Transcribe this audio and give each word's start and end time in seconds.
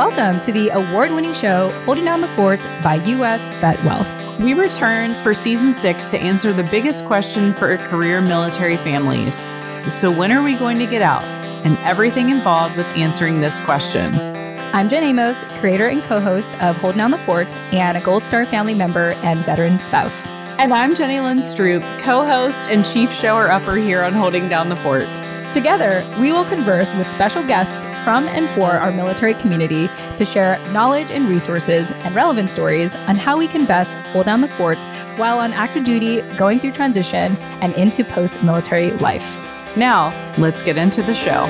welcome 0.00 0.40
to 0.40 0.50
the 0.50 0.70
award 0.70 1.10
winning 1.10 1.34
show 1.34 1.68
Holding 1.84 2.06
Down 2.06 2.22
the 2.22 2.34
Fort 2.34 2.62
by 2.82 2.94
U.S. 3.04 3.48
Vet 3.60 3.84
Wealth. 3.84 4.10
We 4.40 4.54
returned 4.54 5.14
for 5.18 5.34
season 5.34 5.74
six 5.74 6.10
to 6.10 6.18
answer 6.18 6.54
the 6.54 6.62
biggest 6.62 7.04
question 7.04 7.52
for 7.52 7.76
career 7.76 8.22
military 8.22 8.78
families. 8.78 9.46
So, 9.90 10.10
when 10.10 10.32
are 10.32 10.42
we 10.42 10.56
going 10.56 10.78
to 10.78 10.86
get 10.86 11.02
out? 11.02 11.24
And 11.66 11.76
everything 11.80 12.30
involved 12.30 12.78
with 12.78 12.86
answering 12.86 13.42
this 13.42 13.60
question. 13.60 14.14
I'm 14.72 14.88
Jen 14.88 15.04
Amos, 15.04 15.44
creator 15.58 15.88
and 15.88 16.02
co 16.02 16.18
host 16.18 16.54
of 16.60 16.78
Holding 16.78 16.96
Down 16.96 17.10
the 17.10 17.18
Fort 17.18 17.54
and 17.58 17.98
a 17.98 18.00
Gold 18.00 18.24
Star 18.24 18.46
family 18.46 18.72
member 18.72 19.10
and 19.10 19.44
veteran 19.44 19.78
spouse. 19.80 20.30
And 20.30 20.72
I'm 20.72 20.94
Jenny 20.94 21.20
Lynn 21.20 21.40
Stroop, 21.40 21.82
co 22.02 22.24
host 22.24 22.70
and 22.70 22.86
chief 22.86 23.12
shower 23.12 23.50
upper 23.50 23.76
here 23.76 24.02
on 24.02 24.14
Holding 24.14 24.48
Down 24.48 24.70
the 24.70 24.76
Fort. 24.76 25.14
Together, 25.52 26.06
we 26.18 26.32
will 26.32 26.44
converse 26.46 26.94
with 26.94 27.10
special 27.10 27.44
guests 27.44 27.84
from 28.04 28.28
and 28.28 28.52
for 28.54 28.72
our 28.72 28.90
military 28.90 29.34
community 29.34 29.88
to 30.16 30.24
share 30.24 30.58
knowledge 30.72 31.10
and 31.10 31.28
resources 31.28 31.92
and 31.92 32.14
relevant 32.14 32.50
stories 32.50 32.96
on 32.96 33.16
how 33.16 33.36
we 33.36 33.46
can 33.46 33.66
best 33.66 33.90
hold 34.12 34.26
down 34.26 34.40
the 34.40 34.48
fort 34.56 34.84
while 35.16 35.38
on 35.38 35.52
active 35.52 35.84
duty, 35.84 36.22
going 36.36 36.60
through 36.60 36.72
transition, 36.72 37.36
and 37.36 37.74
into 37.74 38.04
post 38.04 38.42
military 38.42 38.92
life. 38.98 39.36
Now, 39.76 40.34
let's 40.38 40.62
get 40.62 40.76
into 40.76 41.02
the 41.02 41.14
show. 41.14 41.46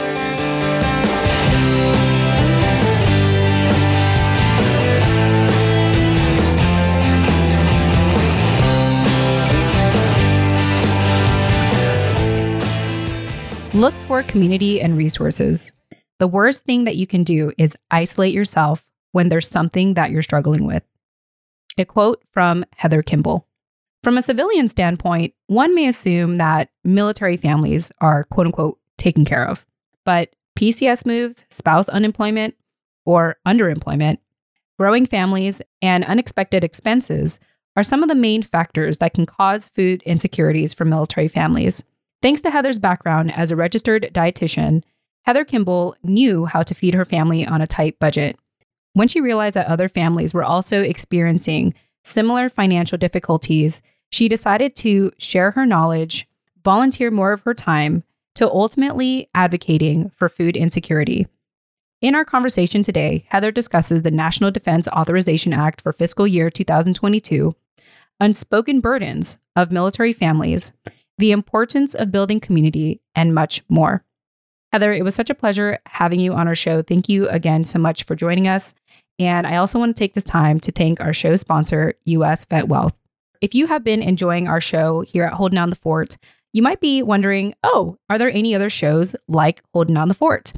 Look 13.72 13.94
for 14.08 14.24
community 14.24 14.80
and 14.80 14.96
resources. 14.96 15.70
The 16.20 16.28
worst 16.28 16.64
thing 16.64 16.84
that 16.84 16.96
you 16.96 17.06
can 17.06 17.24
do 17.24 17.50
is 17.56 17.78
isolate 17.90 18.34
yourself 18.34 18.86
when 19.12 19.30
there's 19.30 19.48
something 19.48 19.94
that 19.94 20.10
you're 20.10 20.22
struggling 20.22 20.66
with. 20.66 20.82
A 21.78 21.86
quote 21.86 22.22
from 22.30 22.66
Heather 22.76 23.02
Kimball. 23.02 23.46
From 24.02 24.18
a 24.18 24.22
civilian 24.22 24.68
standpoint, 24.68 25.32
one 25.46 25.74
may 25.74 25.88
assume 25.88 26.36
that 26.36 26.68
military 26.84 27.38
families 27.38 27.90
are 28.02 28.24
quote 28.24 28.46
unquote 28.46 28.78
taken 28.98 29.24
care 29.24 29.48
of. 29.48 29.64
But 30.04 30.34
PCS 30.58 31.06
moves, 31.06 31.46
spouse 31.48 31.88
unemployment 31.88 32.54
or 33.06 33.38
underemployment, 33.48 34.18
growing 34.78 35.06
families, 35.06 35.62
and 35.80 36.04
unexpected 36.04 36.62
expenses 36.62 37.40
are 37.76 37.82
some 37.82 38.02
of 38.02 38.10
the 38.10 38.14
main 38.14 38.42
factors 38.42 38.98
that 38.98 39.14
can 39.14 39.24
cause 39.24 39.70
food 39.70 40.02
insecurities 40.02 40.74
for 40.74 40.84
military 40.84 41.28
families. 41.28 41.82
Thanks 42.20 42.42
to 42.42 42.50
Heather's 42.50 42.78
background 42.78 43.32
as 43.32 43.50
a 43.50 43.56
registered 43.56 44.10
dietitian, 44.12 44.82
Heather 45.22 45.44
Kimball 45.44 45.96
knew 46.02 46.46
how 46.46 46.62
to 46.62 46.74
feed 46.74 46.94
her 46.94 47.04
family 47.04 47.46
on 47.46 47.60
a 47.60 47.66
tight 47.66 47.98
budget. 47.98 48.38
When 48.92 49.08
she 49.08 49.20
realized 49.20 49.56
that 49.56 49.68
other 49.68 49.88
families 49.88 50.34
were 50.34 50.44
also 50.44 50.82
experiencing 50.82 51.74
similar 52.04 52.48
financial 52.48 52.98
difficulties, 52.98 53.82
she 54.10 54.28
decided 54.28 54.74
to 54.76 55.12
share 55.18 55.52
her 55.52 55.64
knowledge, 55.64 56.26
volunteer 56.64 57.10
more 57.10 57.32
of 57.32 57.42
her 57.42 57.54
time 57.54 58.02
to 58.34 58.48
ultimately 58.48 59.28
advocating 59.34 60.10
for 60.10 60.28
food 60.28 60.56
insecurity. 60.56 61.26
In 62.00 62.14
our 62.14 62.24
conversation 62.24 62.82
today, 62.82 63.26
Heather 63.28 63.52
discusses 63.52 64.02
the 64.02 64.10
National 64.10 64.50
Defense 64.50 64.88
Authorization 64.88 65.52
Act 65.52 65.82
for 65.82 65.92
fiscal 65.92 66.26
year 66.26 66.48
2022, 66.48 67.52
unspoken 68.18 68.80
burdens 68.80 69.38
of 69.54 69.70
military 69.70 70.14
families, 70.14 70.72
the 71.18 71.30
importance 71.30 71.94
of 71.94 72.10
building 72.10 72.40
community, 72.40 73.02
and 73.14 73.34
much 73.34 73.62
more. 73.68 74.04
Heather, 74.72 74.92
it 74.92 75.04
was 75.04 75.14
such 75.14 75.30
a 75.30 75.34
pleasure 75.34 75.78
having 75.86 76.20
you 76.20 76.32
on 76.32 76.46
our 76.46 76.54
show. 76.54 76.82
Thank 76.82 77.08
you 77.08 77.28
again 77.28 77.64
so 77.64 77.78
much 77.78 78.04
for 78.04 78.14
joining 78.14 78.46
us. 78.46 78.74
And 79.18 79.46
I 79.46 79.56
also 79.56 79.78
want 79.78 79.94
to 79.94 79.98
take 79.98 80.14
this 80.14 80.24
time 80.24 80.60
to 80.60 80.72
thank 80.72 81.00
our 81.00 81.12
show 81.12 81.36
sponsor, 81.36 81.94
US 82.04 82.44
Vet 82.44 82.68
Wealth. 82.68 82.94
If 83.40 83.54
you 83.54 83.66
have 83.66 83.82
been 83.82 84.02
enjoying 84.02 84.48
our 84.48 84.60
show 84.60 85.00
here 85.00 85.24
at 85.24 85.34
Holding 85.34 85.56
Down 85.56 85.70
the 85.70 85.76
Fort, 85.76 86.16
you 86.52 86.62
might 86.62 86.80
be 86.80 87.02
wondering, 87.02 87.54
oh, 87.62 87.96
are 88.08 88.18
there 88.18 88.30
any 88.30 88.54
other 88.54 88.70
shows 88.70 89.16
like 89.28 89.62
Holding 89.72 89.94
Down 89.94 90.08
the 90.08 90.14
Fort? 90.14 90.52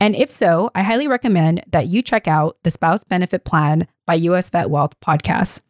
And 0.00 0.16
if 0.16 0.30
so, 0.30 0.70
I 0.74 0.82
highly 0.82 1.06
recommend 1.06 1.62
that 1.70 1.88
you 1.88 2.02
check 2.02 2.26
out 2.26 2.56
the 2.62 2.70
Spouse 2.70 3.04
Benefit 3.04 3.44
Plan 3.44 3.86
by 4.06 4.14
US 4.14 4.48
Vet 4.48 4.70
Wealth 4.70 4.98
podcast. 5.00 5.60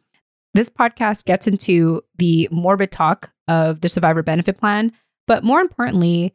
This 0.53 0.69
podcast 0.69 1.25
gets 1.25 1.47
into 1.47 2.01
the 2.17 2.47
morbid 2.51 2.91
talk 2.91 3.31
of 3.47 3.81
the 3.81 3.89
survivor 3.89 4.23
benefit 4.23 4.57
plan, 4.57 4.93
but 5.27 5.43
more 5.43 5.61
importantly, 5.61 6.33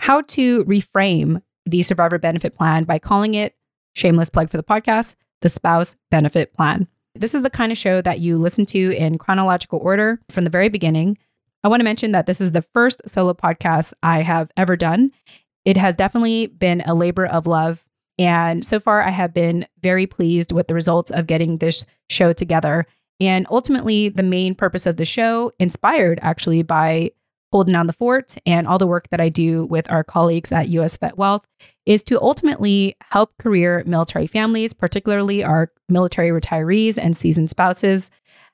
how 0.00 0.22
to 0.22 0.64
reframe 0.64 1.42
the 1.66 1.82
survivor 1.82 2.18
benefit 2.18 2.56
plan 2.56 2.84
by 2.84 2.98
calling 2.98 3.34
it 3.34 3.56
shameless 3.94 4.30
plug 4.30 4.50
for 4.50 4.56
the 4.56 4.62
podcast, 4.62 5.14
the 5.40 5.48
spouse 5.48 5.96
benefit 6.10 6.52
plan. 6.54 6.88
This 7.14 7.34
is 7.34 7.42
the 7.42 7.50
kind 7.50 7.70
of 7.70 7.78
show 7.78 8.02
that 8.02 8.20
you 8.20 8.38
listen 8.38 8.66
to 8.66 8.96
in 8.96 9.18
chronological 9.18 9.78
order 9.78 10.20
from 10.30 10.44
the 10.44 10.50
very 10.50 10.68
beginning. 10.68 11.16
I 11.62 11.68
want 11.68 11.80
to 11.80 11.84
mention 11.84 12.12
that 12.12 12.26
this 12.26 12.40
is 12.40 12.52
the 12.52 12.62
first 12.62 13.02
solo 13.06 13.34
podcast 13.34 13.94
I 14.02 14.22
have 14.22 14.50
ever 14.56 14.76
done. 14.76 15.12
It 15.64 15.76
has 15.76 15.96
definitely 15.96 16.48
been 16.48 16.82
a 16.84 16.94
labor 16.94 17.24
of 17.24 17.46
love. 17.46 17.84
And 18.18 18.64
so 18.64 18.78
far, 18.80 19.02
I 19.02 19.10
have 19.10 19.32
been 19.32 19.66
very 19.80 20.06
pleased 20.06 20.52
with 20.52 20.68
the 20.68 20.74
results 20.74 21.10
of 21.10 21.26
getting 21.26 21.58
this 21.58 21.86
show 22.10 22.32
together. 22.32 22.86
And 23.20 23.46
ultimately, 23.50 24.08
the 24.08 24.22
main 24.22 24.54
purpose 24.54 24.86
of 24.86 24.96
the 24.96 25.04
show, 25.04 25.52
inspired 25.58 26.18
actually 26.20 26.62
by 26.62 27.12
holding 27.54 27.72
down 27.72 27.86
the 27.86 27.92
fort 27.92 28.34
and 28.46 28.66
all 28.66 28.78
the 28.78 28.86
work 28.86 29.08
that 29.10 29.20
I 29.20 29.28
do 29.28 29.64
with 29.66 29.88
our 29.88 30.02
colleagues 30.02 30.50
at 30.50 30.70
US 30.70 30.96
Vet 30.96 31.16
Wealth, 31.16 31.46
is 31.86 32.02
to 32.02 32.20
ultimately 32.20 32.96
help 33.12 33.30
career 33.38 33.84
military 33.86 34.26
families, 34.26 34.72
particularly 34.72 35.44
our 35.44 35.70
military 35.88 36.30
retirees 36.30 36.98
and 36.98 37.16
seasoned 37.16 37.50
spouses, 37.50 38.10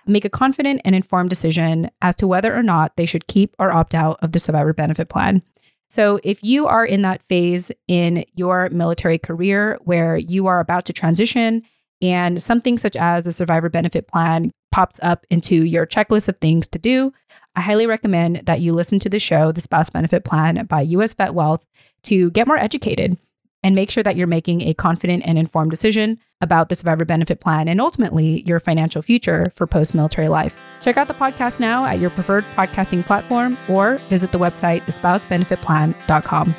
make 0.06 0.26
a 0.26 0.28
confident 0.28 0.82
and 0.84 0.94
informed 0.94 1.30
decision 1.30 1.90
as 2.02 2.14
to 2.16 2.26
whether 2.26 2.54
or 2.54 2.62
not 2.62 2.94
they 2.96 3.06
should 3.06 3.26
keep 3.26 3.56
or 3.58 3.72
opt 3.72 3.94
out 3.94 4.18
of 4.20 4.32
the 4.32 4.38
survivor 4.38 4.74
benefit 4.74 5.08
plan. 5.08 5.40
So, 5.88 6.20
if 6.22 6.44
you 6.44 6.66
are 6.66 6.84
in 6.84 7.00
that 7.00 7.22
phase 7.22 7.72
in 7.88 8.26
your 8.34 8.68
military 8.68 9.18
career 9.18 9.78
where 9.84 10.18
you 10.18 10.46
are 10.46 10.60
about 10.60 10.84
to 10.84 10.92
transition 10.92 11.62
and 12.02 12.42
something 12.42 12.76
such 12.76 12.96
as 12.96 13.24
the 13.24 13.32
survivor 13.32 13.70
benefit 13.70 14.08
plan 14.08 14.52
pops 14.70 15.00
up 15.02 15.24
into 15.30 15.64
your 15.64 15.86
checklist 15.86 16.28
of 16.28 16.36
things 16.36 16.68
to 16.68 16.78
do, 16.78 17.14
I 17.56 17.62
highly 17.62 17.86
recommend 17.86 18.42
that 18.46 18.60
you 18.60 18.72
listen 18.72 18.98
to 19.00 19.08
the 19.08 19.18
show, 19.18 19.52
The 19.52 19.60
Spouse 19.60 19.90
Benefit 19.90 20.24
Plan 20.24 20.66
by 20.66 20.82
US 20.82 21.14
Vet 21.14 21.34
Wealth, 21.34 21.64
to 22.04 22.30
get 22.30 22.46
more 22.46 22.58
educated 22.58 23.18
and 23.62 23.74
make 23.74 23.90
sure 23.90 24.02
that 24.02 24.16
you're 24.16 24.26
making 24.26 24.62
a 24.62 24.74
confident 24.74 25.22
and 25.26 25.38
informed 25.38 25.70
decision 25.70 26.18
about 26.40 26.68
the 26.68 26.74
survivor 26.74 27.04
benefit 27.04 27.40
plan 27.40 27.68
and 27.68 27.80
ultimately 27.80 28.42
your 28.46 28.58
financial 28.58 29.02
future 29.02 29.52
for 29.54 29.66
post 29.66 29.94
military 29.94 30.28
life. 30.28 30.56
Check 30.80 30.96
out 30.96 31.08
the 31.08 31.14
podcast 31.14 31.60
now 31.60 31.84
at 31.84 32.00
your 32.00 32.10
preferred 32.10 32.44
podcasting 32.56 33.04
platform 33.04 33.58
or 33.68 34.00
visit 34.08 34.32
the 34.32 34.38
website, 34.38 34.86
thespousebenefitplan.com. 34.86 36.54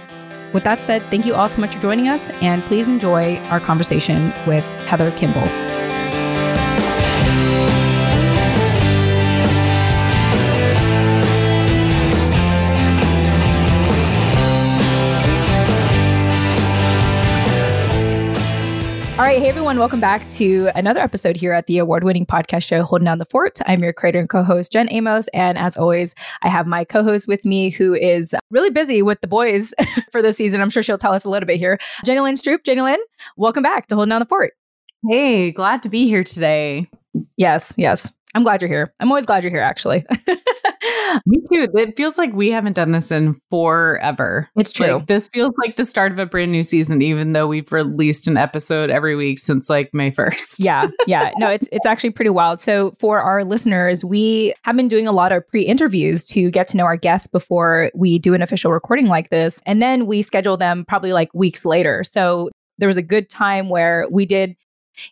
With 0.53 0.63
that 0.65 0.83
said, 0.83 1.09
thank 1.09 1.25
you 1.25 1.33
all 1.33 1.47
so 1.47 1.61
much 1.61 1.73
for 1.73 1.81
joining 1.81 2.09
us, 2.09 2.29
and 2.41 2.63
please 2.65 2.89
enjoy 2.89 3.37
our 3.37 3.59
conversation 3.59 4.33
with 4.45 4.65
Heather 4.87 5.11
Kimball. 5.11 5.70
All 19.21 19.27
right. 19.27 19.39
Hey, 19.39 19.49
everyone. 19.49 19.77
Welcome 19.77 19.99
back 19.99 20.27
to 20.29 20.71
another 20.73 20.99
episode 20.99 21.37
here 21.37 21.53
at 21.53 21.67
the 21.67 21.77
award 21.77 22.03
winning 22.03 22.25
podcast 22.25 22.63
show, 22.63 22.81
Holding 22.81 23.05
Down 23.05 23.19
the 23.19 23.25
Fort. 23.25 23.59
I'm 23.67 23.83
your 23.83 23.93
creator 23.93 24.17
and 24.17 24.27
co 24.27 24.41
host, 24.41 24.71
Jen 24.71 24.87
Amos. 24.89 25.27
And 25.27 25.59
as 25.59 25.77
always, 25.77 26.15
I 26.41 26.49
have 26.49 26.65
my 26.65 26.83
co 26.83 27.03
host 27.03 27.27
with 27.27 27.45
me 27.45 27.69
who 27.69 27.93
is 27.93 28.33
really 28.49 28.71
busy 28.71 29.03
with 29.03 29.21
the 29.21 29.27
boys 29.27 29.75
for 30.11 30.23
this 30.23 30.37
season. 30.37 30.59
I'm 30.59 30.71
sure 30.71 30.81
she'll 30.81 30.97
tell 30.97 31.13
us 31.13 31.23
a 31.23 31.29
little 31.29 31.45
bit 31.45 31.59
here. 31.59 31.77
Jenny 32.03 32.19
Lynn 32.19 32.33
Stroop. 32.33 32.63
Jenny 32.63 32.81
Lynn, 32.81 32.97
welcome 33.37 33.61
back 33.61 33.85
to 33.89 33.95
Holding 33.95 34.09
Down 34.09 34.21
the 34.21 34.25
Fort. 34.25 34.53
Hey, 35.07 35.51
glad 35.51 35.83
to 35.83 35.89
be 35.89 36.07
here 36.07 36.23
today. 36.23 36.89
Yes, 37.37 37.75
yes. 37.77 38.11
I'm 38.33 38.41
glad 38.41 38.63
you're 38.63 38.69
here. 38.69 38.91
I'm 38.99 39.09
always 39.09 39.27
glad 39.27 39.43
you're 39.43 39.51
here, 39.51 39.61
actually. 39.61 40.03
Me 41.25 41.39
too. 41.51 41.67
It 41.75 41.95
feels 41.97 42.17
like 42.17 42.33
we 42.33 42.51
haven't 42.51 42.73
done 42.73 42.91
this 42.91 43.11
in 43.11 43.39
forever. 43.49 44.49
It's 44.55 44.71
true. 44.71 44.93
Like, 44.93 45.07
this 45.07 45.29
feels 45.29 45.51
like 45.63 45.75
the 45.75 45.85
start 45.85 46.11
of 46.11 46.19
a 46.19 46.25
brand 46.25 46.51
new 46.51 46.63
season, 46.63 47.01
even 47.01 47.33
though 47.33 47.47
we've 47.47 47.71
released 47.71 48.27
an 48.27 48.37
episode 48.37 48.89
every 48.89 49.15
week 49.15 49.39
since 49.39 49.69
like 49.69 49.93
May 49.93 50.11
1st. 50.11 50.55
yeah. 50.59 50.87
Yeah. 51.07 51.31
No, 51.37 51.49
it's 51.49 51.67
it's 51.71 51.85
actually 51.85 52.11
pretty 52.11 52.29
wild. 52.29 52.61
So 52.61 52.95
for 52.99 53.21
our 53.21 53.43
listeners, 53.43 54.05
we 54.05 54.53
have 54.63 54.75
been 54.75 54.87
doing 54.87 55.07
a 55.07 55.11
lot 55.11 55.31
of 55.31 55.45
pre-interviews 55.47 56.23
to 56.25 56.49
get 56.51 56.67
to 56.69 56.77
know 56.77 56.85
our 56.85 56.95
guests 56.95 57.27
before 57.27 57.91
we 57.95 58.19
do 58.19 58.33
an 58.33 58.41
official 58.41 58.71
recording 58.71 59.07
like 59.07 59.29
this. 59.29 59.61
And 59.65 59.81
then 59.81 60.05
we 60.05 60.21
schedule 60.21 60.57
them 60.57 60.85
probably 60.87 61.11
like 61.11 61.33
weeks 61.33 61.65
later. 61.65 62.03
So 62.03 62.49
there 62.77 62.87
was 62.87 62.97
a 62.97 63.01
good 63.01 63.29
time 63.29 63.69
where 63.69 64.07
we 64.11 64.25
did 64.25 64.55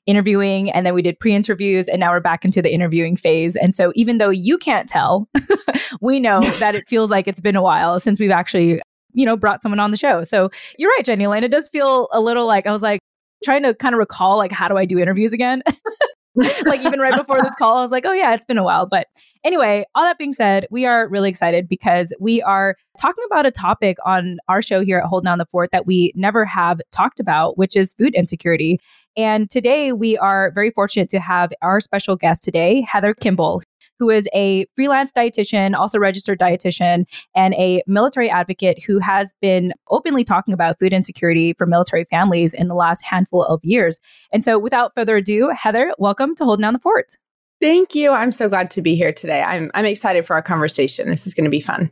interviewing 0.06 0.72
and 0.72 0.86
then 0.86 0.94
we 0.94 1.02
did 1.02 1.20
pre-interviews 1.20 1.88
and 1.88 2.00
now 2.00 2.12
we're 2.12 2.20
back 2.20 2.46
into 2.46 2.62
the 2.62 2.74
interviewing 2.74 3.16
phase. 3.16 3.56
And 3.56 3.74
so 3.74 3.92
even 3.96 4.18
though 4.18 4.30
you 4.30 4.58
can't 4.58 4.88
tell, 4.88 5.28
we 6.02 6.20
know 6.20 6.42
that 6.60 6.76
it 6.76 6.84
feels 6.88 7.12
like 7.12 7.28
it's 7.28 7.42
been 7.42 7.56
a 7.56 7.62
while 7.62 8.00
since 8.00 8.20
we've 8.20 8.32
actually, 8.32 8.82
you 9.14 9.26
know, 9.26 9.38
brought 9.38 9.62
someone 9.62 9.80
on 9.80 9.92
the 9.92 9.98
show. 9.98 10.24
So 10.24 10.50
you're 10.78 10.92
right, 10.92 11.06
Jenny 11.06 11.28
Lynn. 11.28 11.44
It 11.44 11.52
does 11.52 11.68
feel 11.70 12.08
a 12.12 12.20
little 12.20 12.46
like 12.48 12.68
I 12.68 12.72
was 12.72 12.82
like, 12.82 13.00
trying 13.44 13.64
to 13.64 13.74
kind 13.74 13.94
of 13.94 14.00
recall 14.00 14.38
like 14.38 14.52
how 14.52 14.68
do 14.68 14.78
I 14.78 14.86
do 14.86 15.00
interviews 15.00 15.34
again? 15.34 15.62
like 16.66 16.81
even 16.81 17.00
right 17.00 17.18
before 17.18 17.42
this 17.42 17.56
call, 17.56 17.78
I 17.78 17.81
was 17.81 17.92
like, 17.92 18.06
oh 18.06 18.12
yeah, 18.12 18.34
it's 18.34 18.46
been 18.46 18.58
a 18.58 18.64
while. 18.64 18.86
But 18.86 19.08
anyway, 19.44 19.86
all 19.96 20.04
that 20.04 20.18
being 20.18 20.34
said, 20.34 20.68
we 20.70 20.86
are 20.86 21.08
really 21.08 21.30
excited 21.30 21.68
because 21.68 22.16
we 22.20 22.42
are 22.42 22.76
talking 23.00 23.24
about 23.26 23.46
a 23.46 23.52
topic 23.52 23.98
on 24.06 24.38
our 24.48 24.62
show 24.62 24.81
here 24.81 25.00
at 25.00 25.06
Hold 25.06 25.26
Down 25.26 25.38
the 25.38 25.46
Fort 25.46 25.72
that 25.72 25.86
we 25.86 26.12
never 26.16 26.46
have 26.46 26.81
talked 26.92 27.20
about, 27.20 27.58
which 27.58 27.76
is 27.76 27.94
food 27.94 28.14
insecurity. 28.14 28.80
And 29.18 29.50
today 29.50 29.92
we 29.92 30.18
are 30.18 30.52
very 30.54 30.72
fortunate 30.72 31.10
to 31.10 31.20
have 31.20 31.52
our 31.62 31.80
special 31.80 32.16
guest 32.16 32.44
today, 32.44 32.81
Heather 32.81 33.14
Kimball, 33.14 33.64
who 34.00 34.10
is 34.10 34.28
a 34.34 34.66
freelance 34.75 35.12
dietitian, 35.12 35.75
also 35.75 36.00
registered 36.00 36.40
dietitian, 36.40 37.06
and 37.36 37.54
a 37.56 37.84
military 37.86 38.30
advocate 38.30 38.84
who 38.86 39.00
has 39.00 39.36
been 39.42 39.74
openly 39.90 40.24
talking 40.24 40.54
about 40.54 40.80
food 40.80 40.94
insecurity 40.94 41.54
for 41.57 41.68
military 41.68 42.06
families 42.06 42.54
in 42.54 42.68
the 42.68 42.75
last 42.75 43.04
handful 43.06 43.44
of 43.44 43.63
years. 43.63 44.00
And 44.31 44.44
so, 44.44 44.57
without 44.57 44.94
further 44.96 45.18
ado, 45.18 45.50
Heather, 45.50 45.94
welcome 46.00 46.34
to 46.36 46.46
Holding 46.46 46.63
Down 46.63 46.74
the 46.74 46.80
Fort. 46.80 47.13
Thank 47.62 47.94
you. 47.94 48.12
I'm 48.12 48.31
so 48.31 48.48
glad 48.48 48.72
to 48.72 48.81
be 48.81 48.96
here 48.96 49.12
today. 49.12 49.42
I'm 49.42 49.69
I'm 49.74 49.86
excited 49.86 50.25
for 50.25 50.34
our 50.34 50.42
conversation. 50.42 51.10
This 51.10 51.28
is 51.28 51.34
going 51.34 51.44
to 51.44 51.50
be 51.50 51.60
fun. 51.60 51.92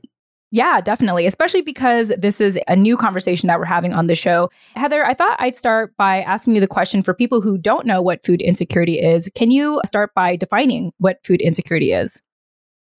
Yeah, 0.52 0.80
definitely. 0.80 1.26
Especially 1.26 1.62
because 1.62 2.10
this 2.18 2.40
is 2.40 2.58
a 2.68 2.76
new 2.76 2.96
conversation 2.96 3.48
that 3.48 3.60
we're 3.60 3.66
having 3.66 3.94
on 3.94 4.06
the 4.06 4.16
show. 4.16 4.50
Heather, 4.76 5.06
I 5.06 5.14
thought 5.14 5.36
I'd 5.40 5.58
start 5.58 5.96
by 5.98 6.22
asking 6.22 6.56
you 6.56 6.62
the 6.62 6.68
question 6.68 7.04
for 7.04 7.14
people 7.14 7.42
who 7.42 7.58
don't 7.58 7.86
know 7.86 8.02
what 8.02 8.26
food 8.26 8.42
insecurity 8.42 9.00
is. 9.00 9.30
Can 9.36 9.52
you 9.52 9.82
start 9.86 10.14
by 10.16 10.38
defining 10.38 10.94
what 11.00 11.20
food 11.26 11.42
insecurity 11.42 11.92
is? 11.92 12.22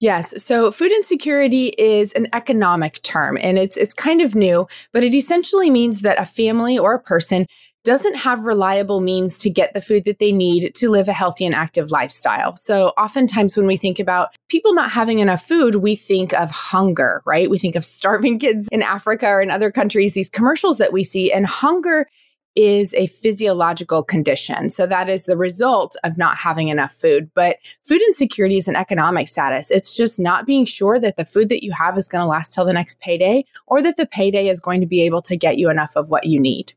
Yes. 0.00 0.40
So 0.42 0.70
food 0.70 0.92
insecurity 0.92 1.72
is 1.76 2.12
an 2.12 2.28
economic 2.32 3.02
term 3.02 3.36
and 3.40 3.58
it's 3.58 3.76
it's 3.76 3.94
kind 3.94 4.20
of 4.20 4.36
new, 4.36 4.68
but 4.92 5.02
it 5.02 5.12
essentially 5.12 5.70
means 5.70 6.02
that 6.02 6.20
a 6.20 6.24
family 6.24 6.78
or 6.78 6.94
a 6.94 7.00
person 7.00 7.46
doesn't 7.88 8.16
have 8.16 8.44
reliable 8.44 9.00
means 9.00 9.38
to 9.38 9.48
get 9.48 9.72
the 9.72 9.80
food 9.80 10.04
that 10.04 10.18
they 10.18 10.30
need 10.30 10.74
to 10.74 10.90
live 10.90 11.08
a 11.08 11.12
healthy 11.14 11.46
and 11.46 11.54
active 11.54 11.90
lifestyle. 11.90 12.54
So, 12.54 12.88
oftentimes 12.98 13.56
when 13.56 13.66
we 13.66 13.78
think 13.78 13.98
about 13.98 14.36
people 14.50 14.74
not 14.74 14.90
having 14.90 15.20
enough 15.20 15.42
food, 15.42 15.76
we 15.76 15.96
think 15.96 16.34
of 16.34 16.50
hunger, 16.50 17.22
right? 17.24 17.48
We 17.48 17.58
think 17.58 17.76
of 17.76 17.86
starving 17.86 18.38
kids 18.44 18.68
in 18.70 18.82
Africa 18.82 19.26
or 19.26 19.40
in 19.40 19.50
other 19.50 19.72
countries, 19.72 20.12
these 20.12 20.28
commercials 20.28 20.76
that 20.76 20.92
we 20.92 21.02
see, 21.02 21.32
and 21.32 21.46
hunger 21.46 22.06
is 22.54 22.92
a 22.92 23.06
physiological 23.06 24.02
condition. 24.02 24.68
So 24.68 24.84
that 24.86 25.08
is 25.08 25.24
the 25.24 25.38
result 25.38 25.96
of 26.04 26.18
not 26.18 26.36
having 26.36 26.68
enough 26.68 26.92
food. 26.92 27.30
But 27.34 27.56
food 27.84 28.02
insecurity 28.02 28.58
is 28.58 28.68
an 28.68 28.76
economic 28.76 29.28
status. 29.28 29.70
It's 29.70 29.96
just 29.96 30.18
not 30.18 30.44
being 30.44 30.66
sure 30.66 31.00
that 31.00 31.16
the 31.16 31.24
food 31.24 31.48
that 31.48 31.64
you 31.64 31.72
have 31.72 31.96
is 31.96 32.08
going 32.08 32.20
to 32.20 32.28
last 32.28 32.52
till 32.52 32.66
the 32.66 32.74
next 32.74 33.00
payday 33.00 33.44
or 33.66 33.80
that 33.80 33.96
the 33.96 34.06
payday 34.06 34.48
is 34.48 34.60
going 34.60 34.82
to 34.82 34.86
be 34.86 35.00
able 35.00 35.22
to 35.22 35.36
get 35.36 35.56
you 35.56 35.70
enough 35.70 35.96
of 35.96 36.10
what 36.10 36.26
you 36.26 36.38
need. 36.38 36.74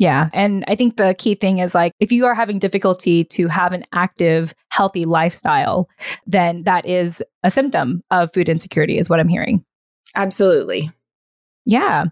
Yeah. 0.00 0.30
And 0.32 0.64
I 0.66 0.76
think 0.76 0.96
the 0.96 1.14
key 1.18 1.34
thing 1.34 1.58
is 1.58 1.74
like 1.74 1.92
if 2.00 2.10
you 2.10 2.24
are 2.24 2.34
having 2.34 2.58
difficulty 2.58 3.22
to 3.24 3.48
have 3.48 3.74
an 3.74 3.84
active, 3.92 4.54
healthy 4.70 5.04
lifestyle, 5.04 5.90
then 6.26 6.64
that 6.64 6.86
is 6.86 7.22
a 7.42 7.50
symptom 7.50 8.02
of 8.10 8.32
food 8.32 8.48
insecurity, 8.48 8.96
is 8.96 9.10
what 9.10 9.20
I'm 9.20 9.28
hearing. 9.28 9.62
Absolutely. 10.16 10.90
Yeah. 11.66 12.06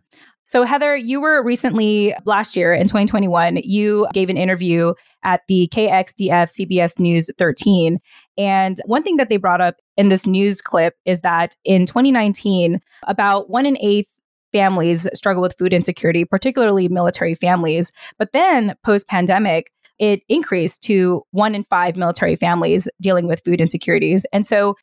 So, 0.44 0.64
Heather, 0.64 0.96
you 0.96 1.20
were 1.20 1.42
recently 1.42 2.14
last 2.26 2.56
year 2.56 2.74
in 2.74 2.88
2021, 2.88 3.56
you 3.64 4.06
gave 4.12 4.28
an 4.28 4.36
interview 4.36 4.92
at 5.22 5.40
the 5.48 5.68
KXDF 5.72 6.50
CBS 6.50 6.98
News 6.98 7.30
13. 7.38 7.98
And 8.36 8.78
one 8.84 9.02
thing 9.02 9.16
that 9.16 9.30
they 9.30 9.36
brought 9.38 9.60
up 9.62 9.76
in 9.96 10.10
this 10.10 10.26
news 10.26 10.60
clip 10.60 10.94
is 11.06 11.22
that 11.22 11.54
in 11.64 11.86
2019, 11.86 12.80
about 13.06 13.48
one 13.48 13.66
in 13.66 13.78
eight 13.80 14.08
families 14.52 15.08
struggle 15.14 15.42
with 15.42 15.56
food 15.58 15.72
insecurity, 15.72 16.24
particularly 16.24 16.88
military 16.88 17.34
families. 17.34 17.92
But 18.18 18.32
then 18.32 18.74
post 18.84 19.08
pandemic, 19.08 19.70
it 19.98 20.22
increased 20.28 20.82
to 20.84 21.22
one 21.32 21.54
in 21.54 21.64
five 21.64 21.96
military 21.96 22.36
families 22.36 22.88
dealing 23.00 23.26
with 23.26 23.42
food 23.44 23.60
insecurities. 23.60 24.26
And 24.32 24.46
so 24.46 24.76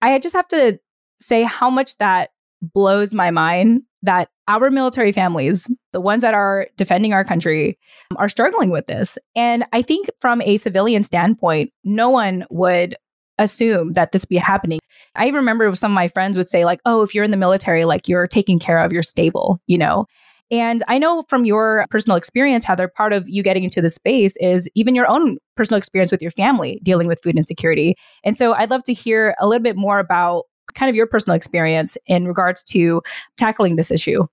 I 0.00 0.18
just 0.18 0.36
have 0.36 0.48
to 0.48 0.78
say 1.18 1.42
how 1.42 1.70
much 1.70 1.96
that 1.98 2.30
blows 2.60 3.14
my 3.14 3.30
mind 3.30 3.82
that 4.02 4.28
our 4.48 4.70
military 4.70 5.12
families, 5.12 5.72
the 5.92 6.00
ones 6.00 6.22
that 6.22 6.34
are 6.34 6.66
defending 6.76 7.12
our 7.12 7.24
country, 7.24 7.78
are 8.16 8.28
struggling 8.28 8.70
with 8.70 8.86
this. 8.86 9.16
And 9.36 9.64
I 9.72 9.82
think 9.82 10.10
from 10.20 10.42
a 10.42 10.56
civilian 10.56 11.02
standpoint, 11.02 11.72
no 11.84 12.10
one 12.10 12.44
would 12.50 12.96
assume 13.42 13.92
that 13.94 14.12
this 14.12 14.24
be 14.24 14.36
happening. 14.36 14.80
I 15.14 15.28
remember 15.28 15.74
some 15.74 15.92
of 15.92 15.94
my 15.94 16.08
friends 16.08 16.36
would 16.36 16.48
say, 16.48 16.64
like, 16.64 16.80
oh, 16.84 17.02
if 17.02 17.14
you're 17.14 17.24
in 17.24 17.30
the 17.30 17.36
military, 17.36 17.84
like 17.84 18.08
you're 18.08 18.26
taking 18.26 18.58
care 18.58 18.78
of, 18.78 18.92
you're 18.92 19.02
stable, 19.02 19.60
you 19.66 19.78
know? 19.78 20.06
And 20.50 20.82
I 20.86 20.98
know 20.98 21.24
from 21.30 21.46
your 21.46 21.86
personal 21.90 22.16
experience, 22.16 22.66
Heather, 22.66 22.86
part 22.86 23.14
of 23.14 23.26
you 23.26 23.42
getting 23.42 23.64
into 23.64 23.80
the 23.80 23.88
space 23.88 24.36
is 24.36 24.68
even 24.74 24.94
your 24.94 25.10
own 25.10 25.38
personal 25.56 25.78
experience 25.78 26.12
with 26.12 26.20
your 26.20 26.30
family 26.30 26.78
dealing 26.82 27.06
with 27.06 27.22
food 27.22 27.36
insecurity. 27.36 27.96
And 28.22 28.36
so 28.36 28.52
I'd 28.52 28.70
love 28.70 28.82
to 28.84 28.92
hear 28.92 29.34
a 29.40 29.46
little 29.46 29.62
bit 29.62 29.76
more 29.76 29.98
about 29.98 30.44
kind 30.74 30.90
of 30.90 30.96
your 30.96 31.06
personal 31.06 31.36
experience 31.36 31.96
in 32.06 32.26
regards 32.26 32.62
to 32.64 33.00
tackling 33.38 33.76
this 33.76 33.90
issue. 33.90 34.24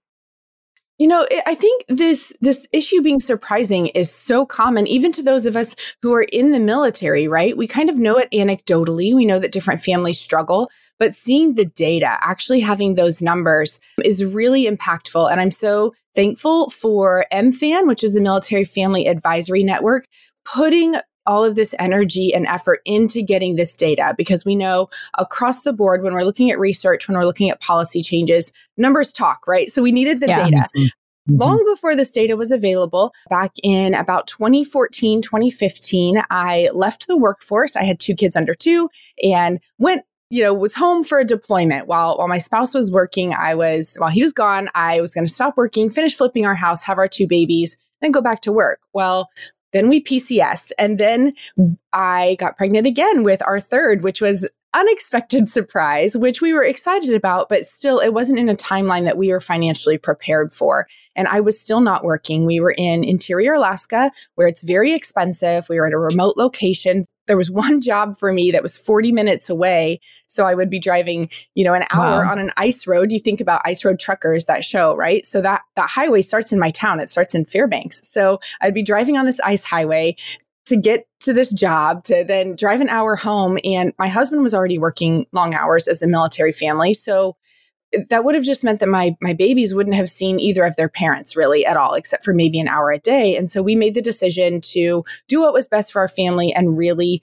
You 0.99 1.07
know, 1.07 1.25
I 1.45 1.55
think 1.55 1.85
this 1.87 2.33
this 2.41 2.67
issue 2.73 3.01
being 3.01 3.21
surprising 3.21 3.87
is 3.87 4.13
so 4.13 4.45
common 4.45 4.85
even 4.85 5.13
to 5.13 5.23
those 5.23 5.45
of 5.45 5.55
us 5.55 5.73
who 6.01 6.13
are 6.13 6.23
in 6.23 6.51
the 6.51 6.59
military, 6.59 7.25
right? 7.25 7.55
We 7.55 7.67
kind 7.67 7.89
of 7.89 7.95
know 7.95 8.17
it 8.17 8.29
anecdotally. 8.33 9.15
We 9.15 9.25
know 9.25 9.39
that 9.39 9.53
different 9.53 9.81
families 9.81 10.19
struggle, 10.19 10.69
but 10.97 11.15
seeing 11.15 11.55
the 11.55 11.63
data, 11.63 12.17
actually 12.19 12.59
having 12.59 12.95
those 12.95 13.21
numbers 13.21 13.79
is 14.03 14.25
really 14.25 14.65
impactful 14.65 15.31
and 15.31 15.39
I'm 15.39 15.51
so 15.51 15.93
thankful 16.15 16.69
for 16.69 17.25
MFAN, 17.31 17.87
which 17.87 18.03
is 18.03 18.13
the 18.13 18.19
Military 18.19 18.65
Family 18.65 19.07
Advisory 19.07 19.63
Network, 19.63 20.05
putting 20.43 20.95
all 21.29 21.45
of 21.45 21.53
this 21.53 21.75
energy 21.77 22.33
and 22.33 22.47
effort 22.47 22.81
into 22.85 23.21
getting 23.21 23.55
this 23.55 23.75
data 23.75 24.15
because 24.17 24.45
we 24.45 24.55
know 24.55 24.89
across 25.19 25.61
the 25.61 25.71
board 25.71 26.01
when 26.01 26.11
we're 26.11 26.23
looking 26.23 26.49
at 26.49 26.57
research, 26.57 27.07
when 27.07 27.15
we're 27.15 27.25
looking 27.25 27.51
at 27.51 27.61
policy 27.61 28.01
changes, 28.01 28.51
numbers 28.77 29.13
talk, 29.13 29.45
right? 29.47 29.69
So 29.69 29.83
we 29.83 29.91
needed 29.91 30.21
the 30.21 30.27
yeah. 30.27 30.35
data. 30.35 30.57
Mm-hmm. 30.57 30.81
mm-hmm. 30.81 31.35
Long 31.35 31.63
before 31.71 31.95
this 31.95 32.09
data 32.09 32.35
was 32.35 32.51
available, 32.51 33.13
back 33.29 33.51
in 33.61 33.93
about 33.93 34.25
2014, 34.25 35.21
2015, 35.21 36.23
I 36.31 36.71
left 36.73 37.05
the 37.05 37.15
workforce. 37.15 37.75
I 37.75 37.83
had 37.83 37.99
two 37.99 38.15
kids 38.15 38.35
under 38.35 38.55
two 38.55 38.89
and 39.23 39.59
went 39.77 40.03
you 40.31 40.41
know 40.43 40.53
was 40.53 40.73
home 40.73 41.03
for 41.03 41.19
a 41.19 41.25
deployment 41.25 41.87
while 41.87 42.17
while 42.17 42.27
my 42.27 42.37
spouse 42.37 42.75
was 42.75 42.91
working 42.91 43.33
i 43.33 43.55
was 43.55 43.95
while 43.97 44.11
he 44.11 44.21
was 44.21 44.31
gone 44.31 44.69
i 44.75 45.01
was 45.01 45.11
going 45.11 45.25
to 45.25 45.33
stop 45.33 45.57
working 45.57 45.89
finish 45.89 46.15
flipping 46.15 46.45
our 46.45 46.53
house 46.53 46.83
have 46.83 46.99
our 46.99 47.07
two 47.07 47.25
babies 47.25 47.77
then 48.01 48.11
go 48.11 48.21
back 48.21 48.39
to 48.39 48.51
work 48.51 48.79
well 48.93 49.27
then 49.71 49.89
we 49.89 50.03
PCSed. 50.03 50.71
And 50.77 50.97
then 50.97 51.33
I 51.93 52.35
got 52.39 52.57
pregnant 52.57 52.87
again 52.87 53.23
with 53.23 53.41
our 53.45 53.59
third, 53.59 54.03
which 54.03 54.21
was 54.21 54.47
unexpected 54.73 55.49
surprise, 55.49 56.15
which 56.15 56.41
we 56.41 56.53
were 56.53 56.63
excited 56.63 57.13
about, 57.13 57.49
but 57.49 57.65
still 57.65 57.99
it 57.99 58.13
wasn't 58.13 58.39
in 58.39 58.49
a 58.49 58.55
timeline 58.55 59.05
that 59.05 59.17
we 59.17 59.31
were 59.31 59.39
financially 59.39 59.97
prepared 59.97 60.53
for. 60.53 60.87
And 61.15 61.27
I 61.27 61.39
was 61.39 61.59
still 61.59 61.81
not 61.81 62.03
working. 62.03 62.45
We 62.45 62.59
were 62.59 62.75
in 62.77 63.03
interior 63.03 63.53
Alaska 63.53 64.11
where 64.35 64.47
it's 64.47 64.63
very 64.63 64.93
expensive. 64.93 65.67
We 65.69 65.79
were 65.79 65.87
at 65.87 65.93
a 65.93 65.97
remote 65.97 66.37
location. 66.37 67.05
There 67.25 67.37
was 67.37 67.49
one 67.49 67.81
job 67.89 68.17
for 68.17 68.31
me 68.31 68.51
that 68.51 68.61
was 68.61 68.77
40 68.77 69.11
minutes 69.11 69.49
away. 69.49 69.99
So 70.27 70.45
I 70.45 70.53
would 70.53 70.69
be 70.69 70.79
driving, 70.79 71.29
you 71.55 71.63
know, 71.63 71.73
an 71.73 71.85
hour 71.91 72.23
wow. 72.23 72.31
on 72.31 72.39
an 72.39 72.51
ice 72.55 72.85
road. 72.85 73.11
You 73.11 73.19
think 73.19 73.41
about 73.41 73.61
ice 73.65 73.83
road 73.83 73.99
truckers, 73.99 74.45
that 74.45 74.63
show, 74.63 74.95
right? 74.95 75.25
So 75.25 75.41
that, 75.41 75.63
that 75.75 75.89
highway 75.89 76.21
starts 76.21 76.51
in 76.51 76.59
my 76.59 76.71
town. 76.71 76.99
It 76.99 77.09
starts 77.09 77.33
in 77.33 77.45
Fairbanks. 77.45 78.07
So 78.07 78.39
I'd 78.61 78.73
be 78.73 78.83
driving 78.83 79.17
on 79.17 79.25
this 79.25 79.39
ice 79.39 79.63
highway 79.63 80.15
to 80.69 80.77
get 80.77 81.07
to 81.21 81.33
this 81.33 81.51
job 81.51 82.03
to 82.05 82.23
then 82.23 82.55
drive 82.55 82.79
an 82.79 82.89
hour 82.89 83.15
home. 83.15 83.57
And 83.63 83.91
my 83.97 84.07
husband 84.07 84.43
was 84.43 84.53
already 84.53 84.77
working 84.77 85.25
long 85.31 85.53
hours 85.53 85.87
as 85.87 86.01
a 86.01 86.07
military 86.07 86.51
family. 86.51 86.93
So 86.93 87.35
that 88.09 88.23
would 88.23 88.35
have 88.35 88.43
just 88.43 88.63
meant 88.63 88.79
that 88.79 88.89
my 88.89 89.17
my 89.19 89.33
babies 89.33 89.73
wouldn't 89.73 89.95
have 89.95 90.09
seen 90.09 90.39
either 90.39 90.63
of 90.63 90.75
their 90.75 90.89
parents 90.89 91.35
really 91.35 91.65
at 91.65 91.75
all 91.75 91.95
except 91.95 92.23
for 92.23 92.35
maybe 92.35 92.59
an 92.59 92.67
hour 92.67 92.91
a 92.91 92.99
day 92.99 93.35
and 93.35 93.49
so 93.49 93.63
we 93.63 93.75
made 93.75 93.95
the 93.95 94.01
decision 94.01 94.61
to 94.61 95.03
do 95.27 95.41
what 95.41 95.53
was 95.53 95.67
best 95.67 95.91
for 95.91 95.99
our 95.99 96.07
family 96.07 96.53
and 96.53 96.77
really 96.77 97.19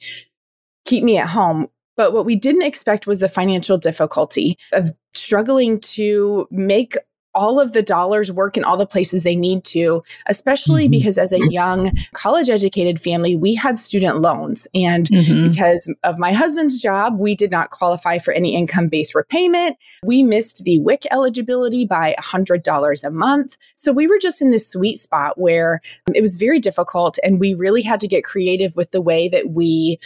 keep 0.85 1.05
me 1.05 1.19
at 1.19 1.29
home 1.29 1.69
but 1.97 2.13
what 2.13 2.27
we 2.27 2.35
didn't 2.35 2.63
expect 2.63 3.07
was 3.07 3.21
the 3.21 3.29
financial 3.29 3.79
difficulty 3.79 4.59
of 4.73 4.93
struggling 5.15 5.79
to 5.79 6.49
make 6.51 6.97
all 7.37 7.61
of 7.61 7.73
the 7.73 7.83
dollars 7.83 8.33
work 8.33 8.57
in 8.57 8.65
all 8.65 8.77
the 8.77 8.87
places 8.87 9.23
they 9.23 9.37
need 9.37 9.63
to, 9.65 10.03
especially 10.27 10.85
mm-hmm. 10.85 10.93
because 10.93 11.19
as 11.19 11.33
a 11.33 11.47
young 11.51 11.93
college 12.13 12.49
educated 12.49 13.01
family, 13.01 13.37
we 13.37 13.55
had 13.55 13.79
student 13.79 14.19
loans. 14.19 14.67
And 14.75 15.09
mm-hmm. 15.09 15.51
because 15.51 15.95
of 16.03 16.19
my 16.19 16.33
husband's 16.33 16.81
job, 16.81 17.19
we 17.19 17.37
did 17.37 17.51
not 17.51 17.71
qualify 17.71 18.19
for 18.19 18.33
any 18.33 18.57
income 18.57 18.89
based 18.89 19.15
repayment. 19.15 19.77
We 20.03 20.23
missed 20.23 20.65
the 20.65 20.81
WIC 20.81 21.05
eligibility 21.13 21.85
by 21.85 22.17
$100 22.19 23.05
a 23.05 23.11
month. 23.11 23.59
So 23.77 23.93
we 23.93 24.07
were 24.07 24.19
just 24.19 24.41
in 24.41 24.51
this 24.51 24.69
sweet 24.69 24.97
spot 24.97 25.39
where 25.39 25.81
it 26.15 26.23
was 26.23 26.37
very 26.37 26.59
difficult 26.59 27.19
and 27.23 27.39
we 27.39 27.55
really 27.55 27.83
had 27.83 28.01
to 28.01 28.09
get 28.09 28.25
creative 28.25 28.75
with 28.77 28.91
the 28.91 29.03
way 29.03 29.29
that 29.29 29.51
we 29.51 29.99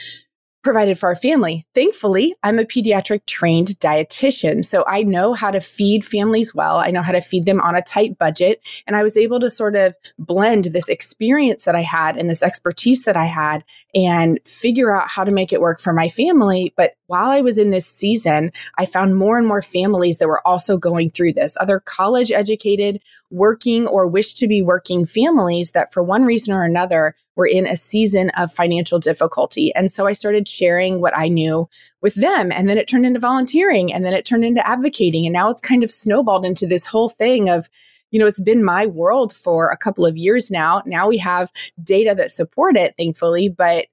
provided 0.62 0.98
for 0.98 1.08
our 1.08 1.16
family. 1.16 1.66
Thankfully, 1.74 2.34
I'm 2.42 2.58
a 2.58 2.64
pediatric 2.64 3.26
trained 3.26 3.68
dietitian. 3.80 4.64
So 4.64 4.84
I 4.86 5.02
know 5.02 5.32
how 5.32 5.50
to 5.50 5.60
feed 5.60 6.04
families 6.04 6.54
well. 6.54 6.76
I 6.76 6.90
know 6.90 7.02
how 7.02 7.12
to 7.12 7.20
feed 7.20 7.46
them 7.46 7.60
on 7.60 7.74
a 7.74 7.82
tight 7.82 8.18
budget. 8.18 8.60
And 8.86 8.96
I 8.96 9.02
was 9.02 9.16
able 9.16 9.40
to 9.40 9.50
sort 9.50 9.76
of 9.76 9.94
blend 10.18 10.66
this 10.66 10.88
experience 10.88 11.64
that 11.64 11.74
I 11.74 11.82
had 11.82 12.16
and 12.16 12.28
this 12.28 12.42
expertise 12.42 13.04
that 13.04 13.16
I 13.16 13.24
had 13.24 13.64
and 13.94 14.38
figure 14.44 14.94
out 14.94 15.08
how 15.08 15.24
to 15.24 15.32
make 15.32 15.52
it 15.52 15.60
work 15.60 15.80
for 15.80 15.92
my 15.92 16.08
family. 16.08 16.74
But 16.76 16.94
while 17.06 17.30
I 17.30 17.40
was 17.40 17.58
in 17.58 17.70
this 17.70 17.86
season, 17.86 18.52
I 18.78 18.86
found 18.86 19.16
more 19.16 19.38
and 19.38 19.46
more 19.46 19.62
families 19.62 20.18
that 20.18 20.28
were 20.28 20.46
also 20.46 20.76
going 20.76 21.10
through 21.10 21.32
this, 21.32 21.56
other 21.60 21.80
college 21.80 22.30
educated, 22.30 23.02
working 23.30 23.86
or 23.86 24.06
wish 24.06 24.34
to 24.34 24.46
be 24.46 24.62
working 24.62 25.06
families 25.06 25.72
that 25.72 25.92
for 25.92 26.02
one 26.02 26.24
reason 26.24 26.52
or 26.52 26.64
another 26.64 27.14
were 27.36 27.46
in 27.46 27.66
a 27.66 27.76
season 27.76 28.30
of 28.30 28.52
financial 28.52 28.98
difficulty. 28.98 29.74
And 29.74 29.90
so 29.90 30.06
I 30.06 30.12
started 30.12 30.48
sharing 30.48 31.00
what 31.00 31.16
I 31.16 31.28
knew 31.28 31.68
with 32.00 32.14
them. 32.14 32.52
And 32.52 32.68
then 32.68 32.78
it 32.78 32.88
turned 32.88 33.06
into 33.06 33.20
volunteering 33.20 33.92
and 33.92 34.04
then 34.04 34.14
it 34.14 34.24
turned 34.24 34.44
into 34.44 34.66
advocating. 34.66 35.26
And 35.26 35.32
now 35.32 35.50
it's 35.50 35.60
kind 35.60 35.82
of 35.82 35.90
snowballed 35.90 36.44
into 36.44 36.66
this 36.66 36.86
whole 36.86 37.08
thing 37.08 37.48
of, 37.48 37.68
you 38.10 38.18
know, 38.18 38.26
it's 38.26 38.40
been 38.40 38.64
my 38.64 38.86
world 38.86 39.34
for 39.34 39.70
a 39.70 39.76
couple 39.76 40.04
of 40.04 40.16
years 40.16 40.50
now. 40.50 40.82
Now 40.84 41.08
we 41.08 41.18
have 41.18 41.50
data 41.82 42.14
that 42.16 42.32
support 42.32 42.76
it, 42.76 42.94
thankfully. 42.96 43.48
But 43.48 43.86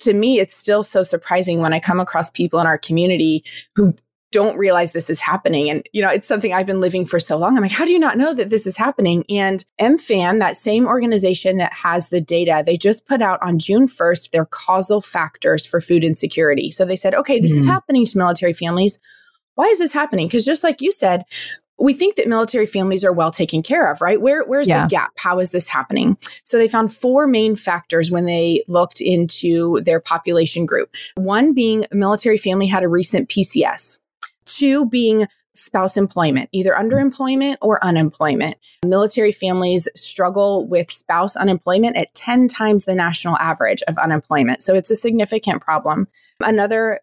to 0.00 0.12
me, 0.12 0.40
it's 0.40 0.56
still 0.56 0.82
so 0.82 1.02
surprising 1.02 1.60
when 1.60 1.72
I 1.72 1.80
come 1.80 2.00
across 2.00 2.30
people 2.30 2.60
in 2.60 2.66
our 2.66 2.78
community 2.78 3.44
who 3.74 3.94
don't 4.32 4.56
realize 4.56 4.92
this 4.92 5.10
is 5.10 5.20
happening. 5.20 5.68
And, 5.68 5.88
you 5.92 6.02
know, 6.02 6.10
it's 6.10 6.28
something 6.28 6.52
I've 6.52 6.66
been 6.66 6.80
living 6.80 7.04
for 7.04 7.18
so 7.18 7.36
long. 7.36 7.56
I'm 7.56 7.62
like, 7.62 7.72
how 7.72 7.84
do 7.84 7.92
you 7.92 7.98
not 7.98 8.16
know 8.16 8.32
that 8.34 8.50
this 8.50 8.66
is 8.66 8.76
happening? 8.76 9.24
And 9.28 9.64
MFAN, 9.80 10.38
that 10.38 10.56
same 10.56 10.86
organization 10.86 11.56
that 11.56 11.72
has 11.72 12.08
the 12.08 12.20
data, 12.20 12.62
they 12.64 12.76
just 12.76 13.06
put 13.06 13.22
out 13.22 13.42
on 13.42 13.58
June 13.58 13.88
1st 13.88 14.30
their 14.30 14.46
causal 14.46 15.00
factors 15.00 15.66
for 15.66 15.80
food 15.80 16.04
insecurity. 16.04 16.70
So 16.70 16.84
they 16.84 16.96
said, 16.96 17.14
okay, 17.14 17.40
this 17.40 17.52
mm. 17.52 17.56
is 17.56 17.62
mm-hmm. 17.62 17.72
happening 17.72 18.06
to 18.06 18.18
military 18.18 18.52
families. 18.52 18.98
Why 19.56 19.66
is 19.66 19.78
this 19.78 19.92
happening? 19.92 20.28
Because 20.28 20.44
just 20.44 20.64
like 20.64 20.80
you 20.80 20.92
said, 20.92 21.24
we 21.80 21.94
think 21.94 22.16
that 22.16 22.28
military 22.28 22.66
families 22.66 23.04
are 23.04 23.12
well 23.12 23.30
taken 23.30 23.62
care 23.62 23.90
of, 23.90 24.00
right? 24.00 24.20
Where 24.20 24.44
where's 24.44 24.68
yeah. 24.68 24.84
the 24.84 24.90
gap? 24.90 25.12
How 25.16 25.38
is 25.38 25.50
this 25.50 25.66
happening? 25.66 26.18
So 26.44 26.58
they 26.58 26.68
found 26.68 26.92
four 26.92 27.26
main 27.26 27.56
factors 27.56 28.10
when 28.10 28.26
they 28.26 28.62
looked 28.68 29.00
into 29.00 29.80
their 29.80 29.98
population 29.98 30.66
group. 30.66 30.94
One 31.16 31.54
being 31.54 31.86
a 31.90 31.96
military 31.96 32.36
family 32.36 32.66
had 32.66 32.82
a 32.82 32.88
recent 32.88 33.30
PCS. 33.30 33.98
Two 34.50 34.86
being 34.86 35.26
spouse 35.54 35.96
employment, 35.96 36.48
either 36.52 36.72
underemployment 36.72 37.56
or 37.60 37.82
unemployment. 37.84 38.56
Military 38.84 39.32
families 39.32 39.88
struggle 39.94 40.66
with 40.66 40.90
spouse 40.90 41.36
unemployment 41.36 41.96
at 41.96 42.14
10 42.14 42.48
times 42.48 42.84
the 42.84 42.94
national 42.94 43.36
average 43.38 43.82
of 43.88 43.98
unemployment. 43.98 44.62
So 44.62 44.74
it's 44.74 44.90
a 44.90 44.96
significant 44.96 45.60
problem. 45.60 46.06
Another 46.40 47.00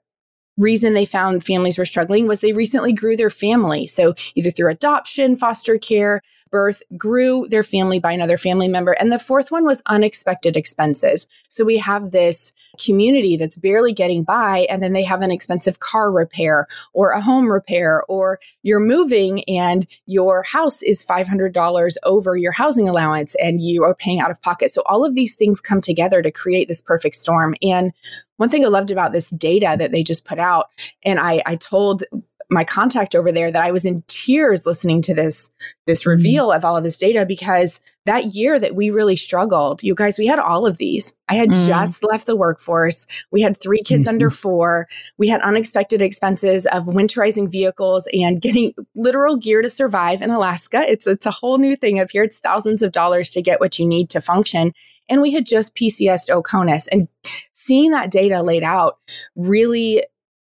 reason 0.58 0.94
they 0.94 1.06
found 1.06 1.46
families 1.46 1.78
were 1.78 1.86
struggling 1.86 2.28
was 2.28 2.42
they 2.42 2.54
recently 2.54 2.92
grew 2.92 3.16
their 3.16 3.30
family. 3.30 3.86
So 3.86 4.16
either 4.36 4.50
through 4.50 4.72
adoption, 4.72 5.36
foster 5.36 5.78
care, 5.78 6.22
birth, 6.50 6.82
grew 6.96 7.48
their 7.50 7.64
family 7.64 8.00
by 8.00 8.12
another 8.12 8.38
family 8.38 8.68
member. 8.68 8.94
And 8.94 9.12
the 9.12 9.20
fourth 9.20 9.52
one 9.52 9.66
was 9.66 9.82
unexpected 9.88 10.56
expenses. 10.56 11.28
So 11.50 11.66
we 11.66 11.78
have 11.78 12.12
this 12.12 12.54
community 12.80 13.38
that's 13.38 13.58
barely 13.58 13.94
getting 13.94 14.24
by, 14.24 14.68
and 14.70 14.82
then 14.82 14.94
they 14.94 15.04
have 15.04 15.22
an 15.22 15.32
expensive 15.32 15.80
car 15.80 16.12
repair 16.12 16.68
or 16.94 17.12
a 17.12 17.22
home 17.22 17.52
repair, 17.52 18.04
or 18.08 18.40
you're 18.64 18.80
moving 18.80 19.44
and 19.46 19.88
your 20.06 20.44
house 20.44 20.82
is 20.84 21.04
$500 21.04 21.96
over 22.04 22.38
your 22.38 22.52
housing 22.52 22.88
allowance 22.88 23.36
and 23.36 23.62
you 23.62 23.84
are 23.84 23.96
paying 23.96 24.20
out 24.20 24.32
of 24.32 24.42
pocket. 24.42 24.72
So 24.72 24.84
all 24.86 25.06
of 25.06 25.16
these 25.16 25.36
things 25.36 25.62
come 25.62 25.82
together 25.82 26.22
to 26.22 26.32
create 26.32 26.68
this 26.68 26.82
perfect 26.82 27.16
storm. 27.16 27.56
And 27.62 27.94
one 28.38 28.50
thing 28.50 28.64
I 28.64 28.70
loved 28.70 28.92
about 28.92 29.14
this 29.14 29.32
data 29.32 29.76
that 29.78 29.92
they 29.92 30.04
just 30.04 30.26
put 30.26 30.40
out, 30.40 30.70
and 31.04 31.20
I, 31.20 31.42
I 31.46 31.56
told 31.56 32.04
my 32.50 32.64
contact 32.64 33.14
over 33.14 33.32
there 33.32 33.52
that 33.52 33.64
I 33.64 33.72
was 33.72 33.86
in 33.86 34.04
tears 34.08 34.66
listening 34.66 35.02
to 35.04 35.14
this 35.14 35.52
this 35.86 36.02
mm-hmm. 36.02 36.12
reveal 36.12 36.52
of 36.52 36.64
all 36.64 36.78
of 36.78 36.84
this 36.84 36.98
data 36.98 37.26
because 37.26 37.82
that 38.06 38.34
year 38.36 38.58
that 38.58 38.74
we 38.74 38.90
really 38.90 39.18
struggled, 39.18 39.84
you 39.84 39.94
guys, 39.94 40.18
we 40.18 40.28
had 40.28 40.40
all 40.40 40.66
of 40.66 40.78
these. 40.78 41.14
I 41.28 41.36
had 41.36 41.50
mm. 41.50 41.68
just 41.68 42.04
left 42.04 42.26
the 42.26 42.38
workforce. 42.38 43.06
We 43.32 43.42
had 43.42 43.60
three 43.60 43.82
kids 43.84 44.08
mm-hmm. 44.08 44.16
under 44.16 44.30
four. 44.30 44.88
We 45.18 45.28
had 45.28 45.42
unexpected 45.42 46.02
expenses 46.02 46.66
of 46.68 46.86
winterizing 46.86 47.52
vehicles 47.52 48.08
and 48.14 48.42
getting 48.42 48.74
literal 48.96 49.36
gear 49.36 49.62
to 49.62 49.70
survive 49.70 50.22
in 50.22 50.30
Alaska. 50.30 50.90
It's 50.90 51.06
it's 51.06 51.26
a 51.26 51.32
whole 51.32 51.58
new 51.58 51.76
thing 51.76 52.00
up 52.00 52.12
here. 52.12 52.24
It's 52.24 52.40
thousands 52.40 52.82
of 52.82 52.94
dollars 52.94 53.30
to 53.32 53.42
get 53.42 53.60
what 53.60 53.78
you 53.78 53.86
need 53.86 54.10
to 54.12 54.22
function. 54.22 54.74
And 55.10 55.22
we 55.22 55.34
had 55.34 55.46
just 55.46 55.76
PCSed 55.76 56.30
Oconus. 56.30 56.88
And 56.92 57.08
seeing 57.54 57.92
that 57.92 58.12
data 58.12 58.42
laid 58.42 58.64
out 58.64 59.00
really 59.36 60.04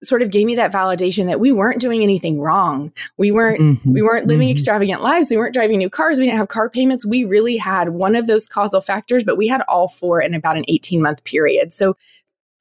sort 0.02 0.22
of 0.22 0.30
gave 0.30 0.46
me 0.46 0.54
that 0.56 0.72
validation 0.72 1.26
that 1.26 1.40
we 1.40 1.52
weren't 1.52 1.80
doing 1.80 2.02
anything 2.02 2.40
wrong. 2.40 2.92
We 3.16 3.30
weren't 3.30 3.60
mm-hmm. 3.60 3.92
we 3.92 4.02
weren't 4.02 4.26
living 4.26 4.48
mm-hmm. 4.48 4.52
extravagant 4.52 5.02
lives. 5.02 5.30
We 5.30 5.36
weren't 5.36 5.54
driving 5.54 5.78
new 5.78 5.90
cars. 5.90 6.18
We 6.18 6.26
didn't 6.26 6.38
have 6.38 6.48
car 6.48 6.68
payments. 6.68 7.06
We 7.06 7.24
really 7.24 7.56
had 7.56 7.90
one 7.90 8.16
of 8.16 8.26
those 8.26 8.48
causal 8.48 8.80
factors, 8.80 9.24
but 9.24 9.36
we 9.36 9.48
had 9.48 9.62
all 9.68 9.88
four 9.88 10.20
in 10.20 10.34
about 10.34 10.56
an 10.56 10.64
18 10.68 11.00
month 11.02 11.24
period. 11.24 11.72
So 11.72 11.96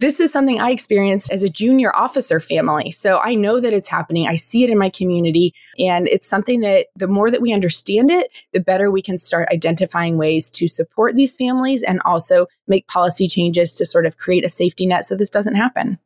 this 0.01 0.19
is 0.19 0.33
something 0.33 0.59
I 0.59 0.71
experienced 0.71 1.31
as 1.31 1.43
a 1.43 1.49
junior 1.49 1.95
officer 1.95 2.39
family. 2.39 2.89
So 2.89 3.19
I 3.19 3.35
know 3.35 3.59
that 3.59 3.71
it's 3.71 3.87
happening. 3.87 4.27
I 4.27 4.35
see 4.35 4.63
it 4.63 4.71
in 4.71 4.77
my 4.79 4.89
community. 4.89 5.53
And 5.77 6.07
it's 6.07 6.27
something 6.27 6.61
that 6.61 6.87
the 6.95 7.07
more 7.07 7.29
that 7.29 7.39
we 7.39 7.53
understand 7.53 8.09
it, 8.09 8.31
the 8.51 8.59
better 8.59 8.89
we 8.89 9.03
can 9.03 9.19
start 9.19 9.47
identifying 9.51 10.17
ways 10.17 10.49
to 10.51 10.67
support 10.67 11.15
these 11.15 11.35
families 11.35 11.83
and 11.83 12.01
also 12.03 12.47
make 12.67 12.87
policy 12.87 13.27
changes 13.27 13.75
to 13.75 13.85
sort 13.85 14.07
of 14.07 14.17
create 14.17 14.43
a 14.43 14.49
safety 14.49 14.87
net 14.87 15.05
so 15.05 15.15
this 15.15 15.29
doesn't 15.29 15.53
happen. 15.53 15.99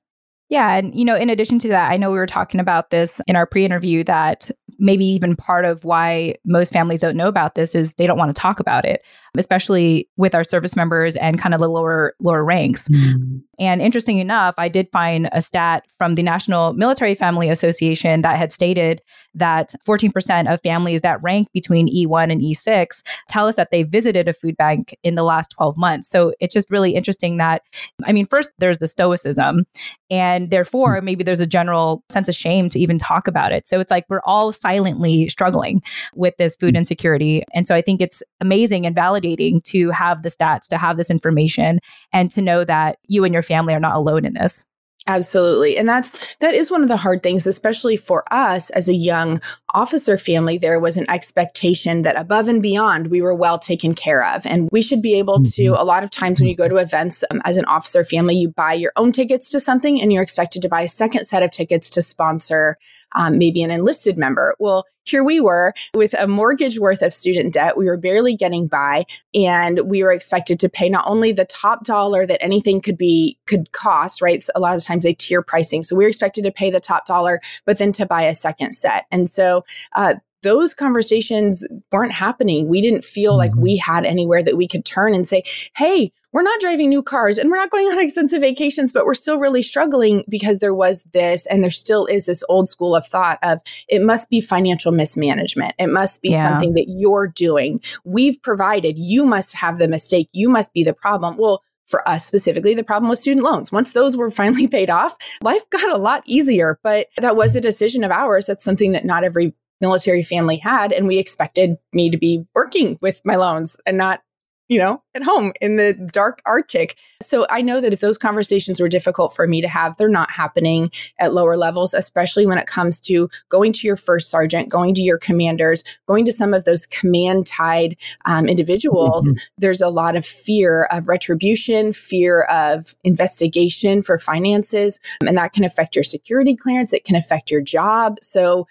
Yeah. 0.49 0.75
And, 0.75 0.93
you 0.93 1.03
know, 1.03 1.15
in 1.15 1.29
addition 1.29 1.57
to 1.59 1.67
that, 1.69 1.91
I 1.91 1.97
know 1.97 2.11
we 2.11 2.17
were 2.17 2.27
talking 2.27 2.59
about 2.59 2.91
this 2.91 3.19
in 3.27 3.35
our 3.35 3.47
pre 3.47 3.65
interview 3.65 4.03
that 4.03 4.51
maybe 4.77 5.05
even 5.05 5.35
part 5.35 5.65
of 5.65 5.83
why 5.85 6.35
most 6.45 6.73
families 6.73 7.01
don't 7.01 7.15
know 7.15 7.27
about 7.27 7.55
this 7.55 7.75
is 7.75 7.93
they 7.93 8.05
don't 8.05 8.17
want 8.17 8.35
to 8.35 8.39
talk 8.39 8.59
about 8.59 8.85
it, 8.85 9.01
especially 9.37 10.07
with 10.17 10.35
our 10.35 10.43
service 10.43 10.75
members 10.75 11.15
and 11.15 11.39
kind 11.39 11.53
of 11.53 11.61
the 11.61 11.69
lower, 11.69 12.13
lower 12.19 12.43
ranks. 12.43 12.89
Mm. 12.89 13.41
And 13.57 13.81
interesting 13.81 14.19
enough, 14.19 14.55
I 14.57 14.67
did 14.67 14.89
find 14.91 15.29
a 15.31 15.41
stat 15.41 15.85
from 15.97 16.15
the 16.15 16.23
National 16.23 16.73
Military 16.73 17.15
Family 17.15 17.49
Association 17.49 18.21
that 18.21 18.37
had 18.37 18.51
stated 18.51 19.01
that 19.35 19.73
14% 19.85 20.51
of 20.51 20.61
families 20.61 21.01
that 21.01 21.21
rank 21.21 21.47
between 21.53 21.93
E1 21.93 22.31
and 22.31 22.41
E6 22.41 23.03
tell 23.29 23.47
us 23.47 23.55
that 23.55 23.71
they 23.71 23.83
visited 23.83 24.27
a 24.27 24.33
food 24.33 24.57
bank 24.57 24.97
in 25.03 25.15
the 25.15 25.23
last 25.23 25.51
12 25.51 25.77
months. 25.77 26.07
So 26.07 26.33
it's 26.39 26.53
just 26.53 26.71
really 26.71 26.95
interesting 26.95 27.37
that, 27.37 27.61
I 28.03 28.11
mean, 28.11 28.25
first, 28.25 28.51
there's 28.59 28.77
the 28.79 28.87
stoicism, 28.87 29.65
and 30.09 30.49
therefore, 30.49 30.99
hmm. 30.99 31.05
maybe 31.05 31.23
there's 31.23 31.41
a 31.41 31.47
general 31.47 32.03
sense 32.09 32.29
of 32.29 32.35
shame 32.35 32.69
to 32.69 32.79
even 32.79 32.97
talk 32.97 33.27
about 33.27 33.51
it. 33.51 33.67
So 33.67 33.79
it's 33.79 33.91
like 33.91 34.05
we're 34.09 34.21
all 34.25 34.51
silently 34.51 35.29
struggling 35.29 35.81
with 36.13 36.35
this 36.37 36.55
food 36.55 36.75
hmm. 36.75 36.77
insecurity. 36.77 37.43
And 37.53 37.67
so 37.67 37.75
I 37.75 37.81
think 37.81 38.01
it's 38.01 38.23
amazing 38.41 38.85
and 38.85 38.95
validating 38.95 39.63
to 39.65 39.89
have 39.91 40.23
the 40.23 40.29
stats, 40.29 40.67
to 40.69 40.77
have 40.77 40.97
this 40.97 41.09
information, 41.09 41.79
and 42.13 42.31
to 42.31 42.41
know 42.41 42.63
that 42.63 42.97
you 43.07 43.23
and 43.23 43.33
your 43.33 43.43
family 43.43 43.73
are 43.73 43.79
not 43.79 43.95
alone 43.95 44.25
in 44.25 44.33
this. 44.33 44.65
Absolutely. 45.07 45.77
And 45.77 45.87
that's 45.87 46.35
that 46.37 46.55
is 46.55 46.71
one 46.71 46.81
of 46.81 46.87
the 46.87 46.97
hard 46.97 47.21
things 47.21 47.45
especially 47.45 47.95
for 47.95 48.23
us 48.31 48.69
as 48.71 48.89
a 48.89 48.93
young 48.93 49.39
officer 49.75 50.17
family 50.17 50.57
there 50.57 50.79
was 50.79 50.97
an 50.97 51.07
expectation 51.09 52.03
that 52.03 52.17
above 52.17 52.47
and 52.47 52.61
beyond 52.61 53.07
we 53.07 53.21
were 53.21 53.35
well 53.35 53.59
taken 53.59 53.93
care 53.93 54.25
of 54.25 54.45
and 54.45 54.69
we 54.71 54.81
should 54.81 55.01
be 55.01 55.13
able 55.13 55.43
to 55.43 55.63
mm-hmm. 55.63 55.81
a 55.81 55.83
lot 55.83 56.03
of 56.03 56.09
times 56.09 56.39
when 56.39 56.49
you 56.49 56.55
go 56.55 56.69
to 56.69 56.77
events 56.77 57.25
um, 57.29 57.41
as 57.43 57.57
an 57.57 57.65
officer 57.65 58.03
family 58.03 58.35
you 58.35 58.49
buy 58.49 58.73
your 58.73 58.93
own 58.95 59.11
tickets 59.11 59.49
to 59.49 59.59
something 59.59 60.01
and 60.01 60.13
you're 60.13 60.23
expected 60.23 60.61
to 60.61 60.69
buy 60.69 60.81
a 60.81 60.87
second 60.87 61.25
set 61.25 61.43
of 61.43 61.51
tickets 61.51 61.89
to 61.89 62.01
sponsor 62.01 62.77
um, 63.15 63.37
maybe 63.37 63.63
an 63.63 63.71
enlisted 63.71 64.17
member. 64.17 64.55
Well, 64.59 64.85
here 65.03 65.23
we 65.23 65.39
were 65.39 65.73
with 65.93 66.13
a 66.17 66.27
mortgage 66.27 66.79
worth 66.79 67.01
of 67.01 67.13
student 67.13 67.53
debt. 67.53 67.77
We 67.77 67.85
were 67.85 67.97
barely 67.97 68.35
getting 68.35 68.67
by, 68.67 69.05
and 69.33 69.81
we 69.85 70.03
were 70.03 70.11
expected 70.11 70.59
to 70.59 70.69
pay 70.69 70.89
not 70.89 71.05
only 71.07 71.31
the 71.31 71.45
top 71.45 71.83
dollar 71.83 72.25
that 72.25 72.43
anything 72.43 72.81
could 72.81 72.97
be 72.97 73.37
could 73.45 73.71
cost. 73.71 74.21
Right, 74.21 74.43
so 74.43 74.51
a 74.55 74.59
lot 74.59 74.75
of 74.75 74.83
times 74.83 74.94
they 75.03 75.13
tier 75.13 75.41
pricing, 75.41 75.83
so 75.83 75.95
we 75.95 76.03
were 76.03 76.09
expected 76.09 76.43
to 76.43 76.51
pay 76.51 76.69
the 76.69 76.79
top 76.79 77.05
dollar, 77.05 77.41
but 77.65 77.77
then 77.77 77.91
to 77.93 78.05
buy 78.05 78.23
a 78.23 78.35
second 78.35 78.73
set. 78.73 79.05
And 79.11 79.29
so 79.29 79.63
uh, 79.95 80.15
those 80.45 80.75
conversations 80.75 81.65
weren't 81.91 82.13
happening. 82.13 82.67
We 82.67 82.79
didn't 82.79 83.03
feel 83.03 83.35
like 83.35 83.51
mm-hmm. 83.51 83.61
we 83.61 83.77
had 83.77 84.05
anywhere 84.05 84.43
that 84.43 84.55
we 84.55 84.67
could 84.67 84.85
turn 84.85 85.15
and 85.15 85.27
say, 85.27 85.43
hey, 85.75 86.11
we're 86.35 86.43
not 86.43 86.59
driving 86.59 86.89
new 86.89 87.01
cars 87.01 87.37
and 87.37 87.49
we're 87.49 87.55
not 87.55 87.71
going 87.71 87.85
on 87.85 87.99
expensive 88.03 88.41
vacations, 88.41 88.93
but 88.93 89.05
we're 89.05 89.15
still 89.15 89.39
really 89.39 89.63
struggling 89.63 90.23
because 90.29 90.59
there 90.59 90.75
was 90.75 91.03
this 91.13 91.45
and 91.47 91.63
there 91.63 91.71
still 91.71 92.05
is 92.05 92.25
this 92.25 92.43
old 92.47 92.69
school 92.69 92.95
of 92.95 93.07
thought 93.07 93.39
of 93.41 93.59
it 93.87 94.01
must 94.01 94.29
be 94.29 94.39
financial 94.39 94.91
mismanagement. 94.91 95.73
It 95.79 95.87
must 95.87 96.21
be 96.21 96.31
yeah. 96.31 96.43
something 96.43 96.73
that 96.73 96.87
you're 96.89 97.27
doing. 97.27 97.79
We've 98.03 98.39
provided, 98.41 98.99
you 98.99 99.25
must 99.25 99.55
have 99.55 99.79
the 99.79 99.87
mistake, 99.87 100.29
you 100.31 100.49
must 100.49 100.73
be 100.73 100.83
the 100.83 100.93
problem. 100.93 101.37
Well, 101.37 101.63
for 101.87 102.07
us 102.07 102.25
specifically, 102.25 102.73
the 102.73 102.83
problem 102.83 103.09
was 103.09 103.19
student 103.19 103.43
loans. 103.45 103.71
Once 103.71 103.93
those 103.93 104.17
were 104.17 104.31
finally 104.31 104.67
paid 104.75 104.89
off, 104.89 105.15
life 105.41 105.69
got 105.69 105.95
a 105.95 105.99
lot 105.99 106.23
easier. 106.25 106.79
But 106.83 107.07
that 107.17 107.35
was 107.35 107.55
a 107.55 107.61
decision 107.61 108.03
of 108.03 108.11
ours. 108.11 108.45
That's 108.45 108.63
something 108.63 108.91
that 108.93 109.05
not 109.05 109.23
every 109.23 109.53
military 109.81 110.23
family 110.23 110.57
had. 110.57 110.91
And 110.91 111.07
we 111.07 111.17
expected 111.17 111.77
me 111.93 112.09
to 112.09 112.17
be 112.17 112.45
working 112.55 112.97
with 113.01 113.21
my 113.25 113.35
loans 113.35 113.77
and 113.85 113.97
not 113.97 114.21
you 114.67 114.79
know, 114.79 115.01
at 115.13 115.23
home 115.23 115.53
in 115.61 115.77
the 115.77 115.93
dark 116.11 116.41
Arctic. 116.45 116.97
So 117.21 117.45
I 117.49 117.61
know 117.61 117.81
that 117.81 117.93
if 117.93 117.99
those 117.99 118.17
conversations 118.17 118.79
were 118.79 118.89
difficult 118.89 119.33
for 119.33 119.47
me 119.47 119.61
to 119.61 119.67
have, 119.67 119.95
they're 119.97 120.09
not 120.09 120.31
happening 120.31 120.89
at 121.19 121.33
lower 121.33 121.55
levels, 121.55 121.93
especially 121.93 122.45
when 122.45 122.57
it 122.57 122.65
comes 122.65 122.99
to 123.01 123.29
going 123.49 123.73
to 123.73 123.87
your 123.87 123.95
first 123.95 124.29
sergeant, 124.29 124.69
going 124.69 124.95
to 124.95 125.01
your 125.01 125.19
commanders, 125.19 125.83
going 126.07 126.25
to 126.25 126.31
some 126.31 126.53
of 126.53 126.65
those 126.65 126.85
command 126.87 127.45
tied 127.45 127.95
um, 128.25 128.47
individuals. 128.47 129.27
Mm-hmm. 129.27 129.37
There's 129.59 129.81
a 129.81 129.89
lot 129.89 130.15
of 130.15 130.25
fear 130.25 130.85
of 130.91 131.07
retribution, 131.07 131.93
fear 131.93 132.41
of 132.43 132.95
investigation 133.03 134.01
for 134.01 134.17
finances, 134.17 134.99
and 135.25 135.37
that 135.37 135.53
can 135.53 135.63
affect 135.63 135.95
your 135.95 136.03
security 136.03 136.55
clearance. 136.55 136.91
It 136.91 137.05
can 137.05 137.15
affect 137.15 137.51
your 137.51 137.61
job. 137.61 138.17
So 138.21 138.67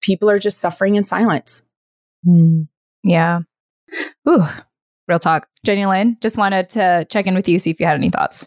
people 0.00 0.30
are 0.30 0.38
just 0.38 0.58
suffering 0.58 0.94
in 0.94 1.04
silence. 1.04 1.64
Mm. 2.26 2.68
Yeah. 3.02 3.40
Ooh, 4.28 4.46
real 5.08 5.18
talk. 5.18 5.48
Jenny 5.64 5.86
Lynn, 5.86 6.16
just 6.20 6.36
wanted 6.36 6.70
to 6.70 7.06
check 7.10 7.26
in 7.26 7.34
with 7.34 7.48
you, 7.48 7.58
see 7.58 7.70
if 7.70 7.80
you 7.80 7.86
had 7.86 7.96
any 7.96 8.10
thoughts. 8.10 8.46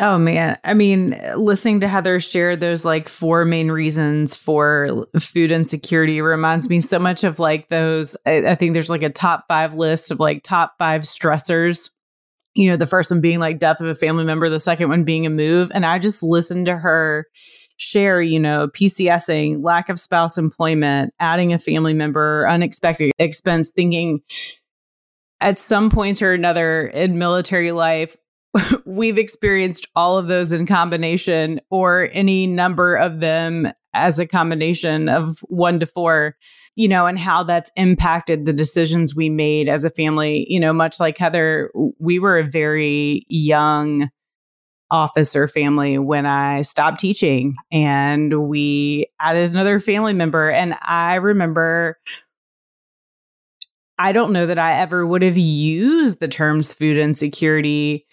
Oh 0.00 0.16
man. 0.16 0.56
I 0.62 0.74
mean, 0.74 1.18
listening 1.36 1.80
to 1.80 1.88
Heather 1.88 2.20
share 2.20 2.56
those 2.56 2.84
like 2.84 3.08
four 3.08 3.44
main 3.44 3.68
reasons 3.68 4.32
for 4.32 5.06
food 5.18 5.50
insecurity 5.50 6.20
reminds 6.20 6.68
me 6.68 6.78
so 6.78 7.00
much 7.00 7.24
of 7.24 7.40
like 7.40 7.68
those. 7.68 8.16
I, 8.24 8.50
I, 8.50 8.54
think 8.54 8.74
there's 8.74 8.90
like 8.90 9.02
a 9.02 9.10
top 9.10 9.46
five 9.48 9.74
list 9.74 10.12
of 10.12 10.20
like 10.20 10.44
top 10.44 10.74
five 10.78 11.00
stressors. 11.00 11.90
You 12.54 12.70
know, 12.70 12.76
the 12.76 12.86
first 12.86 13.10
one 13.10 13.20
being 13.20 13.40
like 13.40 13.58
death 13.58 13.80
of 13.80 13.88
a 13.88 13.94
family 13.94 14.24
member, 14.24 14.48
the 14.48 14.60
second 14.60 14.88
one 14.88 15.02
being 15.02 15.26
a 15.26 15.30
move. 15.30 15.72
And 15.74 15.84
I 15.84 15.98
just 15.98 16.22
listened 16.22 16.66
to 16.66 16.76
her 16.76 17.26
share, 17.76 18.22
you 18.22 18.38
know, 18.38 18.68
PCSing, 18.68 19.64
lack 19.64 19.88
of 19.88 19.98
spouse 19.98 20.38
employment, 20.38 21.12
adding 21.18 21.52
a 21.52 21.58
family 21.58 21.94
member, 21.94 22.48
unexpected 22.48 23.10
expense, 23.18 23.72
thinking, 23.72 24.20
at 25.40 25.58
some 25.58 25.90
point 25.90 26.22
or 26.22 26.32
another 26.32 26.88
in 26.88 27.18
military 27.18 27.72
life, 27.72 28.16
we've 28.84 29.18
experienced 29.18 29.86
all 29.94 30.18
of 30.18 30.26
those 30.26 30.52
in 30.52 30.66
combination 30.66 31.60
or 31.70 32.08
any 32.12 32.46
number 32.46 32.96
of 32.96 33.20
them 33.20 33.68
as 33.94 34.18
a 34.18 34.26
combination 34.26 35.08
of 35.08 35.38
one 35.48 35.80
to 35.80 35.86
four, 35.86 36.36
you 36.76 36.88
know, 36.88 37.06
and 37.06 37.18
how 37.18 37.42
that's 37.42 37.70
impacted 37.76 38.44
the 38.44 38.52
decisions 38.52 39.14
we 39.14 39.28
made 39.28 39.68
as 39.68 39.84
a 39.84 39.90
family. 39.90 40.46
You 40.48 40.60
know, 40.60 40.72
much 40.72 41.00
like 41.00 41.18
Heather, 41.18 41.70
we 41.98 42.18
were 42.18 42.38
a 42.38 42.44
very 42.44 43.24
young 43.28 44.10
officer 44.90 45.46
family 45.46 45.98
when 45.98 46.24
I 46.24 46.62
stopped 46.62 47.00
teaching 47.00 47.56
and 47.70 48.48
we 48.48 49.06
added 49.20 49.50
another 49.50 49.80
family 49.80 50.14
member. 50.14 50.50
And 50.50 50.74
I 50.80 51.16
remember 51.16 51.98
I 53.98 54.12
don't 54.12 54.32
know 54.32 54.46
that 54.46 54.58
I 54.58 54.74
ever 54.74 55.06
would 55.06 55.22
have 55.22 55.38
used 55.38 56.20
the 56.20 56.28
terms 56.28 56.72
food 56.72 56.96
insecurity. 56.96 58.06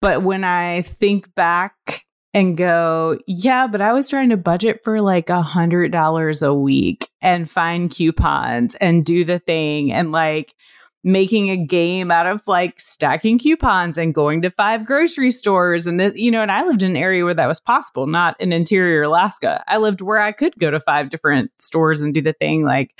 But 0.00 0.22
when 0.22 0.44
I 0.44 0.82
think 0.82 1.34
back 1.34 2.04
and 2.34 2.56
go, 2.56 3.18
yeah, 3.26 3.68
but 3.68 3.80
I 3.80 3.92
was 3.92 4.10
trying 4.10 4.30
to 4.30 4.36
budget 4.36 4.82
for 4.82 5.00
like 5.00 5.30
a 5.30 5.40
hundred 5.40 5.92
dollars 5.92 6.42
a 6.42 6.52
week 6.52 7.08
and 7.22 7.48
find 7.48 7.90
coupons 7.90 8.74
and 8.76 9.04
do 9.04 9.24
the 9.24 9.38
thing 9.38 9.92
and 9.92 10.10
like 10.10 10.54
making 11.04 11.50
a 11.50 11.56
game 11.56 12.10
out 12.10 12.26
of 12.26 12.42
like 12.46 12.80
stacking 12.80 13.38
coupons 13.38 13.98
and 13.98 14.14
going 14.14 14.42
to 14.42 14.50
five 14.50 14.86
grocery 14.86 15.30
stores 15.30 15.86
and 15.86 16.00
this, 16.00 16.16
you 16.16 16.30
know, 16.30 16.42
and 16.42 16.50
I 16.50 16.64
lived 16.64 16.82
in 16.82 16.92
an 16.92 16.96
area 16.96 17.24
where 17.24 17.34
that 17.34 17.46
was 17.46 17.60
possible, 17.60 18.06
not 18.06 18.40
in 18.40 18.52
interior 18.52 19.02
Alaska. 19.02 19.62
I 19.68 19.76
lived 19.76 20.00
where 20.00 20.18
I 20.18 20.32
could 20.32 20.58
go 20.58 20.70
to 20.70 20.80
five 20.80 21.10
different 21.10 21.50
stores 21.58 22.00
and 22.00 22.14
do 22.14 22.22
the 22.22 22.32
thing 22.32 22.64
like 22.64 22.98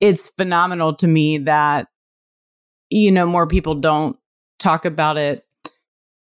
it's 0.00 0.28
phenomenal 0.30 0.94
to 0.96 1.06
me 1.06 1.38
that 1.38 1.88
you 2.90 3.10
know 3.10 3.26
more 3.26 3.46
people 3.46 3.74
don't 3.74 4.16
talk 4.58 4.84
about 4.84 5.18
it 5.18 5.44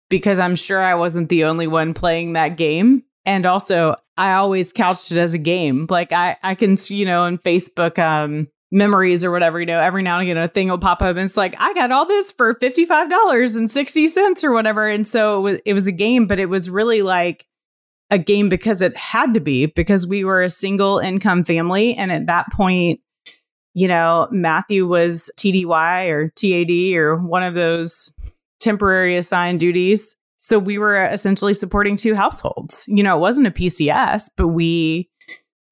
because 0.10 0.39
I'm 0.39 0.56
sure 0.56 0.80
I 0.80 0.96
wasn't 0.96 1.30
the 1.30 1.46
only 1.46 1.68
one 1.68 1.94
playing 1.94 2.34
that 2.34 2.58
game. 2.58 3.03
And 3.25 3.46
also, 3.46 3.96
I 4.18 4.34
always 4.34 4.72
couched 4.72 5.12
it 5.12 5.18
as 5.18 5.34
a 5.34 5.39
game. 5.39 5.88
Like 5.89 6.12
I, 6.12 6.38
I 6.44 6.56
can, 6.56 6.77
you 6.88 7.06
know, 7.06 7.24
on 7.24 7.38
Facebook, 7.38 7.98
um, 7.98 8.48
memories 8.74 9.24
or 9.24 9.32
whatever, 9.32 9.60
you 9.60 9.65
know, 9.65 9.80
every 9.80 10.03
now 10.03 10.20
and 10.20 10.30
again 10.30 10.38
a 10.38 10.48
thing 10.48 10.67
will 10.67 10.80
pop 10.80 11.02
up 11.02 11.15
and 11.15 11.19
it's 11.19 11.38
like, 11.38 11.56
I 11.60 11.74
got 11.74 11.91
all 11.91 12.06
this 12.06 12.32
for 12.32 12.56
$55 12.56 13.56
and 13.56 13.71
60 13.71 14.08
cents 14.08 14.43
or 14.43 14.52
whatever. 14.52 14.88
And 14.88 15.08
so 15.08 15.38
it 15.38 15.41
was, 15.41 15.62
it 15.65 15.74
was 15.74 15.88
a 15.88 15.91
game, 15.91 16.26
but 16.28 16.39
it 16.39 16.48
was 16.48 16.69
really 16.69 17.04
like 17.04 17.45
a 18.10 18.17
game 18.17 18.50
because 18.50 18.82
it 18.82 18.98
had 18.98 19.36
to 19.36 19.39
be 19.39 19.67
because 19.67 20.08
we 20.08 20.24
were 20.24 20.41
a 20.41 20.50
single 20.50 21.00
income 21.00 21.43
family. 21.43 21.93
And 21.93 22.12
at 22.12 22.26
that 22.26 22.52
point, 22.52 23.00
you 23.74 23.88
know, 23.88 24.28
Matthew 24.32 24.88
was 24.88 25.32
TDY 25.38 26.10
or 26.10 26.30
TAD 26.30 26.98
or 26.98 27.18
one 27.18 27.44
of 27.44 27.56
those 27.56 28.14
temporary 28.60 29.18
assigned 29.18 29.60
duties. 29.60 30.16
So 30.38 30.60
we 30.60 30.78
were 30.78 31.06
essentially 31.06 31.54
supporting 31.54 31.96
two 31.96 32.16
households. 32.16 32.86
You 32.88 33.04
know, 33.04 33.18
it 33.18 33.22
wasn't 33.22 33.48
a 33.48 33.52
PCS, 33.52 34.32
but 34.38 34.50
we 34.50 35.10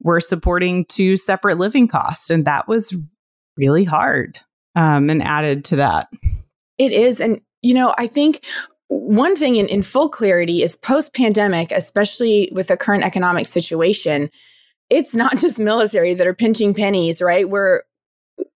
were 0.01 0.19
supporting 0.19 0.85
two 0.85 1.17
separate 1.17 1.57
living 1.57 1.87
costs. 1.87 2.29
And 2.29 2.45
that 2.45 2.67
was 2.67 2.95
really 3.57 3.83
hard 3.83 4.39
um, 4.75 5.09
and 5.09 5.21
added 5.21 5.65
to 5.65 5.75
that. 5.77 6.07
It 6.77 6.91
is. 6.91 7.19
And, 7.19 7.41
you 7.61 7.73
know, 7.73 7.93
I 7.97 8.07
think 8.07 8.45
one 8.87 9.35
thing 9.35 9.55
in, 9.55 9.67
in 9.67 9.83
full 9.83 10.09
clarity 10.09 10.63
is 10.63 10.75
post 10.75 11.13
pandemic, 11.13 11.71
especially 11.71 12.49
with 12.51 12.67
the 12.67 12.77
current 12.77 13.03
economic 13.03 13.45
situation, 13.45 14.29
it's 14.89 15.13
not 15.13 15.37
just 15.37 15.59
military 15.59 16.13
that 16.13 16.27
are 16.27 16.33
pinching 16.33 16.73
pennies, 16.73 17.21
right? 17.21 17.49
We're 17.49 17.83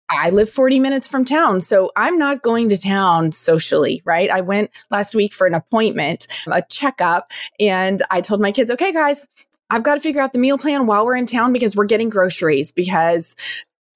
I 0.09 0.29
live 0.29 0.49
40 0.49 0.79
minutes 0.79 1.07
from 1.07 1.25
town, 1.25 1.61
so 1.61 1.91
I'm 1.95 2.17
not 2.17 2.43
going 2.43 2.69
to 2.69 2.77
town 2.77 3.31
socially, 3.31 4.01
right? 4.05 4.29
I 4.29 4.41
went 4.41 4.69
last 4.91 5.15
week 5.15 5.33
for 5.33 5.47
an 5.47 5.53
appointment, 5.53 6.27
a 6.47 6.61
checkup, 6.61 7.31
and 7.59 8.01
I 8.11 8.21
told 8.21 8.39
my 8.39 8.51
kids, 8.51 8.69
okay, 8.69 8.91
guys, 8.91 9.27
I've 9.69 9.83
got 9.83 9.95
to 9.95 10.01
figure 10.01 10.21
out 10.21 10.33
the 10.33 10.39
meal 10.39 10.57
plan 10.57 10.85
while 10.85 11.05
we're 11.05 11.15
in 11.15 11.25
town 11.25 11.53
because 11.53 11.75
we're 11.75 11.85
getting 11.85 12.09
groceries 12.09 12.71
because 12.71 13.35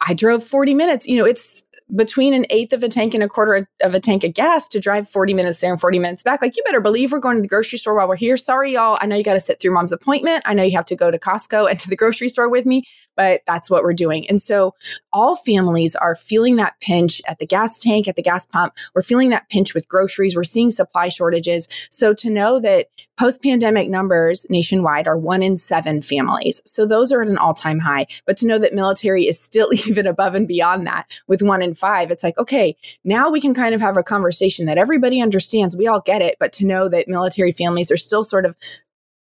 I 0.01 0.13
drove 0.13 0.43
40 0.43 0.73
minutes. 0.73 1.07
You 1.07 1.17
know, 1.17 1.25
it's 1.25 1.63
between 1.95 2.33
an 2.33 2.45
eighth 2.49 2.73
of 2.73 2.83
a 2.83 2.89
tank 2.89 3.13
and 3.13 3.23
a 3.23 3.27
quarter 3.27 3.67
of 3.81 3.95
a 3.95 3.99
tank 3.99 4.23
of 4.23 4.33
gas 4.33 4.67
to 4.67 4.79
drive 4.79 5.09
40 5.09 5.33
minutes 5.33 5.59
there 5.59 5.71
and 5.71 5.81
40 5.81 5.99
minutes 5.99 6.23
back. 6.23 6.41
Like, 6.41 6.55
you 6.55 6.63
better 6.63 6.81
believe 6.81 7.11
we're 7.11 7.19
going 7.19 7.37
to 7.37 7.41
the 7.41 7.47
grocery 7.47 7.79
store 7.79 7.95
while 7.95 8.07
we're 8.07 8.15
here. 8.15 8.37
Sorry, 8.37 8.73
y'all. 8.73 8.97
I 9.01 9.07
know 9.07 9.15
you 9.15 9.23
got 9.23 9.33
to 9.33 9.39
sit 9.39 9.59
through 9.59 9.73
mom's 9.73 9.91
appointment. 9.91 10.43
I 10.45 10.53
know 10.53 10.63
you 10.63 10.75
have 10.75 10.85
to 10.85 10.95
go 10.95 11.09
to 11.09 11.17
Costco 11.17 11.69
and 11.69 11.79
to 11.79 11.89
the 11.89 11.95
grocery 11.95 12.29
store 12.29 12.49
with 12.49 12.65
me, 12.65 12.83
but 13.19 13.41
that's 13.45 13.69
what 13.69 13.83
we're 13.83 13.91
doing. 13.91 14.25
And 14.29 14.41
so, 14.41 14.73
all 15.11 15.35
families 15.35 15.93
are 15.93 16.15
feeling 16.15 16.55
that 16.55 16.79
pinch 16.79 17.21
at 17.27 17.37
the 17.39 17.45
gas 17.45 17.77
tank, 17.77 18.07
at 18.07 18.15
the 18.15 18.21
gas 18.21 18.45
pump. 18.45 18.75
We're 18.95 19.01
feeling 19.01 19.29
that 19.31 19.49
pinch 19.49 19.73
with 19.73 19.89
groceries. 19.89 20.37
We're 20.37 20.45
seeing 20.45 20.69
supply 20.69 21.09
shortages. 21.09 21.67
So, 21.91 22.13
to 22.13 22.29
know 22.29 22.61
that 22.61 22.87
post 23.19 23.43
pandemic 23.43 23.89
numbers 23.89 24.45
nationwide 24.49 25.05
are 25.05 25.17
one 25.17 25.43
in 25.43 25.57
seven 25.57 26.01
families. 26.01 26.61
So, 26.63 26.85
those 26.85 27.11
are 27.11 27.21
at 27.21 27.27
an 27.27 27.37
all 27.37 27.53
time 27.53 27.79
high. 27.79 28.07
But 28.25 28.37
to 28.37 28.47
know 28.47 28.57
that 28.57 28.73
military 28.73 29.27
is 29.27 29.37
still 29.37 29.73
even 29.73 30.07
above 30.07 30.33
and 30.33 30.47
beyond 30.47 30.87
that 30.87 31.11
with 31.27 31.41
one 31.41 31.61
in 31.61 31.73
five, 31.75 32.11
it's 32.11 32.23
like, 32.23 32.37
okay, 32.37 32.77
now 33.03 33.29
we 33.29 33.41
can 33.41 33.53
kind 33.53 33.75
of 33.75 33.81
have 33.81 33.97
a 33.97 34.03
conversation 34.03 34.65
that 34.67 34.77
everybody 34.77 35.21
understands. 35.21 35.75
We 35.75 35.87
all 35.87 35.99
get 35.99 36.21
it. 36.21 36.37
But 36.39 36.53
to 36.53 36.65
know 36.65 36.87
that 36.87 37.09
military 37.09 37.51
families 37.51 37.91
are 37.91 37.97
still 37.97 38.23
sort 38.23 38.45
of 38.45 38.55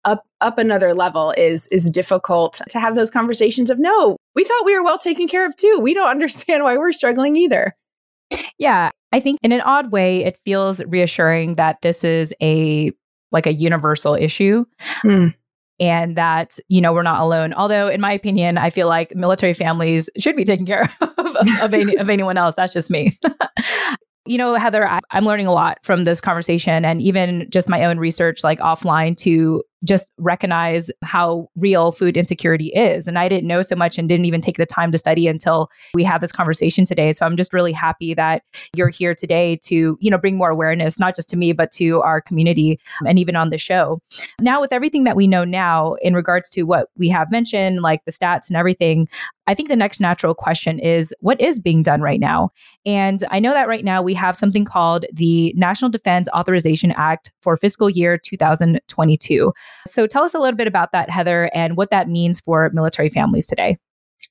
up 0.05 0.25
up 0.41 0.57
another 0.57 0.93
level 0.93 1.33
is 1.37 1.67
is 1.67 1.89
difficult 1.89 2.61
to 2.69 2.79
have 2.79 2.95
those 2.95 3.11
conversations 3.11 3.69
of 3.69 3.79
no 3.79 4.15
we 4.35 4.43
thought 4.43 4.65
we 4.65 4.75
were 4.75 4.83
well 4.83 4.97
taken 4.97 5.27
care 5.27 5.45
of 5.45 5.55
too. 5.55 5.79
We 5.81 5.93
don't 5.93 6.07
understand 6.09 6.63
why 6.63 6.77
we're 6.77 6.91
struggling 6.91 7.35
either. 7.35 7.75
Yeah 8.57 8.91
i 9.11 9.19
think 9.19 9.39
in 9.41 9.51
an 9.51 9.61
odd 9.61 9.91
way 9.91 10.23
it 10.23 10.39
feels 10.45 10.83
reassuring 10.85 11.55
that 11.55 11.81
this 11.81 12.03
is 12.03 12.33
a 12.41 12.91
like 13.31 13.47
a 13.47 13.53
universal 13.53 14.13
issue 14.15 14.65
mm 15.03 15.33
and 15.79 16.17
that 16.17 16.59
you 16.67 16.81
know 16.81 16.93
we're 16.93 17.03
not 17.03 17.21
alone. 17.21 17.53
Although 17.53 17.87
in 17.87 18.01
my 18.01 18.11
opinion 18.11 18.57
i 18.57 18.69
feel 18.69 18.87
like 18.87 19.15
military 19.15 19.53
families 19.53 20.09
should 20.17 20.35
be 20.35 20.43
taken 20.43 20.65
care 20.65 20.93
of 21.01 21.35
of, 21.61 21.73
any, 21.73 21.95
of 21.95 22.09
anyone 22.09 22.37
else. 22.37 22.55
That's 22.55 22.73
just 22.73 22.89
me. 22.89 23.17
You 24.25 24.37
know 24.37 24.53
heather 24.55 24.87
I, 24.87 24.99
i'm 25.09 25.25
learning 25.25 25.47
a 25.47 25.51
lot 25.51 25.79
from 25.81 26.03
this 26.03 26.21
conversation 26.21 26.85
and 26.85 27.01
even 27.01 27.47
just 27.49 27.67
my 27.67 27.85
own 27.85 27.97
research 27.97 28.43
like 28.43 28.59
offline 28.59 29.17
to 29.19 29.63
just 29.83 30.11
recognize 30.17 30.91
how 31.03 31.49
real 31.55 31.91
food 31.91 32.17
insecurity 32.17 32.67
is. 32.67 33.07
And 33.07 33.17
I 33.17 33.29
didn't 33.29 33.47
know 33.47 33.61
so 33.61 33.75
much 33.75 33.97
and 33.97 34.09
didn't 34.09 34.25
even 34.25 34.41
take 34.41 34.57
the 34.57 34.65
time 34.65 34.91
to 34.91 34.97
study 34.97 35.27
until 35.27 35.69
we 35.93 36.03
had 36.03 36.21
this 36.21 36.31
conversation 36.31 36.85
today. 36.85 37.11
So 37.11 37.25
I'm 37.25 37.37
just 37.37 37.53
really 37.53 37.71
happy 37.71 38.13
that 38.13 38.43
you're 38.75 38.89
here 38.89 39.15
today 39.15 39.57
to, 39.63 39.97
you 39.99 40.11
know, 40.11 40.17
bring 40.17 40.37
more 40.37 40.49
awareness, 40.49 40.99
not 40.99 41.15
just 41.15 41.29
to 41.29 41.37
me, 41.37 41.53
but 41.53 41.71
to 41.71 42.01
our 42.01 42.21
community 42.21 42.79
and 43.05 43.17
even 43.17 43.35
on 43.35 43.49
the 43.49 43.57
show. 43.57 44.01
Now, 44.39 44.59
with 44.61 44.73
everything 44.73 45.05
that 45.05 45.15
we 45.15 45.27
know 45.27 45.43
now 45.43 45.93
in 46.01 46.13
regards 46.13 46.49
to 46.51 46.63
what 46.63 46.89
we 46.97 47.09
have 47.09 47.31
mentioned, 47.31 47.81
like 47.81 48.03
the 48.05 48.11
stats 48.11 48.49
and 48.49 48.57
everything, 48.57 49.07
I 49.49 49.55
think 49.55 49.67
the 49.67 49.75
next 49.75 49.99
natural 49.99 50.35
question 50.35 50.77
is 50.77 51.11
what 51.21 51.41
is 51.41 51.59
being 51.59 51.81
done 51.81 52.01
right 52.01 52.19
now? 52.19 52.51
And 52.85 53.23
I 53.31 53.39
know 53.39 53.51
that 53.51 53.67
right 53.67 53.83
now 53.83 53.99
we 53.99 54.13
have 54.13 54.35
something 54.35 54.63
called 54.63 55.05
the 55.11 55.53
National 55.57 55.89
Defense 55.89 56.29
Authorization 56.35 56.91
Act 56.91 57.31
for 57.41 57.57
fiscal 57.57 57.89
year 57.89 58.15
2022. 58.15 59.51
So 59.87 60.07
tell 60.07 60.23
us 60.23 60.33
a 60.33 60.39
little 60.39 60.57
bit 60.57 60.67
about 60.67 60.91
that, 60.91 61.09
Heather, 61.09 61.49
and 61.53 61.77
what 61.77 61.89
that 61.89 62.09
means 62.09 62.39
for 62.39 62.69
military 62.73 63.09
families 63.09 63.47
today. 63.47 63.77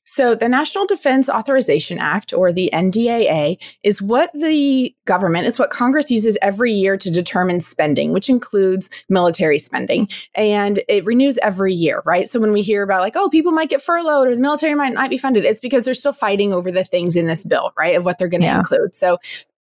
So, 0.05 0.35
the 0.35 0.49
National 0.49 0.87
Defense 0.87 1.29
Authorization 1.29 1.99
Act, 1.99 2.33
or 2.33 2.53
the 2.53 2.71
NDAA, 2.73 3.57
is 3.83 4.01
what 4.01 4.31
the 4.33 4.95
government, 5.05 5.47
it's 5.47 5.59
what 5.59 5.71
Congress 5.71 6.11
uses 6.11 6.39
every 6.41 6.73
year 6.73 6.97
to 6.97 7.11
determine 7.11 7.61
spending, 7.61 8.13
which 8.13 8.29
includes 8.29 8.89
military 9.09 9.59
spending. 9.59 10.09
And 10.35 10.83
it 10.89 11.05
renews 11.05 11.39
every 11.39 11.75
year, 11.75 12.03
right? 12.05 12.29
So, 12.29 12.41
when 12.41 12.53
we 12.53 12.63
hear 12.63 12.83
about 12.83 13.01
like, 13.01 13.17
oh, 13.17 13.29
people 13.29 13.53
might 13.53 13.69
get 13.69 13.83
furloughed 13.83 14.29
or 14.29 14.35
the 14.35 14.41
military 14.41 14.75
might 14.75 14.95
not 14.95 15.11
be 15.11 15.19
funded, 15.19 15.45
it's 15.45 15.61
because 15.61 15.85
they're 15.85 15.95
still 15.95 16.13
fighting 16.13 16.53
over 16.53 16.71
the 16.71 16.85
things 16.85 17.17
in 17.17 17.27
this 17.27 17.45
bill, 17.45 17.73
right? 17.79 17.97
Of 17.97 18.05
what 18.05 18.19
they're 18.19 18.29
going 18.29 18.43
to 18.43 18.47
yeah. 18.47 18.59
include. 18.59 18.95
So, 18.95 19.19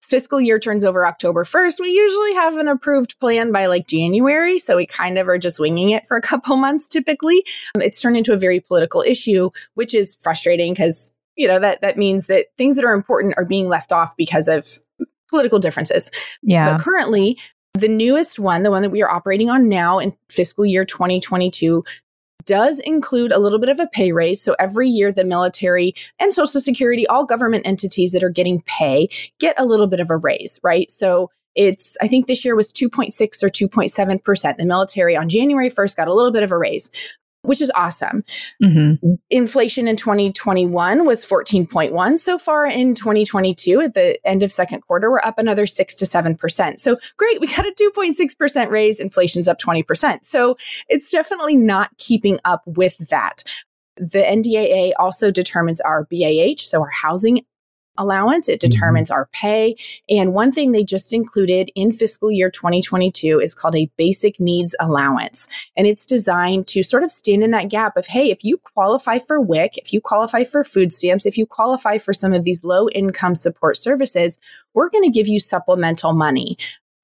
fiscal 0.06 0.40
year 0.40 0.58
turns 0.58 0.84
over 0.84 1.04
October 1.04 1.44
1st, 1.44 1.80
we 1.80 1.90
usually 1.90 2.34
have 2.34 2.56
an 2.56 2.68
approved 2.68 3.18
plan 3.18 3.50
by 3.50 3.66
like 3.66 3.88
January. 3.88 4.58
So 4.58 4.76
we 4.76 4.86
kind 4.86 5.18
of 5.18 5.26
are 5.26 5.38
just 5.38 5.58
winging 5.58 5.90
it 5.90 6.06
for 6.06 6.16
a 6.16 6.22
couple 6.30 6.56
months 6.56 6.86
typically. 6.86 7.44
Um, 7.74 7.82
it's 7.82 8.00
turned 8.00 8.16
into 8.16 8.32
a 8.32 8.36
very 8.36 8.60
political 8.60 9.02
issue, 9.02 9.50
which 9.74 9.94
is 9.94 10.14
frustrating 10.20 10.72
because, 10.72 11.10
you 11.34 11.48
know, 11.48 11.58
that, 11.58 11.80
that 11.80 11.98
means 11.98 12.26
that 12.26 12.46
things 12.56 12.76
that 12.76 12.84
are 12.84 12.94
important 12.94 13.34
are 13.36 13.44
being 13.44 13.68
left 13.68 13.90
off 13.90 14.16
because 14.16 14.46
of 14.46 14.78
political 15.28 15.58
differences. 15.58 16.10
Yeah. 16.42 16.72
But 16.72 16.82
currently, 16.82 17.38
the 17.74 17.88
newest 17.88 18.38
one, 18.38 18.62
the 18.62 18.70
one 18.70 18.82
that 18.82 18.90
we 18.90 19.02
are 19.02 19.10
operating 19.10 19.50
on 19.50 19.68
now 19.68 19.98
in 19.98 20.16
fiscal 20.30 20.64
year 20.64 20.84
2022, 20.84 21.84
does 22.46 22.78
include 22.80 23.32
a 23.32 23.38
little 23.38 23.58
bit 23.58 23.68
of 23.68 23.80
a 23.80 23.86
pay 23.88 24.12
raise. 24.12 24.40
So 24.40 24.54
every 24.58 24.88
year, 24.88 25.12
the 25.12 25.24
military 25.24 25.94
and 26.18 26.32
Social 26.32 26.60
Security, 26.60 27.06
all 27.06 27.24
government 27.24 27.66
entities 27.66 28.12
that 28.12 28.24
are 28.24 28.30
getting 28.30 28.62
pay, 28.62 29.08
get 29.38 29.58
a 29.58 29.66
little 29.66 29.86
bit 29.86 30.00
of 30.00 30.10
a 30.10 30.16
raise, 30.16 30.58
right? 30.62 30.90
So 30.90 31.30
it's, 31.54 31.96
I 32.00 32.08
think 32.08 32.26
this 32.26 32.44
year 32.44 32.54
was 32.54 32.72
2.6 32.72 33.42
or 33.42 33.48
2.7%. 33.48 34.56
The 34.56 34.66
military 34.66 35.16
on 35.16 35.28
January 35.28 35.70
1st 35.70 35.96
got 35.96 36.08
a 36.08 36.14
little 36.14 36.32
bit 36.32 36.42
of 36.42 36.52
a 36.52 36.58
raise 36.58 36.90
which 37.46 37.60
is 37.60 37.70
awesome. 37.74 38.24
Mm-hmm. 38.62 39.14
Inflation 39.30 39.88
in 39.88 39.96
2021 39.96 41.04
was 41.04 41.24
14.1. 41.24 42.18
So 42.18 42.38
far 42.38 42.66
in 42.66 42.94
2022, 42.94 43.80
at 43.80 43.94
the 43.94 44.18
end 44.26 44.42
of 44.42 44.52
second 44.52 44.82
quarter, 44.82 45.10
we're 45.10 45.20
up 45.20 45.38
another 45.38 45.66
six 45.66 45.94
to 45.94 46.04
7%. 46.04 46.80
So 46.80 46.96
great. 47.16 47.40
We 47.40 47.46
got 47.46 47.66
a 47.66 47.74
2.6% 47.78 48.70
raise. 48.70 49.00
Inflation's 49.00 49.48
up 49.48 49.60
20%. 49.60 50.24
So 50.24 50.56
it's 50.88 51.10
definitely 51.10 51.56
not 51.56 51.96
keeping 51.98 52.38
up 52.44 52.62
with 52.66 52.98
that. 53.08 53.42
The 53.96 54.22
NDAA 54.22 54.92
also 54.98 55.30
determines 55.30 55.80
our 55.80 56.06
BAH, 56.10 56.58
so 56.58 56.82
our 56.82 56.90
housing 56.90 57.46
allowance. 57.98 58.48
It 58.48 58.60
mm-hmm. 58.60 58.70
determines 58.70 59.10
mm-hmm. 59.10 59.18
our 59.18 59.26
pay. 59.32 59.76
And 60.08 60.34
one 60.34 60.52
thing 60.52 60.72
they 60.72 60.84
just 60.84 61.12
included 61.12 61.70
in 61.74 61.92
fiscal 61.92 62.30
year 62.30 62.50
2022 62.50 63.40
is 63.40 63.54
called 63.54 63.76
a 63.76 63.90
basic 63.96 64.38
needs 64.40 64.74
allowance. 64.80 65.48
And 65.76 65.86
it's 65.86 66.06
designed 66.06 66.66
to 66.68 66.82
sort 66.82 67.02
of 67.02 67.10
stand 67.10 67.42
in 67.42 67.50
that 67.52 67.68
gap 67.68 67.96
of, 67.96 68.06
hey, 68.06 68.30
if 68.30 68.44
you 68.44 68.58
qualify 68.58 69.18
for 69.18 69.40
WIC, 69.40 69.78
if 69.78 69.92
you 69.92 70.00
qualify 70.00 70.44
for 70.44 70.64
food 70.64 70.92
stamps, 70.92 71.26
if 71.26 71.38
you 71.38 71.46
qualify 71.46 71.98
for 71.98 72.12
some 72.12 72.32
of 72.32 72.44
these 72.44 72.64
low 72.64 72.88
income 72.90 73.34
support 73.34 73.76
services, 73.76 74.38
we're 74.74 74.90
going 74.90 75.04
to 75.04 75.10
give 75.10 75.28
you 75.28 75.40
supplemental 75.40 76.12
money. 76.12 76.56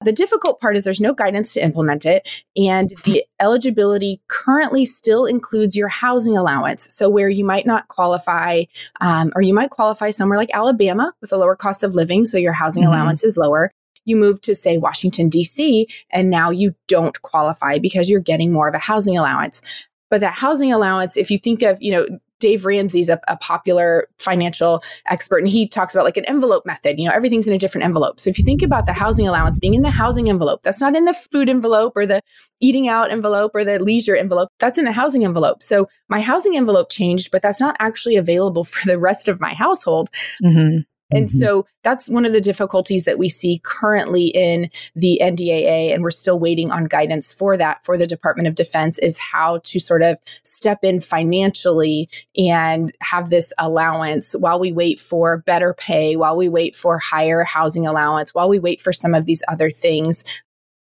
The 0.03 0.11
difficult 0.11 0.59
part 0.61 0.75
is 0.75 0.83
there's 0.83 1.01
no 1.01 1.13
guidance 1.13 1.53
to 1.53 1.63
implement 1.63 2.05
it. 2.05 2.27
And 2.55 2.93
the 3.03 3.25
eligibility 3.39 4.21
currently 4.27 4.85
still 4.85 5.25
includes 5.25 5.75
your 5.75 5.87
housing 5.87 6.37
allowance. 6.37 6.93
So, 6.93 7.09
where 7.09 7.29
you 7.29 7.45
might 7.45 7.65
not 7.65 7.87
qualify, 7.87 8.63
um, 9.01 9.31
or 9.35 9.41
you 9.41 9.53
might 9.53 9.69
qualify 9.69 10.11
somewhere 10.11 10.37
like 10.37 10.49
Alabama 10.53 11.13
with 11.21 11.31
a 11.31 11.37
lower 11.37 11.55
cost 11.55 11.83
of 11.83 11.95
living, 11.95 12.25
so 12.25 12.37
your 12.37 12.53
housing 12.53 12.83
mm-hmm. 12.83 12.93
allowance 12.93 13.23
is 13.23 13.37
lower. 13.37 13.71
You 14.05 14.15
move 14.17 14.41
to, 14.41 14.53
say, 14.53 14.77
Washington, 14.77 15.29
D.C., 15.29 15.87
and 16.11 16.29
now 16.29 16.49
you 16.49 16.75
don't 16.87 17.21
qualify 17.21 17.79
because 17.79 18.09
you're 18.09 18.19
getting 18.19 18.51
more 18.51 18.67
of 18.67 18.75
a 18.75 18.79
housing 18.79 19.17
allowance. 19.17 19.87
But 20.09 20.19
that 20.19 20.33
housing 20.33 20.71
allowance, 20.71 21.17
if 21.17 21.31
you 21.31 21.39
think 21.39 21.63
of, 21.63 21.81
you 21.81 21.91
know, 21.91 22.19
Dave 22.43 22.65
Ramsey's 22.65 23.07
a, 23.07 23.21
a 23.29 23.37
popular 23.37 24.09
financial 24.17 24.83
expert, 25.07 25.37
and 25.37 25.47
he 25.47 25.65
talks 25.65 25.95
about 25.95 26.03
like 26.03 26.17
an 26.17 26.25
envelope 26.25 26.65
method. 26.65 26.99
You 26.99 27.07
know, 27.07 27.15
everything's 27.15 27.47
in 27.47 27.53
a 27.53 27.57
different 27.57 27.85
envelope. 27.85 28.19
So 28.19 28.29
if 28.29 28.37
you 28.37 28.43
think 28.43 28.61
about 28.61 28.85
the 28.85 28.91
housing 28.91 29.25
allowance 29.25 29.57
being 29.57 29.75
in 29.75 29.81
the 29.81 29.89
housing 29.89 30.27
envelope, 30.29 30.61
that's 30.61 30.81
not 30.81 30.93
in 30.93 31.05
the 31.05 31.13
food 31.13 31.47
envelope 31.47 31.93
or 31.95 32.05
the 32.05 32.19
eating 32.59 32.89
out 32.89 33.11
envelope 33.11 33.51
or 33.53 33.63
the 33.63 33.79
leisure 33.79 34.17
envelope. 34.17 34.49
That's 34.59 34.77
in 34.77 34.83
the 34.83 34.91
housing 34.91 35.23
envelope. 35.23 35.63
So 35.63 35.87
my 36.09 36.19
housing 36.19 36.57
envelope 36.57 36.91
changed, 36.91 37.31
but 37.31 37.41
that's 37.41 37.61
not 37.61 37.77
actually 37.79 38.17
available 38.17 38.63
for 38.73 38.85
the 38.85 38.99
rest 38.99 39.29
of 39.29 39.39
my 39.39 39.53
household. 39.53 40.09
Mm-hmm. 40.43 40.79
And 41.15 41.27
mm-hmm. 41.27 41.37
so 41.37 41.65
that's 41.83 42.09
one 42.09 42.25
of 42.25 42.31
the 42.31 42.41
difficulties 42.41 43.05
that 43.05 43.17
we 43.17 43.29
see 43.29 43.61
currently 43.63 44.27
in 44.27 44.69
the 44.95 45.19
NDAA. 45.21 45.93
And 45.93 46.03
we're 46.03 46.11
still 46.11 46.39
waiting 46.39 46.71
on 46.71 46.85
guidance 46.85 47.33
for 47.33 47.57
that 47.57 47.83
for 47.83 47.97
the 47.97 48.07
Department 48.07 48.47
of 48.47 48.55
Defense 48.55 48.97
is 48.99 49.17
how 49.17 49.59
to 49.63 49.79
sort 49.79 50.01
of 50.01 50.17
step 50.43 50.79
in 50.83 51.01
financially 51.01 52.09
and 52.37 52.93
have 53.01 53.29
this 53.29 53.53
allowance 53.57 54.33
while 54.33 54.59
we 54.59 54.71
wait 54.71 54.99
for 54.99 55.37
better 55.37 55.73
pay, 55.73 56.15
while 56.15 56.37
we 56.37 56.49
wait 56.49 56.75
for 56.75 56.97
higher 56.97 57.43
housing 57.43 57.85
allowance, 57.85 58.33
while 58.33 58.49
we 58.49 58.59
wait 58.59 58.81
for 58.81 58.93
some 58.93 59.13
of 59.13 59.25
these 59.25 59.43
other 59.47 59.69
things. 59.69 60.23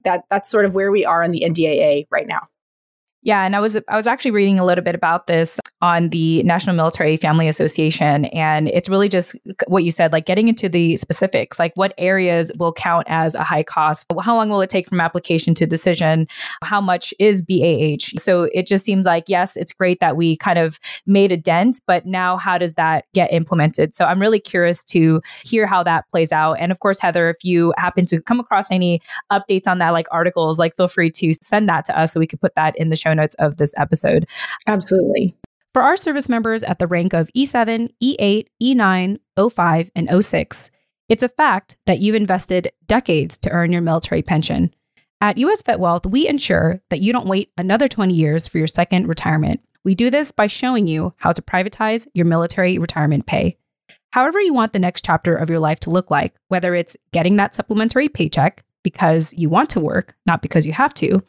That, 0.04 0.24
that's 0.30 0.50
sort 0.50 0.66
of 0.66 0.76
where 0.76 0.92
we 0.92 1.04
are 1.04 1.24
in 1.24 1.32
the 1.32 1.44
NDAA 1.48 2.06
right 2.12 2.28
now. 2.28 2.48
Yeah, 3.26 3.44
and 3.44 3.56
I 3.56 3.60
was 3.60 3.76
I 3.88 3.98
was 3.98 4.06
actually 4.06 4.30
reading 4.32 4.60
a 4.60 4.66
little 4.66 4.84
bit 4.84 4.94
about 4.94 5.26
this 5.26 5.60
on 5.82 6.10
the 6.10 6.44
National 6.44 6.76
Military 6.76 7.18
Family 7.18 7.48
Association 7.48 8.26
and 8.26 8.68
it's 8.70 8.88
really 8.88 9.10
just 9.10 9.36
what 9.68 9.84
you 9.84 9.90
said 9.90 10.12
like 10.12 10.26
getting 10.26 10.48
into 10.48 10.70
the 10.70 10.96
specifics 10.96 11.60
like 11.60 11.74
what 11.76 11.94
areas 11.98 12.52
will 12.58 12.72
count 12.72 13.08
as 13.10 13.34
a 13.34 13.44
high 13.44 13.64
cost? 13.64 14.06
How 14.22 14.36
long 14.36 14.50
will 14.50 14.62
it 14.62 14.70
take 14.70 14.88
from 14.88 15.02
application 15.02 15.56
to 15.56 15.66
decision? 15.66 16.28
How 16.64 16.80
much 16.80 17.16
is 17.20 17.42
BAH 17.42 18.20
so 18.20 18.44
it 18.54 18.68
just 18.68 18.86
seems 18.86 19.08
like 19.08 19.26
yes 19.28 19.58
it's 19.58 19.74
great 19.74 20.00
that 20.02 20.16
we 20.16 20.38
kind 20.38 20.60
of 20.60 20.80
made 21.08 21.32
a 21.32 21.38
dent 21.38 21.82
but 21.88 22.06
now 22.06 22.38
how 22.38 22.60
does 22.60 22.76
that 22.76 23.06
get 23.16 23.34
implemented? 23.34 23.96
So 23.96 24.06
I'm 24.06 24.22
really 24.22 24.40
curious 24.40 24.84
to 24.86 25.20
hear 25.44 25.66
how 25.66 25.82
that 25.82 26.06
plays 26.12 26.32
out. 26.32 26.54
And 26.54 26.72
of 26.72 26.80
course 26.80 27.00
Heather 27.00 27.30
if 27.32 27.44
you 27.44 27.74
happen 27.78 28.06
to 28.06 28.22
come 28.22 28.40
across 28.40 28.72
any 28.72 29.02
updates 29.32 29.68
on 29.68 29.80
that 29.80 29.94
like 29.94 30.06
articles 30.12 30.60
like 30.60 30.76
feel 30.76 30.88
free 30.88 31.10
to 31.12 31.34
send 31.42 31.68
that 31.70 31.86
to 31.86 32.00
us 32.00 32.14
so 32.14 32.20
we 32.20 32.28
could 32.28 32.40
put 32.40 32.54
that 32.54 32.78
in 32.78 32.90
the 32.90 32.96
show 32.96 33.14
notes 33.15 33.36
of 33.36 33.58
this 33.58 33.73
episode. 33.78 34.28
Absolutely. 34.67 35.36
For 35.73 35.82
our 35.82 35.97
service 35.97 36.30
members 36.30 36.63
at 36.63 36.80
the 36.80 36.88
rank 36.88 37.13
of 37.13 37.30
E7, 37.36 37.89
E8, 38.01 38.47
E9, 38.63 39.19
O5, 39.38 39.89
and 39.95 40.08
O6, 40.08 40.69
it's 41.10 41.23
a 41.23 41.30
fact 41.30 41.78
that 41.86 41.99
you've 41.99 42.15
invested 42.15 42.71
decades 42.88 43.38
to 43.39 43.49
earn 43.49 43.71
your 43.71 43.82
military 43.82 44.21
pension. 44.21 44.73
At 45.21 45.38
US 45.38 45.62
Vet 45.62 45.80
Wealth, 45.80 46.06
we 46.06 46.28
ensure 46.28 46.82
that 46.89 47.01
you 47.01 47.12
don't 47.12 47.28
wait 47.28 47.51
another 47.58 47.88
20 47.88 48.13
years 48.13 48.47
for 48.47 48.58
your 48.58 48.67
second 48.67 49.08
retirement. 49.08 49.62
We 49.84 49.95
do 49.95 50.10
this 50.10 50.32
by 50.32 50.47
showing 50.47 50.88
you 50.88 51.13
how 51.17 51.32
to 51.32 51.41
privatize 51.41 52.08
your 52.13 52.25
military 52.25 52.78
retirement 52.78 53.25
pay. 53.25 53.58
However, 54.12 54.39
you 54.39 54.54
want 54.54 54.73
the 54.73 54.80
next 54.80 55.06
chapter 55.06 55.36
of 55.36 55.49
your 55.49 55.60
life 55.60 55.80
to 55.82 55.89
look 55.89 56.10
like, 56.10 56.36
whether 56.47 56.73
it's 56.73 56.95
getting 57.12 57.36
that 57.36 57.54
supplementary 57.54 58.08
paycheck 58.08 58.63
because 58.84 59.34
you 59.34 59.49
want 59.49 59.69
to 59.71 59.80
work, 59.80 60.15
not 60.25 60.41
because 60.41 60.65
you 60.65 60.73
have 60.73 60.93
to, 60.93 61.21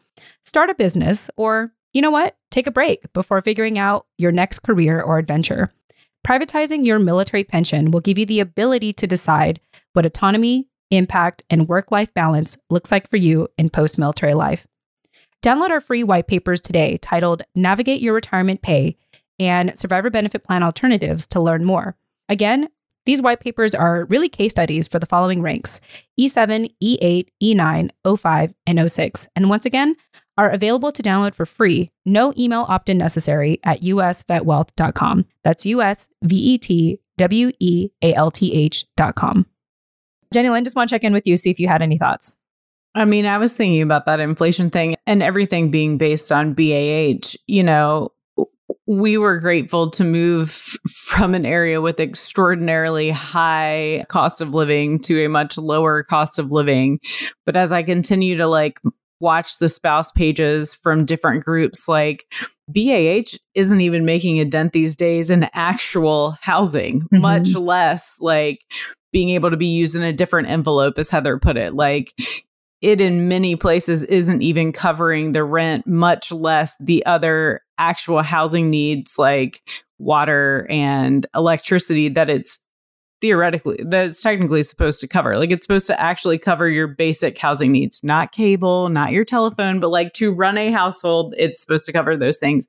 start 0.44 0.70
a 0.70 0.75
business, 0.75 1.29
or 1.37 1.72
you 1.97 2.03
know 2.03 2.11
what? 2.11 2.37
Take 2.51 2.67
a 2.67 2.71
break 2.71 3.11
before 3.15 3.41
figuring 3.41 3.79
out 3.79 4.05
your 4.19 4.31
next 4.31 4.59
career 4.59 5.01
or 5.01 5.17
adventure. 5.17 5.73
Privatizing 6.29 6.85
your 6.85 6.99
military 6.99 7.43
pension 7.43 7.91
will 7.91 8.03
give 8.03 8.19
you 8.19 8.27
the 8.27 8.41
ability 8.41 8.93
to 8.93 9.07
decide 9.07 9.61
what 9.95 10.05
autonomy, 10.05 10.69
impact, 10.91 11.43
and 11.49 11.71
work 11.71 11.91
life 11.91 12.13
balance 12.13 12.59
looks 12.69 12.93
like 12.93 13.09
for 13.09 13.17
you 13.17 13.49
in 13.57 13.71
post 13.71 13.97
military 13.97 14.35
life. 14.35 14.67
Download 15.43 15.71
our 15.71 15.81
free 15.81 16.05
white 16.05 16.27
papers 16.27 16.61
today 16.61 16.99
titled 16.99 17.45
Navigate 17.55 18.03
Your 18.03 18.13
Retirement 18.13 18.61
Pay 18.61 18.99
and 19.39 19.73
Survivor 19.79 20.11
Benefit 20.11 20.45
Plan 20.45 20.63
Alternatives 20.63 21.27
to 21.29 21.41
learn 21.41 21.65
more. 21.65 21.97
Again, 22.29 22.69
these 23.07 23.23
white 23.23 23.41
papers 23.41 23.75
are 23.75 24.05
really 24.07 24.29
case 24.29 24.51
studies 24.51 24.87
for 24.87 24.99
the 24.99 25.07
following 25.07 25.41
ranks 25.41 25.81
E7, 26.21 26.75
E8, 26.83 27.29
E9, 27.43 27.91
O5, 28.05 28.55
and 28.67 28.79
O6. 28.81 29.29
And 29.35 29.49
once 29.49 29.65
again, 29.65 29.97
are 30.37 30.51
available 30.51 30.92
to 30.92 31.03
download 31.03 31.35
for 31.35 31.46
free, 31.46 31.90
no 32.05 32.33
email 32.37 32.66
opt 32.68 32.88
in 32.88 32.99
necessary 32.99 33.61
at 33.64 33.83
usvetwealth.com. 33.83 35.27
That's 35.42 35.66
U 35.66 35.83
S 35.83 36.09
V 36.22 36.37
E 36.37 36.59
T 36.59 37.01
W 37.18 37.53
E 37.59 37.88
A 38.03 38.14
L 38.14 38.31
T 38.31 38.53
H.com. 38.53 39.46
Jenny 40.33 40.51
Lynn, 40.51 40.64
just 40.64 40.77
want 40.77 40.88
to 40.88 40.94
check 40.94 41.05
in 41.05 41.12
with 41.12 41.27
you, 41.27 41.37
see 41.37 41.51
if 41.51 41.61
you 41.61 41.68
had 41.68 41.83
any 41.83 41.99
thoughts. 41.99 42.37
I 42.94 43.05
mean, 43.05 43.27
I 43.27 43.38
was 43.38 43.55
thinking 43.55 43.83
about 43.83 44.07
that 44.07 44.20
inflation 44.20 44.70
thing 44.70 44.96
and 45.07 45.22
everything 45.22 45.70
being 45.70 45.99
based 45.99 46.33
on 46.33 46.55
BAH. 46.55 47.37
You 47.46 47.62
know, 47.62 48.12
we 48.87 49.18
were 49.18 49.38
grateful 49.38 49.90
to 49.90 50.05
move 50.05 50.51
from 50.88 51.35
an 51.35 51.44
area 51.44 51.81
with 51.81 52.01
extraordinarily 52.01 53.11
high 53.11 54.05
cost 54.09 54.40
of 54.40 54.55
living 54.55 54.99
to 55.01 55.25
a 55.25 55.29
much 55.29 55.59
lower 55.59 56.03
cost 56.05 56.38
of 56.38 56.51
living. 56.51 57.01
But 57.44 57.57
as 57.57 57.70
I 57.70 57.83
continue 57.83 58.37
to 58.38 58.46
like 58.46 58.81
watch 59.21 59.59
the 59.59 59.69
spouse 59.69 60.13
pages 60.13 60.75
from 60.75 61.05
different 61.05 61.45
groups 61.45 61.89
like 61.89 62.27
BAH 62.69 63.39
isn't 63.55 63.81
even 63.81 64.05
making 64.05 64.41
a 64.41 64.45
dent 64.45 64.73
these 64.73 64.97
days 64.97 65.31
in 65.31 65.49
actual 65.55 66.37
housing, 66.41 67.03
mm-hmm. 67.03 67.21
much 67.21 67.55
less 67.55 68.19
like 68.21 68.61
being 69.13 69.31
able 69.31 69.51
to 69.51 69.57
be 69.57 69.67
used 69.67 69.97
in 69.97 70.03
a 70.03 70.13
different 70.13 70.49
envelope, 70.49 70.99
as 70.99 71.11
Heather 71.11 71.39
put 71.39 71.57
it. 71.57 71.75
Like 71.75 72.13
it 72.83 73.01
in 73.01 73.29
many 73.29 73.57
places 73.57 74.03
isn't 74.05 74.43
even 74.43 74.73
covering 74.73 75.33
the 75.33 75.45
rent, 75.45 75.87
much 75.87 76.31
less 76.31 76.77
the 76.79 77.05
other 77.07 77.63
actual 77.79 78.23
housing 78.23 78.71
needs 78.71 79.19
like 79.19 79.63
water 79.99 80.67
and 80.69 81.27
electricity 81.35 82.09
that 82.11 82.29
it's 82.29 82.66
theoretically 83.21 83.79
that 83.85 84.09
it's 84.09 84.23
technically 84.23 84.63
supposed 84.63 85.01
to 85.01 85.09
cover. 85.09 85.39
Like 85.39 85.51
it's 85.51 85.65
supposed 85.65 85.87
to 85.87 86.01
actually 86.01 86.39
cover 86.39 86.69
your 86.69 86.87
basic 86.87 87.39
housing 87.39 87.73
needs, 87.73 88.03
not 88.05 88.33
cable, 88.33 88.89
not 88.89 89.13
your 89.13 89.25
telephone, 89.25 89.81
but 89.81 89.91
like 89.91 90.13
to 90.15 90.33
run 90.33 90.59
a 90.59 90.71
household, 90.71 91.35
it's 91.39 91.61
supposed 91.61 91.85
to 91.87 91.93
cover 91.93 92.17
those 92.17 92.39
things. 92.39 92.67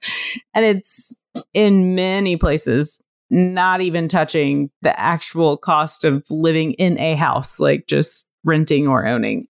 And 0.54 0.66
it's 0.66 1.20
in 1.54 1.96
many 1.96 2.38
places 2.38 3.02
not 3.30 3.82
even 3.82 4.08
touching 4.08 4.70
the 4.82 4.98
actual 5.00 5.58
cost 5.58 6.06
of 6.06 6.26
living 6.30 6.74
in 6.74 6.98
a 7.00 7.16
house, 7.16 7.60
like 7.60 7.86
just 7.88 8.30
renting 8.44 8.88
or 8.88 9.06
owning. 9.06 9.48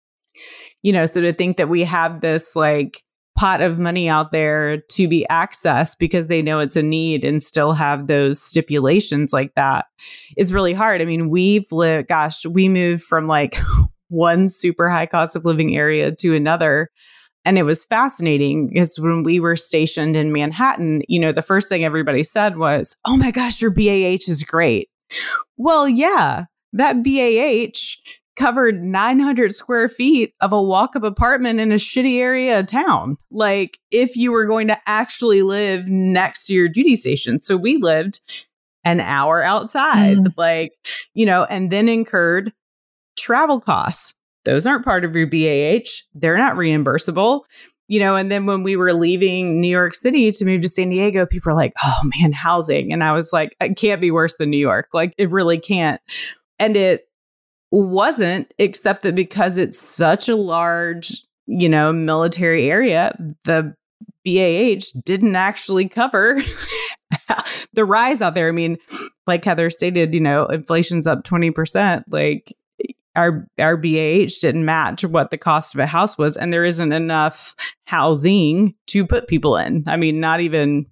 You 0.82 0.92
know, 0.92 1.06
so 1.06 1.20
to 1.20 1.32
think 1.32 1.56
that 1.56 1.68
we 1.68 1.82
have 1.84 2.20
this 2.20 2.56
like 2.56 3.02
pot 3.36 3.60
of 3.60 3.78
money 3.78 4.08
out 4.08 4.32
there 4.32 4.78
to 4.78 5.06
be 5.06 5.26
accessed 5.30 5.98
because 5.98 6.26
they 6.26 6.42
know 6.42 6.58
it's 6.58 6.76
a 6.76 6.82
need 6.82 7.24
and 7.24 7.42
still 7.42 7.74
have 7.74 8.06
those 8.06 8.42
stipulations 8.42 9.32
like 9.32 9.54
that 9.54 9.86
is 10.36 10.52
really 10.52 10.72
hard. 10.72 11.02
I 11.02 11.04
mean, 11.04 11.28
we've 11.28 11.70
lived, 11.70 12.08
gosh, 12.08 12.44
we 12.46 12.68
moved 12.68 13.02
from 13.02 13.28
like 13.28 13.56
one 14.08 14.48
super 14.48 14.88
high 14.88 15.06
cost 15.06 15.36
of 15.36 15.44
living 15.44 15.76
area 15.76 16.12
to 16.12 16.34
another. 16.34 16.90
And 17.44 17.58
it 17.58 17.62
was 17.62 17.84
fascinating 17.84 18.68
because 18.68 18.98
when 18.98 19.22
we 19.22 19.38
were 19.38 19.54
stationed 19.54 20.16
in 20.16 20.32
Manhattan, 20.32 21.02
you 21.06 21.20
know, 21.20 21.30
the 21.30 21.42
first 21.42 21.68
thing 21.68 21.84
everybody 21.84 22.24
said 22.24 22.56
was, 22.56 22.96
Oh 23.04 23.16
my 23.16 23.30
gosh, 23.30 23.62
your 23.62 23.70
BAH 23.70 24.28
is 24.28 24.42
great. 24.42 24.88
Well, 25.56 25.88
yeah, 25.88 26.46
that 26.72 27.04
BAH 27.04 27.78
covered 28.36 28.82
900 28.82 29.54
square 29.54 29.88
feet 29.88 30.34
of 30.40 30.52
a 30.52 30.62
walk 30.62 30.94
up 30.94 31.02
apartment 31.02 31.60
in 31.60 31.72
a 31.72 31.76
shitty 31.76 32.20
area 32.20 32.60
of 32.60 32.66
town. 32.66 33.16
Like, 33.30 33.78
if 33.90 34.16
you 34.16 34.30
were 34.30 34.44
going 34.44 34.68
to 34.68 34.78
actually 34.86 35.42
live 35.42 35.86
next 35.88 36.46
to 36.46 36.54
your 36.54 36.68
duty 36.68 36.96
station. 36.96 37.42
So 37.42 37.56
we 37.56 37.78
lived 37.78 38.20
an 38.84 39.00
hour 39.00 39.42
outside, 39.42 40.18
mm. 40.18 40.32
like, 40.36 40.72
you 41.12 41.26
know, 41.26 41.44
and 41.44 41.72
then 41.72 41.88
incurred 41.88 42.52
travel 43.18 43.60
costs. 43.60 44.14
Those 44.44 44.66
aren't 44.66 44.84
part 44.84 45.04
of 45.04 45.16
your 45.16 45.26
BAH, 45.26 45.90
they're 46.14 46.38
not 46.38 46.56
reimbursable. 46.56 47.42
You 47.88 48.00
know, 48.00 48.16
and 48.16 48.32
then 48.32 48.46
when 48.46 48.64
we 48.64 48.74
were 48.74 48.92
leaving 48.92 49.60
New 49.60 49.68
York 49.68 49.94
City 49.94 50.32
to 50.32 50.44
move 50.44 50.62
to 50.62 50.68
San 50.68 50.88
Diego, 50.88 51.24
people 51.24 51.50
were 51.50 51.56
like, 51.56 51.72
oh 51.84 52.00
man, 52.18 52.32
housing. 52.32 52.92
And 52.92 53.04
I 53.04 53.12
was 53.12 53.32
like, 53.32 53.54
it 53.60 53.76
can't 53.76 54.00
be 54.00 54.10
worse 54.10 54.34
than 54.36 54.50
New 54.50 54.56
York. 54.56 54.88
Like, 54.92 55.14
it 55.18 55.30
really 55.30 55.58
can't. 55.58 56.00
And 56.58 56.76
it 56.76 57.05
wasn't, 57.70 58.52
except 58.58 59.02
that 59.02 59.14
because 59.14 59.58
it's 59.58 59.78
such 59.78 60.28
a 60.28 60.36
large, 60.36 61.22
you 61.46 61.68
know, 61.68 61.92
military 61.92 62.70
area, 62.70 63.16
the 63.44 63.74
BAH 64.24 65.00
didn't 65.04 65.36
actually 65.36 65.88
cover 65.88 66.40
the 67.72 67.84
rise 67.84 68.20
out 68.22 68.34
there. 68.34 68.48
I 68.48 68.52
mean, 68.52 68.78
like 69.26 69.44
Heather 69.44 69.70
stated, 69.70 70.14
you 70.14 70.20
know, 70.20 70.46
inflation's 70.46 71.06
up 71.06 71.24
20%. 71.24 72.04
Like 72.08 72.52
our 73.14 73.46
our 73.58 73.76
BAH 73.76 74.38
didn't 74.40 74.64
match 74.64 75.04
what 75.04 75.30
the 75.30 75.38
cost 75.38 75.74
of 75.74 75.80
a 75.80 75.86
house 75.86 76.18
was, 76.18 76.36
and 76.36 76.52
there 76.52 76.64
isn't 76.64 76.92
enough 76.92 77.54
housing 77.86 78.74
to 78.88 79.06
put 79.06 79.26
people 79.26 79.56
in. 79.56 79.84
I 79.86 79.96
mean, 79.96 80.20
not 80.20 80.40
even 80.40 80.86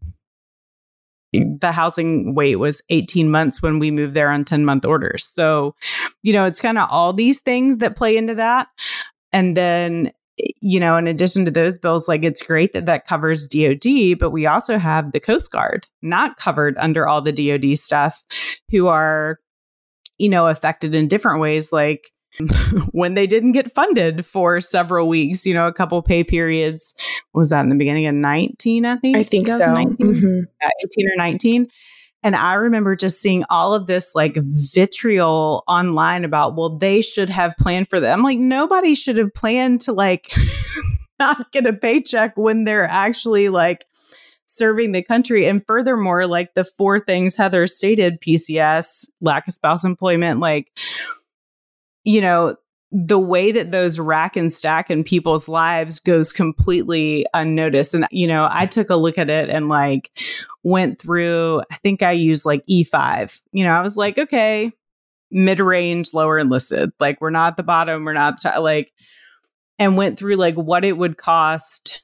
the 1.61 1.73
housing 1.73 2.35
wait 2.35 2.57
was 2.57 2.83
18 2.91 3.31
months 3.31 3.63
when 3.63 3.79
we 3.79 3.91
moved 3.91 4.15
there 4.15 4.31
on 4.31 4.45
10 4.45 4.65
month 4.65 4.85
orders. 4.85 5.25
So, 5.25 5.75
you 6.23 6.33
know, 6.33 6.45
it's 6.45 6.61
kind 6.61 6.79
of 6.79 6.89
all 6.91 7.13
these 7.13 7.41
things 7.41 7.79
that 7.79 7.97
play 7.97 8.17
into 8.17 8.35
that. 8.37 8.69
And 9.33 9.57
then, 9.57 10.13
eh, 10.39 10.49
you 10.61 10.79
know, 10.79 10.97
in 10.97 11.07
addition 11.07 11.45
to 11.45 11.51
those 11.51 11.79
bills, 11.79 12.09
like 12.09 12.23
it's 12.23 12.43
great 12.43 12.73
that 12.73 12.87
that 12.87 13.07
covers 13.07 13.49
DOD, 13.49 14.19
but 14.19 14.31
we 14.31 14.47
also 14.47 14.79
have 14.79 15.13
the 15.13 15.21
Coast 15.21 15.51
Guard 15.51 15.87
not 16.03 16.37
covered 16.37 16.77
under 16.79 17.07
all 17.07 17.21
the 17.21 17.33
DOD 17.33 17.77
stuff 17.77 18.25
who 18.71 18.87
are, 18.87 19.39
you 20.19 20.29
know, 20.29 20.47
affected 20.47 20.95
in 20.95 21.09
different 21.09 21.41
ways. 21.41 21.73
Like, 21.73 22.13
when 22.91 23.15
they 23.15 23.27
didn't 23.27 23.53
get 23.53 23.75
funded 23.75 24.27
for 24.27 24.61
several 24.61 25.09
weeks, 25.09 25.47
you 25.47 25.55
know, 25.55 25.67
a 25.67 25.73
couple 25.73 26.01
pay 26.03 26.25
periods. 26.25 26.95
Was 27.33 27.51
that 27.51 27.61
in 27.61 27.69
the 27.69 27.77
beginning 27.77 28.07
of 28.07 28.15
19, 28.15 28.85
I 28.85 28.97
think? 28.97 29.17
I 29.17 29.23
think 29.23 29.49
so. 29.49 29.59
Mm-hmm. 29.59 30.41
18 30.85 31.09
or 31.09 31.17
19. 31.17 31.69
And 32.23 32.35
I 32.35 32.55
remember 32.55 32.97
just 32.97 33.21
seeing 33.21 33.45
all 33.51 33.75
of 33.75 33.87
this 33.87 34.15
like 34.15 34.37
vitriol 34.37 35.63
online 35.69 36.25
about, 36.25 36.57
well, 36.57 36.79
they 36.79 37.03
should 37.03 37.29
have 37.29 37.55
planned 37.59 37.89
for 37.91 38.01
them. 38.01 38.23
Like, 38.23 38.39
nobody 38.39 38.95
should 38.95 39.19
have 39.19 39.35
planned 39.35 39.83
to 39.83 39.93
like 39.93 40.35
not 41.19 41.53
get 41.53 41.67
a 41.67 41.73
paycheck 41.73 42.37
when 42.37 42.65
they're 42.65 42.89
actually 42.89 43.51
like 43.51 43.85
serving 44.47 44.93
the 44.93 45.03
country. 45.03 45.47
And 45.47 45.65
furthermore, 45.67 46.27
like 46.27 46.55
the 46.55 46.65
four 46.65 46.99
things 46.99 47.37
Heather 47.37 47.67
stated 47.67 48.21
PCS, 48.21 49.11
lack 49.21 49.47
of 49.47 49.55
spouse 49.55 49.85
employment, 49.85 50.41
like 50.41 50.73
you 52.05 52.21
know, 52.21 52.57
the 52.97 53.19
way 53.19 53.51
that 53.51 53.73
those 53.73 53.99
rack 53.99 54.37
and 54.37 54.53
stack 54.53 54.89
in 54.89 55.03
people's 55.03 55.49
lives 55.49 55.99
goes 55.99 56.33
completely 56.33 57.27
unnoticed. 57.35 57.93
And, 57.93 58.07
you 58.13 58.29
know, 58.29 58.47
I 58.49 58.67
took 58.67 58.89
a 58.89 58.97
look 58.97 59.19
at 59.19 59.31
it 59.31 59.51
and 59.51 59.69
like 59.69 60.13
went 60.63 61.01
through, 61.01 61.63
I 61.73 61.75
think 61.77 62.03
I 62.03 62.13
used 62.13 62.47
like 62.47 62.65
E5. 62.67 63.43
You 63.51 63.65
know, 63.65 63.73
I 63.73 63.81
was 63.81 63.97
like, 63.97 64.17
okay, 64.17 64.71
mid 65.33 65.59
range, 65.59 66.15
lower 66.15 66.39
enlisted. 66.39 66.93
Like, 67.01 67.21
we're 67.21 67.31
not 67.31 67.49
at 67.49 67.57
the 67.57 67.65
bottom, 67.65 68.05
we're 68.05 68.13
not 68.13 68.41
t- 68.41 68.59
like, 68.59 68.93
and 69.77 69.97
went 69.97 70.17
through 70.17 70.37
like 70.37 70.55
what 70.55 70.85
it 70.85 70.97
would 70.97 71.17
cost 71.19 72.03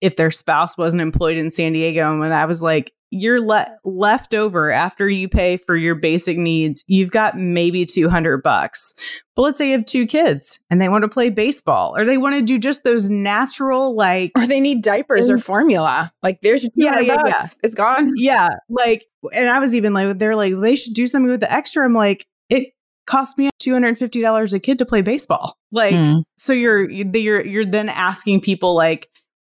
if 0.00 0.14
their 0.14 0.30
spouse 0.30 0.78
wasn't 0.78 1.02
employed 1.02 1.36
in 1.36 1.50
San 1.50 1.72
Diego. 1.72 2.22
And 2.22 2.32
I 2.32 2.44
was 2.44 2.62
like, 2.62 2.92
you're 3.10 3.40
le- 3.40 3.66
left 3.84 4.34
over 4.34 4.70
after 4.70 5.08
you 5.08 5.28
pay 5.28 5.56
for 5.56 5.76
your 5.76 5.94
basic 5.94 6.36
needs 6.36 6.84
you've 6.88 7.10
got 7.10 7.38
maybe 7.38 7.84
200 7.84 8.42
bucks. 8.42 8.94
But 9.34 9.42
let's 9.42 9.58
say 9.58 9.66
you 9.66 9.76
have 9.76 9.86
two 9.86 10.06
kids 10.06 10.60
and 10.70 10.80
they 10.80 10.88
want 10.88 11.02
to 11.02 11.08
play 11.08 11.30
baseball 11.30 11.96
or 11.96 12.04
they 12.04 12.18
want 12.18 12.34
to 12.34 12.42
do 12.42 12.58
just 12.58 12.84
those 12.84 13.08
natural 13.08 13.94
like 13.94 14.30
or 14.36 14.46
they 14.46 14.60
need 14.60 14.82
diapers 14.82 15.28
and, 15.28 15.38
or 15.38 15.42
formula. 15.42 16.12
Like 16.22 16.40
there's 16.40 16.68
yeah, 16.74 17.00
yeah, 17.00 17.16
bucks. 17.16 17.28
yeah 17.28 17.44
it's 17.62 17.74
gone. 17.74 18.12
Yeah 18.16 18.48
like 18.68 19.06
and 19.32 19.48
i 19.48 19.58
was 19.58 19.74
even 19.74 19.92
like 19.92 20.18
they're 20.18 20.36
like 20.36 20.54
they 20.60 20.76
should 20.76 20.94
do 20.94 21.06
something 21.06 21.30
with 21.30 21.40
the 21.40 21.52
extra. 21.52 21.84
I'm 21.84 21.94
like 21.94 22.26
it 22.48 22.72
cost 23.06 23.38
me 23.38 23.50
$250 23.62 24.52
a 24.52 24.58
kid 24.58 24.78
to 24.78 24.86
play 24.86 25.02
baseball. 25.02 25.56
Like 25.70 25.94
hmm. 25.94 26.18
so 26.36 26.52
you're 26.52 26.88
you're 26.90 27.44
you're 27.44 27.66
then 27.66 27.88
asking 27.88 28.40
people 28.40 28.74
like 28.74 29.08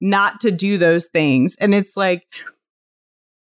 not 0.01 0.41
to 0.41 0.51
do 0.51 0.79
those 0.79 1.07
things. 1.07 1.57
And 1.61 1.75
it's 1.75 1.97
like 1.97 2.25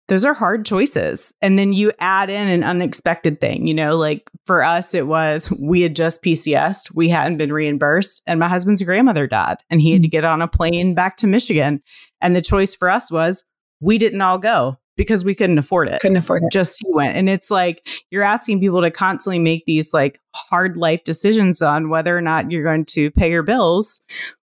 those 0.09 0.25
are 0.25 0.35
hard 0.35 0.65
choices. 0.65 1.33
And 1.41 1.59
then 1.59 1.73
you 1.73 1.93
add 1.99 2.31
in 2.31 2.49
an 2.49 2.65
unexpected 2.65 3.41
thing, 3.41 3.67
you 3.67 3.75
know, 3.75 3.97
like 3.97 4.29
for 4.47 4.65
us, 4.65 4.95
it 4.95 5.07
was 5.07 5.53
we 5.61 5.83
had 5.83 5.95
just 5.95 6.23
PCSed, 6.23 6.95
we 6.95 7.11
hadn't 7.11 7.37
been 7.37 7.53
reimbursed, 7.53 8.23
and 8.27 8.41
my 8.41 8.49
husband's 8.49 8.83
grandmother 8.83 9.27
died, 9.27 9.59
and 9.71 9.81
he 9.81 9.93
had 9.93 10.03
to 10.03 10.09
mm. 10.09 10.13
get 10.13 10.25
on 10.25 10.43
a 10.43 10.49
plane 10.49 10.95
back 10.95 11.19
to 11.19 11.27
Michigan. 11.27 11.83
And 12.21 12.35
the 12.35 12.43
choice 12.43 12.75
for 12.75 12.91
us 12.91 13.13
was 13.13 13.45
we 13.81 13.99
didn't 13.99 14.23
all 14.23 14.39
go 14.39 14.79
because 14.97 15.25
we 15.25 15.35
couldn't 15.35 15.59
afford 15.59 15.89
it. 15.89 16.01
Couldn't 16.01 16.17
afford 16.17 16.43
it. 16.43 16.53
Just 16.53 16.83
he 16.85 16.91
went. 16.91 17.17
And 17.17 17.29
it's 17.29 17.51
like 17.51 17.87
you're 18.11 18.25
asking 18.25 18.61
people 18.61 18.81
to 18.81 18.91
constantly 18.91 19.39
make 19.39 19.65
these 19.67 19.95
like 19.95 20.21
hard 20.35 20.77
life 20.77 21.05
decisions 21.05 21.63
on 21.63 21.91
whether 21.91 22.17
or 22.17 22.21
not 22.21 22.51
you're 22.51 22.65
going 22.65 22.85
to 22.87 23.11
pay 23.13 23.31
your 23.31 23.45
bills 23.45 24.01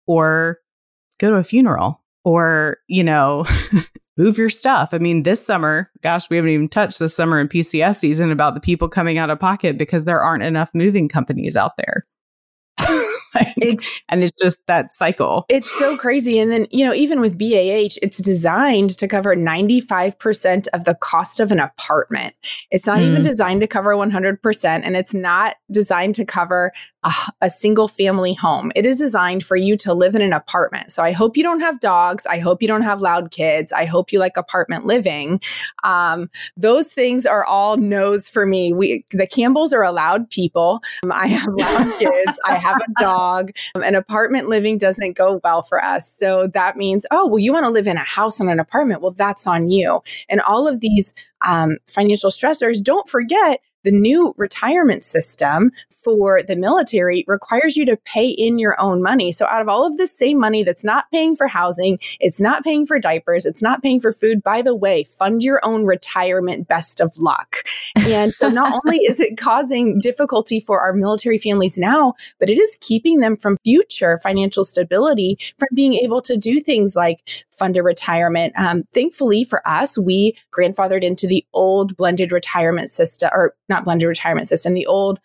or 0.08 0.60
go 1.20 1.30
to 1.30 1.38
a 1.38 1.44
funeral 1.44 2.02
or, 2.26 2.78
you 2.88 3.04
know, 3.04 3.46
move 4.18 4.38
your 4.38 4.50
stuff. 4.50 4.90
I 4.92 4.98
mean, 4.98 5.24
this 5.24 5.46
summer, 5.46 5.90
gosh, 6.02 6.30
we 6.30 6.36
haven't 6.36 6.52
even 6.52 6.70
touched 6.70 7.00
this 7.00 7.16
summer 7.16 7.40
in 7.40 7.48
PCS 7.48 7.98
season 7.98 8.32
about 8.32 8.54
the 8.54 8.62
people 8.62 8.88
coming 8.88 9.18
out 9.18 9.30
of 9.30 9.40
pocket 9.40 9.78
because 9.78 10.06
there 10.06 10.22
aren't 10.22 10.44
enough 10.44 10.72
moving 10.74 11.08
companies 11.08 11.56
out 11.56 11.78
there. 11.78 12.06
like, 13.36 13.54
it's, 13.58 13.90
and 14.10 14.24
it's 14.24 14.34
just 14.42 14.66
that 14.68 14.92
cycle. 14.92 15.46
It's 15.50 15.70
so 15.70 15.98
crazy. 15.98 16.40
And 16.40 16.52
then, 16.52 16.68
you 16.72 16.86
know, 16.86 16.94
even 16.94 17.22
with 17.22 17.38
BAH, 17.38 17.98
it's 18.02 18.22
designed 18.22 18.98
to 18.98 19.08
cover 19.08 19.36
95% 19.36 20.68
of 20.74 20.84
the 20.84 20.96
cost 20.96 21.40
of 21.40 21.52
an 21.52 21.60
apartment. 21.60 22.36
It's 22.72 22.86
not 22.86 23.00
mm. 23.00 23.10
even 23.10 23.24
designed 23.24 23.62
to 23.62 23.68
cover 23.68 23.94
100%, 23.94 24.82
and 24.84 24.96
it's 24.96 25.14
not 25.14 25.56
designed 25.72 26.16
to 26.16 26.26
cover 26.26 26.72
a, 27.04 27.14
a, 27.42 27.50
single 27.50 27.88
family 27.88 28.34
home. 28.34 28.72
It 28.76 28.86
is 28.86 28.98
designed 28.98 29.44
for 29.44 29.56
you 29.56 29.76
to 29.78 29.94
live 29.94 30.16
in 30.16 30.22
an 30.22 30.34
apartment. 30.34 30.92
So 30.92 31.04
I 31.04 31.12
hope 31.12 31.38
you 31.38 31.44
don't 31.44 31.60
have 31.60 31.80
dogs. 31.80 32.26
I 32.26 32.40
hope 32.40 32.62
you 32.62 32.68
don't 32.68 32.82
have 32.82 33.02
loud 33.02 33.32
kids. 33.32 33.72
I 33.72 33.86
hope 33.86 34.12
you 34.12 34.20
like 34.20 34.38
apartment 34.38 34.86
living. 34.86 35.42
Um, 35.84 36.30
those 36.58 36.94
things 36.94 37.26
are 37.26 37.44
all 37.46 37.78
no's 37.78 38.30
for 38.30 38.46
me. 38.46 38.74
We, 38.74 39.06
the 39.12 39.28
Campbells 39.28 39.74
are 39.74 39.84
allowed 39.84 40.30
people. 40.30 40.82
Um, 41.04 41.12
I 41.12 41.28
have 41.28 41.48
loud 41.58 41.94
kids. 42.00 42.40
I 42.46 42.56
have 42.56 42.78
a 42.78 43.02
dog. 43.02 43.21
Um, 43.76 43.84
an 43.84 43.96
apartment 43.96 44.48
living 44.48 44.78
doesn't 44.78 45.18
go 45.18 45.40
well 45.44 45.62
for 45.62 45.84
us. 45.84 46.12
So 46.12 46.48
that 46.48 46.78
means, 46.78 47.06
oh, 47.12 47.28
well, 47.28 47.40
you 47.40 47.54
want 47.54 47.66
to 47.66 47.70
live 47.70 47.88
in 47.88 47.98
a 47.98 48.04
house 48.04 48.40
and 48.40 48.50
an 48.50 48.60
apartment. 48.60 49.02
Well, 49.02 49.12
that's 49.12 49.48
on 49.48 49.70
you. 49.70 50.02
And 50.30 50.42
all 50.42 50.68
of 50.68 50.80
these 50.80 51.14
um, 51.46 51.78
financial 51.88 52.30
stressors, 52.30 52.84
don't 52.84 53.10
forget 53.10 53.62
the 53.84 53.92
new 53.92 54.34
retirement 54.38 55.04
system 55.04 55.72
for 55.90 56.42
the 56.42 56.56
military 56.56 57.24
requires 57.28 57.76
you 57.76 57.86
to 57.86 57.98
pay 57.98 58.28
in 58.28 58.60
your 58.60 58.80
own 58.80 59.02
money. 59.02 59.32
So 59.32 59.46
out 59.48 59.62
of 59.62 59.70
all 59.70 59.86
of 59.86 59.98
this 59.98 60.12
same 60.12 60.40
money 60.40 60.64
that's 60.64 60.84
not 60.84 61.10
paying 61.12 61.36
for 61.36 61.48
housing, 61.48 62.00
it's 62.20 62.40
not 62.40 62.64
paying 62.64 62.86
for 62.86 63.00
diapers, 63.00 63.46
it's 63.46 63.62
not 63.62 63.82
paying 63.82 64.00
for 64.00 64.12
food, 64.12 64.44
by 64.44 64.62
the 64.62 64.76
way, 64.76 65.04
fund 65.04 65.44
your 65.44 65.60
own 65.64 65.86
retirement 65.86 66.68
best 66.68 67.00
of 67.00 67.18
luck. 67.18 67.58
And 67.96 68.34
so 68.36 68.50
not 68.50 68.82
only 68.86 68.98
is 68.98 69.20
it 69.20 69.38
causing 69.38 70.00
difficulty 70.00 70.60
for 70.60 70.82
our 70.82 70.94
military 70.94 71.38
families 71.38 71.78
now, 71.78 72.14
but 72.40 72.50
it 72.50 72.60
is 72.60 72.78
keeping 72.82 73.20
them 73.20 73.38
from 73.38 73.58
future 73.64 74.20
financial 74.20 74.64
stability 74.64 75.38
from 75.58 75.70
being 75.74 75.94
able 75.96 76.22
to 76.22 76.38
do 76.38 76.60
things 76.60 76.96
like 76.96 77.46
fund 77.62 77.78
a 77.78 77.84
retirement. 77.84 78.54
Um, 78.58 78.84
thankfully 78.92 79.44
for 79.44 79.62
us, 79.68 79.98
we 79.98 80.36
grandfathered 80.52 81.04
into 81.04 81.28
the 81.28 81.46
old 81.54 81.96
blended 81.96 82.32
retirement 82.32 82.90
system, 82.90 83.30
or 83.34 83.54
not 83.72 83.84
blended 83.84 84.08
retirement 84.08 84.48
system, 84.48 84.74
the 84.74 84.86
old 84.86 85.20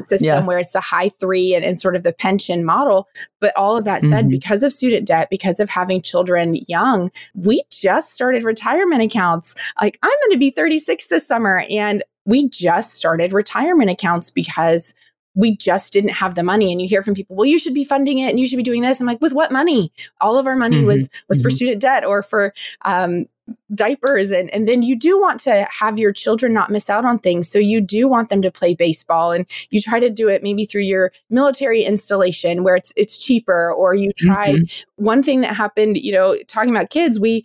system 0.00 0.26
yeah. 0.26 0.44
where 0.44 0.58
it's 0.58 0.72
the 0.72 0.80
high 0.80 1.08
three 1.08 1.54
and, 1.54 1.64
and, 1.64 1.78
sort 1.78 1.96
of 1.96 2.02
the 2.02 2.12
pension 2.12 2.64
model. 2.64 3.08
But 3.40 3.56
all 3.56 3.76
of 3.76 3.84
that 3.84 4.02
said, 4.02 4.24
mm-hmm. 4.24 4.30
because 4.30 4.62
of 4.62 4.72
student 4.72 5.06
debt, 5.06 5.28
because 5.30 5.58
of 5.58 5.70
having 5.70 6.02
children 6.02 6.56
young, 6.68 7.10
we 7.34 7.64
just 7.70 8.12
started 8.12 8.44
retirement 8.44 9.02
accounts. 9.02 9.54
Like 9.80 9.98
I'm 10.02 10.10
going 10.10 10.32
to 10.32 10.38
be 10.38 10.50
36 10.50 11.06
this 11.06 11.26
summer 11.26 11.64
and 11.70 12.04
we 12.26 12.48
just 12.48 12.94
started 12.94 13.32
retirement 13.32 13.90
accounts 13.90 14.30
because 14.30 14.94
we 15.34 15.54
just 15.56 15.92
didn't 15.92 16.10
have 16.10 16.34
the 16.34 16.42
money 16.42 16.72
and 16.72 16.80
you 16.80 16.88
hear 16.88 17.02
from 17.02 17.14
people 17.14 17.36
well 17.36 17.44
you 17.44 17.58
should 17.58 17.74
be 17.74 17.84
funding 17.84 18.18
it 18.18 18.30
and 18.30 18.40
you 18.40 18.48
should 18.48 18.56
be 18.56 18.62
doing 18.62 18.80
this 18.80 19.00
i'm 19.00 19.06
like 19.06 19.20
with 19.20 19.34
what 19.34 19.52
money 19.52 19.92
all 20.20 20.38
of 20.38 20.46
our 20.46 20.56
money 20.56 20.78
mm-hmm. 20.78 20.86
was 20.86 21.10
was 21.28 21.38
mm-hmm. 21.38 21.42
for 21.42 21.50
student 21.50 21.80
debt 21.80 22.04
or 22.06 22.22
for 22.22 22.54
um, 22.86 23.26
diapers 23.74 24.30
and 24.30 24.50
and 24.50 24.66
then 24.66 24.82
you 24.82 24.96
do 24.96 25.20
want 25.20 25.38
to 25.40 25.66
have 25.70 25.98
your 25.98 26.12
children 26.12 26.52
not 26.52 26.70
miss 26.70 26.90
out 26.90 27.04
on 27.04 27.18
things 27.18 27.48
so 27.48 27.58
you 27.58 27.80
do 27.80 28.08
want 28.08 28.28
them 28.28 28.42
to 28.42 28.50
play 28.50 28.74
baseball 28.74 29.32
and 29.32 29.46
you 29.70 29.80
try 29.80 30.00
to 30.00 30.10
do 30.10 30.28
it 30.28 30.42
maybe 30.42 30.64
through 30.64 30.82
your 30.82 31.12
military 31.30 31.84
installation 31.84 32.64
where 32.64 32.76
it's 32.76 32.92
it's 32.96 33.16
cheaper 33.18 33.72
or 33.72 33.94
you 33.94 34.12
try 34.16 34.52
mm-hmm. 34.52 35.04
one 35.04 35.22
thing 35.22 35.40
that 35.42 35.54
happened 35.54 35.96
you 35.96 36.12
know 36.12 36.36
talking 36.48 36.74
about 36.74 36.90
kids 36.90 37.20
we 37.20 37.44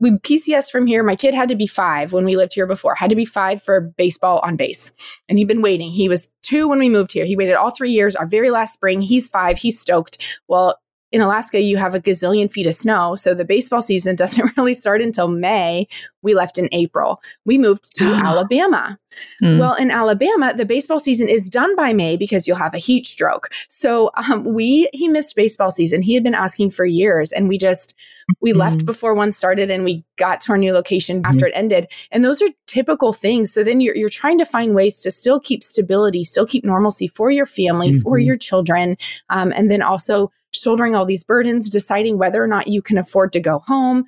we 0.00 0.12
PCS 0.12 0.70
from 0.70 0.86
here. 0.86 1.02
My 1.02 1.14
kid 1.14 1.34
had 1.34 1.50
to 1.50 1.54
be 1.54 1.66
five 1.66 2.12
when 2.12 2.24
we 2.24 2.36
lived 2.36 2.54
here 2.54 2.66
before, 2.66 2.94
had 2.94 3.10
to 3.10 3.16
be 3.16 3.26
five 3.26 3.62
for 3.62 3.80
baseball 3.80 4.40
on 4.42 4.56
base. 4.56 4.92
And 5.28 5.38
he'd 5.38 5.46
been 5.46 5.62
waiting. 5.62 5.90
He 5.90 6.08
was 6.08 6.30
two 6.42 6.68
when 6.68 6.78
we 6.78 6.88
moved 6.88 7.12
here. 7.12 7.26
He 7.26 7.36
waited 7.36 7.54
all 7.54 7.70
three 7.70 7.90
years. 7.90 8.16
Our 8.16 8.26
very 8.26 8.50
last 8.50 8.72
spring, 8.72 9.02
he's 9.02 9.28
five. 9.28 9.58
He's 9.58 9.78
stoked. 9.78 10.40
Well, 10.48 10.78
in 11.12 11.20
Alaska, 11.20 11.60
you 11.60 11.76
have 11.76 11.94
a 11.94 12.00
gazillion 12.00 12.50
feet 12.50 12.66
of 12.66 12.74
snow. 12.74 13.16
So 13.16 13.34
the 13.34 13.44
baseball 13.44 13.82
season 13.82 14.16
doesn't 14.20 14.56
really 14.56 14.74
start 14.74 15.02
until 15.02 15.28
May. 15.28 15.86
We 16.22 16.34
left 16.34 16.58
in 16.58 16.68
April. 16.72 17.20
We 17.44 17.58
moved 17.58 17.94
to 17.96 18.04
Alabama. 18.24 18.98
Mm. 19.42 19.58
Well, 19.58 19.74
in 19.74 19.90
Alabama, 19.90 20.54
the 20.56 20.64
baseball 20.64 21.00
season 21.00 21.28
is 21.28 21.48
done 21.48 21.74
by 21.74 21.92
May 21.92 22.16
because 22.16 22.46
you'll 22.46 22.56
have 22.56 22.74
a 22.74 22.78
heat 22.78 23.06
stroke. 23.06 23.48
So 23.68 24.10
um, 24.16 24.44
we, 24.44 24.88
he 24.92 25.08
missed 25.08 25.34
baseball 25.34 25.72
season. 25.72 26.02
He 26.02 26.14
had 26.14 26.22
been 26.22 26.34
asking 26.34 26.70
for 26.70 26.84
years 26.84 27.32
and 27.32 27.48
we 27.48 27.58
just, 27.58 27.94
we 28.40 28.50
mm-hmm. 28.50 28.60
left 28.60 28.86
before 28.86 29.14
one 29.14 29.32
started 29.32 29.68
and 29.68 29.82
we 29.82 30.04
got 30.16 30.38
to 30.40 30.52
our 30.52 30.58
new 30.58 30.72
location 30.72 31.22
after 31.24 31.46
mm-hmm. 31.46 31.46
it 31.46 31.54
ended. 31.54 31.92
And 32.12 32.24
those 32.24 32.40
are 32.40 32.48
typical 32.68 33.12
things. 33.12 33.52
So 33.52 33.64
then 33.64 33.80
you're, 33.80 33.96
you're 33.96 34.08
trying 34.08 34.38
to 34.38 34.44
find 34.44 34.76
ways 34.76 35.00
to 35.02 35.10
still 35.10 35.40
keep 35.40 35.64
stability, 35.64 36.22
still 36.22 36.46
keep 36.46 36.64
normalcy 36.64 37.08
for 37.08 37.32
your 37.32 37.46
family, 37.46 37.90
mm-hmm. 37.90 38.02
for 38.02 38.18
your 38.18 38.36
children. 38.36 38.96
Um, 39.28 39.52
and 39.56 39.68
then 39.70 39.82
also 39.82 40.30
shouldering 40.52 40.94
all 40.94 41.06
these 41.06 41.24
burdens, 41.24 41.68
deciding 41.68 42.18
whether 42.18 42.42
or 42.42 42.46
not 42.46 42.68
you 42.68 42.82
can 42.82 42.98
afford 42.98 43.32
to 43.32 43.40
go 43.40 43.60
home. 43.60 44.04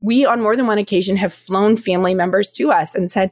We, 0.00 0.24
on 0.24 0.42
more 0.42 0.56
than 0.56 0.66
one 0.66 0.78
occasion, 0.78 1.16
have 1.16 1.32
flown 1.32 1.76
family 1.76 2.14
members 2.14 2.52
to 2.54 2.70
us 2.70 2.94
and 2.94 3.10
said, 3.10 3.30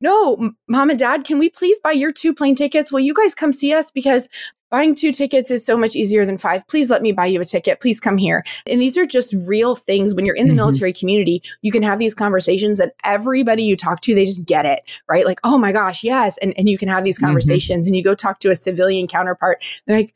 no, 0.00 0.52
mom 0.68 0.90
and 0.90 0.98
dad, 0.98 1.24
can 1.24 1.38
we 1.38 1.50
please 1.50 1.78
buy 1.80 1.92
your 1.92 2.12
two 2.12 2.34
plane 2.34 2.54
tickets? 2.54 2.90
Will 2.90 3.00
you 3.00 3.14
guys 3.14 3.34
come 3.34 3.52
see 3.52 3.72
us? 3.72 3.90
Because 3.90 4.28
buying 4.70 4.94
two 4.94 5.12
tickets 5.12 5.50
is 5.50 5.64
so 5.64 5.76
much 5.76 5.96
easier 5.96 6.24
than 6.24 6.38
five. 6.38 6.66
Please 6.68 6.88
let 6.90 7.02
me 7.02 7.12
buy 7.12 7.26
you 7.26 7.40
a 7.40 7.44
ticket. 7.44 7.80
Please 7.80 8.00
come 8.00 8.16
here. 8.16 8.44
And 8.66 8.80
these 8.80 8.96
are 8.96 9.04
just 9.04 9.34
real 9.40 9.74
things. 9.74 10.14
When 10.14 10.24
you're 10.24 10.36
in 10.36 10.46
the 10.46 10.52
mm-hmm. 10.52 10.56
military 10.58 10.92
community, 10.92 11.42
you 11.60 11.72
can 11.72 11.82
have 11.82 11.98
these 11.98 12.14
conversations 12.14 12.80
and 12.80 12.92
everybody 13.04 13.64
you 13.64 13.76
talk 13.76 14.00
to, 14.02 14.14
they 14.14 14.24
just 14.24 14.46
get 14.46 14.64
it, 14.64 14.82
right? 15.08 15.26
Like, 15.26 15.40
oh 15.44 15.58
my 15.58 15.72
gosh, 15.72 16.04
yes. 16.04 16.38
And, 16.38 16.54
and 16.56 16.68
you 16.68 16.78
can 16.78 16.88
have 16.88 17.04
these 17.04 17.18
mm-hmm. 17.18 17.26
conversations 17.26 17.84
mm-hmm. 17.84 17.90
and 17.90 17.96
you 17.96 18.04
go 18.04 18.14
talk 18.14 18.38
to 18.40 18.50
a 18.50 18.54
civilian 18.54 19.06
counterpart. 19.06 19.62
They're 19.86 19.96
like, 19.96 20.14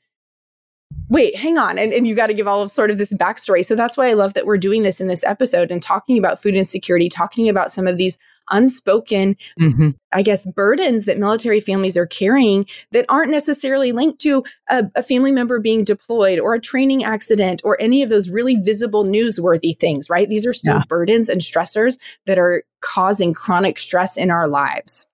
wait, 1.08 1.36
hang 1.36 1.58
on. 1.58 1.78
And, 1.78 1.92
and 1.92 2.06
you 2.06 2.14
got 2.14 2.26
to 2.26 2.34
give 2.34 2.48
all 2.48 2.62
of 2.62 2.70
sort 2.70 2.90
of 2.90 2.98
this 2.98 3.12
backstory. 3.12 3.64
So 3.64 3.74
that's 3.74 3.96
why 3.96 4.08
I 4.08 4.14
love 4.14 4.34
that 4.34 4.46
we're 4.46 4.58
doing 4.58 4.82
this 4.82 5.00
in 5.00 5.08
this 5.08 5.24
episode 5.24 5.70
and 5.70 5.82
talking 5.82 6.18
about 6.18 6.42
food 6.42 6.54
insecurity, 6.54 7.08
talking 7.08 7.48
about 7.48 7.70
some 7.70 7.86
of 7.86 7.98
these 7.98 8.18
unspoken, 8.50 9.36
mm-hmm. 9.60 9.90
I 10.12 10.22
guess, 10.22 10.46
burdens 10.46 11.04
that 11.04 11.18
military 11.18 11.60
families 11.60 11.96
are 11.96 12.06
carrying 12.06 12.66
that 12.92 13.06
aren't 13.08 13.30
necessarily 13.30 13.92
linked 13.92 14.20
to 14.22 14.44
a, 14.68 14.84
a, 14.94 15.02
family 15.02 15.32
member 15.32 15.60
being 15.60 15.84
deployed 15.84 16.38
or 16.38 16.54
a 16.54 16.60
training 16.60 17.04
accident 17.04 17.62
or 17.64 17.80
any 17.80 18.02
of 18.02 18.10
those 18.10 18.28
really 18.28 18.56
visible 18.56 19.04
newsworthy 19.04 19.76
things, 19.78 20.10
right? 20.10 20.28
These 20.28 20.46
are 20.46 20.52
still 20.52 20.76
yeah. 20.76 20.84
burdens 20.88 21.28
and 21.28 21.40
stressors 21.40 21.96
that 22.26 22.38
are 22.38 22.64
causing 22.80 23.32
chronic 23.32 23.78
stress 23.78 24.16
in 24.16 24.30
our 24.30 24.48
lives. 24.48 25.06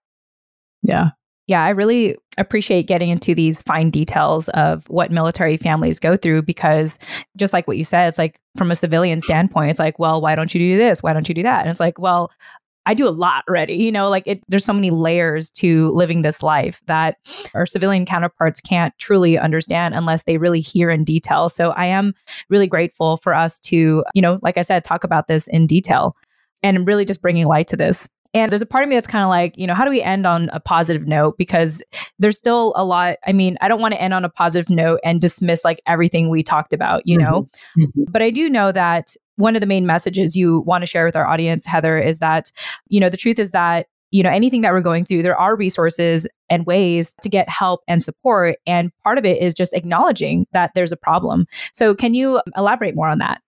Yeah 0.83 1.11
yeah, 1.51 1.65
I 1.65 1.71
really 1.71 2.17
appreciate 2.39 2.87
getting 2.87 3.09
into 3.09 3.35
these 3.35 3.61
fine 3.61 3.91
details 3.91 4.49
of 4.51 4.89
what 4.89 5.11
military 5.11 5.57
families 5.57 5.99
go 5.99 6.17
through 6.17 6.43
because 6.43 7.01
just 7.37 7.53
like 7.53 7.67
what 7.67 7.77
you 7.77 7.83
said, 7.83 8.07
it's 8.07 8.19
like 8.19 8.41
from 8.57 8.71
a 8.71 8.77
civilian 8.77 9.19
standpoint, 9.19 9.69
it's 9.69 9.81
like, 9.81 9.99
well, 9.99 10.21
why 10.21 10.37
don't 10.37 10.55
you 10.55 10.61
do 10.61 10.79
this? 10.79 11.03
Why 11.03 11.13
don't 11.13 11.29
you 11.29 11.35
do 11.35 11.43
that? 11.43 11.63
And 11.63 11.69
it's 11.69 11.81
like, 11.81 11.99
well, 11.99 12.31
I 12.87 12.95
do 12.95 13.09
a 13.09 13.11
lot 13.11 13.43
already. 13.49 13.75
You 13.75 13.91
know, 13.91 14.09
like 14.09 14.23
it, 14.27 14.45
there's 14.47 14.65
so 14.65 14.73
many 14.73 14.91
layers 14.91 15.51
to 15.53 15.89
living 15.91 16.23
this 16.23 16.41
life 16.41 16.81
that 16.87 17.17
our 17.53 17.67
civilian 17.67 18.07
counterparts 18.07 18.61
can't 18.61 18.97
truly 18.99 19.37
understand 19.37 19.97
unless 19.97 20.23
they 20.23 20.39
really 20.39 20.61
hear 20.61 20.89
in 20.89 21.03
detail. 21.03 21.49
So 21.49 21.71
I 21.71 21.87
am 21.87 22.15
really 22.49 22.69
grateful 22.69 23.17
for 23.17 23.35
us 23.35 23.59
to, 23.61 24.05
you 24.15 24.23
know, 24.23 24.39
like 24.41 24.57
I 24.57 24.63
said, 24.63 24.85
talk 24.85 25.03
about 25.03 25.27
this 25.27 25.49
in 25.49 25.67
detail 25.67 26.17
and 26.63 26.87
really 26.87 27.05
just 27.05 27.23
bringing 27.23 27.47
light 27.47 27.67
to 27.69 27.77
this. 27.77 28.09
And 28.33 28.51
there's 28.51 28.63
a 28.63 28.67
part 28.67 28.85
of 28.85 28.89
me 28.89 28.95
that's 28.95 29.07
kind 29.07 29.25
of 29.25 29.29
like, 29.29 29.57
you 29.57 29.67
know, 29.67 29.75
how 29.75 29.85
do 29.85 29.91
we 29.91 30.03
end 30.03 30.27
on 30.27 30.51
a 30.53 30.61
positive 30.61 31.07
note? 31.07 31.37
Because 31.37 31.83
there's 32.19 32.39
still 32.39 32.73
a 32.77 32.85
lot. 32.85 33.17
I 33.27 33.33
mean, 33.33 33.57
I 33.61 33.69
don't 33.69 33.81
want 33.81 33.95
to 33.95 34.01
end 34.01 34.15
on 34.15 34.25
a 34.25 34.29
positive 34.29 34.71
note 34.71 35.01
and 35.05 35.21
dismiss 35.21 35.65
like 35.65 35.83
everything 35.87 36.29
we 36.29 36.43
talked 36.43 36.73
about, 36.73 37.03
you 37.07 37.19
know? 37.19 37.49
Mm-hmm. 37.77 37.83
mm-hmm. 37.83 38.03
But 38.11 38.23
I 38.23 38.31
do 38.31 38.49
know 38.49 38.73
that 38.73 39.15
one 39.37 39.57
of 39.57 39.61
the 39.61 39.67
main 39.67 39.87
messages 39.87 40.37
you 40.37 40.61
want 40.61 40.83
to 40.83 40.87
share 40.87 41.05
with 41.05 41.17
our 41.17 41.27
audience, 41.27 41.67
Heather, 41.67 41.99
is 41.99 42.19
that, 42.21 42.53
you 42.89 43.01
know, 43.01 43.09
the 43.09 43.17
truth 43.17 43.39
is 43.39 43.51
that 43.53 43.87
you 44.13 44.25
know 44.25 44.31
anything 44.31 44.63
that 44.63 44.73
we're 44.73 44.81
going 44.81 45.05
through 45.05 45.23
there 45.23 45.39
are 45.39 45.55
resources 45.55 46.27
and 46.49 46.67
ways 46.67 47.15
to 47.23 47.29
get 47.29 47.49
help 47.49 47.83
and 47.87 48.03
support 48.03 48.57
and 48.67 48.91
part 49.05 49.19
of 49.19 49.25
it 49.25 49.41
is 49.41 49.55
just 49.55 49.73
acknowledging 49.73 50.49
that 50.53 50.73
there's 50.75 50.91
a 50.91 50.97
problem 50.97 51.47
so 51.73 51.95
can 51.95 52.13
you 52.13 52.41
elaborate 52.57 52.97
more 52.97 53.07
on 53.07 53.19
that 53.19 53.41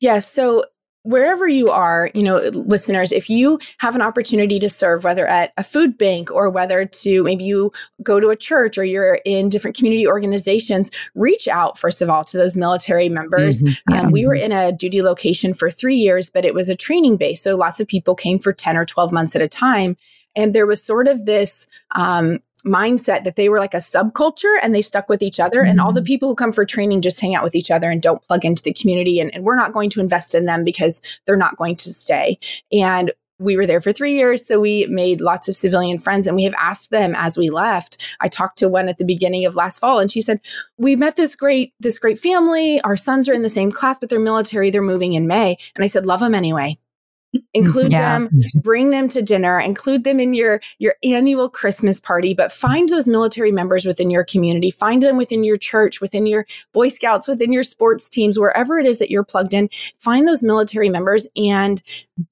Yes. 0.00 0.14
Yeah, 0.14 0.18
so 0.20 0.64
wherever 1.02 1.48
you 1.48 1.70
are, 1.70 2.10
you 2.14 2.22
know, 2.22 2.36
listeners, 2.52 3.10
if 3.10 3.30
you 3.30 3.58
have 3.78 3.94
an 3.94 4.02
opportunity 4.02 4.58
to 4.58 4.68
serve, 4.68 5.04
whether 5.04 5.26
at 5.26 5.52
a 5.56 5.64
food 5.64 5.96
bank 5.96 6.30
or 6.30 6.50
whether 6.50 6.84
to 6.84 7.22
maybe 7.24 7.44
you 7.44 7.72
go 8.02 8.20
to 8.20 8.28
a 8.28 8.36
church 8.36 8.76
or 8.76 8.84
you're 8.84 9.18
in 9.24 9.48
different 9.48 9.76
community 9.76 10.06
organizations, 10.06 10.90
reach 11.14 11.48
out, 11.48 11.78
first 11.78 12.02
of 12.02 12.10
all, 12.10 12.24
to 12.24 12.36
those 12.36 12.56
military 12.56 13.08
members. 13.08 13.62
Mm-hmm. 13.62 13.92
Um, 13.94 14.10
we 14.10 14.26
were 14.26 14.34
in 14.34 14.52
a 14.52 14.72
duty 14.72 15.02
location 15.02 15.54
for 15.54 15.70
three 15.70 15.96
years, 15.96 16.28
but 16.28 16.44
it 16.44 16.54
was 16.54 16.68
a 16.68 16.76
training 16.76 17.16
base. 17.16 17.42
So 17.42 17.56
lots 17.56 17.80
of 17.80 17.88
people 17.88 18.14
came 18.14 18.38
for 18.38 18.52
10 18.52 18.76
or 18.76 18.84
12 18.84 19.10
months 19.10 19.34
at 19.34 19.42
a 19.42 19.48
time. 19.48 19.96
And 20.36 20.54
there 20.54 20.66
was 20.66 20.82
sort 20.82 21.08
of 21.08 21.24
this 21.24 21.66
um, 21.92 22.38
mindset 22.62 23.24
that 23.24 23.36
they 23.36 23.48
were 23.48 23.58
like 23.58 23.74
a 23.74 23.78
subculture 23.78 24.56
and 24.62 24.74
they 24.74 24.82
stuck 24.82 25.08
with 25.08 25.22
each 25.22 25.40
other. 25.40 25.60
Mm-hmm. 25.60 25.70
And 25.70 25.80
all 25.80 25.92
the 25.92 26.00
mm-hmm. 26.00 26.06
people 26.06 26.28
who 26.28 26.34
come 26.34 26.52
for 26.52 26.64
training 26.64 27.02
just 27.02 27.20
hang 27.20 27.34
out 27.34 27.44
with 27.44 27.54
each 27.54 27.70
other 27.70 27.90
and 27.90 28.02
don't 28.02 28.22
plug 28.22 28.44
into 28.44 28.62
the 28.62 28.72
community. 28.72 29.20
And, 29.20 29.34
and 29.34 29.44
we're 29.44 29.56
not 29.56 29.72
going 29.72 29.90
to 29.90 30.00
invest 30.00 30.34
in 30.34 30.46
them 30.46 30.64
because 30.64 31.00
they're 31.26 31.36
not 31.36 31.56
going 31.56 31.76
to 31.76 31.92
stay. 31.92 32.38
And 32.72 33.12
we 33.38 33.56
were 33.56 33.66
there 33.66 33.80
for 33.80 33.90
three 33.90 34.12
years. 34.14 34.46
So 34.46 34.60
we 34.60 34.86
made 34.86 35.20
lots 35.20 35.48
of 35.48 35.56
civilian 35.56 35.98
friends 35.98 36.26
and 36.26 36.36
we 36.36 36.44
have 36.44 36.54
asked 36.58 36.90
them 36.90 37.14
as 37.16 37.38
we 37.38 37.48
left. 37.48 37.96
I 38.20 38.28
talked 38.28 38.58
to 38.58 38.68
one 38.68 38.88
at 38.88 38.98
the 38.98 39.04
beginning 39.04 39.46
of 39.46 39.56
last 39.56 39.78
fall 39.78 39.98
and 39.98 40.10
she 40.10 40.20
said, 40.20 40.40
We 40.76 40.94
met 40.94 41.16
this 41.16 41.34
great, 41.34 41.72
this 41.80 41.98
great 41.98 42.18
family. 42.18 42.80
Our 42.82 42.96
sons 42.96 43.28
are 43.28 43.32
in 43.32 43.42
the 43.42 43.48
same 43.48 43.72
class, 43.72 43.98
but 43.98 44.10
they're 44.10 44.20
military. 44.20 44.70
They're 44.70 44.82
moving 44.82 45.14
in 45.14 45.26
May. 45.26 45.56
And 45.74 45.82
I 45.82 45.86
said, 45.86 46.04
Love 46.04 46.20
them 46.20 46.34
anyway 46.34 46.78
include 47.54 47.92
yeah. 47.92 48.18
them 48.18 48.30
bring 48.54 48.90
them 48.90 49.06
to 49.08 49.22
dinner 49.22 49.60
include 49.60 50.02
them 50.02 50.18
in 50.18 50.34
your 50.34 50.60
your 50.78 50.94
annual 51.04 51.48
christmas 51.48 52.00
party 52.00 52.34
but 52.34 52.50
find 52.50 52.88
those 52.88 53.06
military 53.06 53.52
members 53.52 53.84
within 53.84 54.10
your 54.10 54.24
community. 54.24 54.70
Find 54.70 55.02
them 55.02 55.16
within 55.16 55.44
your 55.44 55.56
church 55.56 56.00
within 56.00 56.26
your 56.26 56.46
boy 56.72 56.88
scouts 56.88 57.28
within 57.28 57.52
your 57.52 57.62
sports 57.62 58.08
teams 58.08 58.38
wherever 58.38 58.78
it 58.78 58.86
is 58.86 58.98
that 58.98 59.10
you're 59.10 59.24
plugged 59.24 59.54
in. 59.54 59.68
Find 59.98 60.26
those 60.26 60.42
military 60.42 60.88
members 60.88 61.26
and 61.36 61.82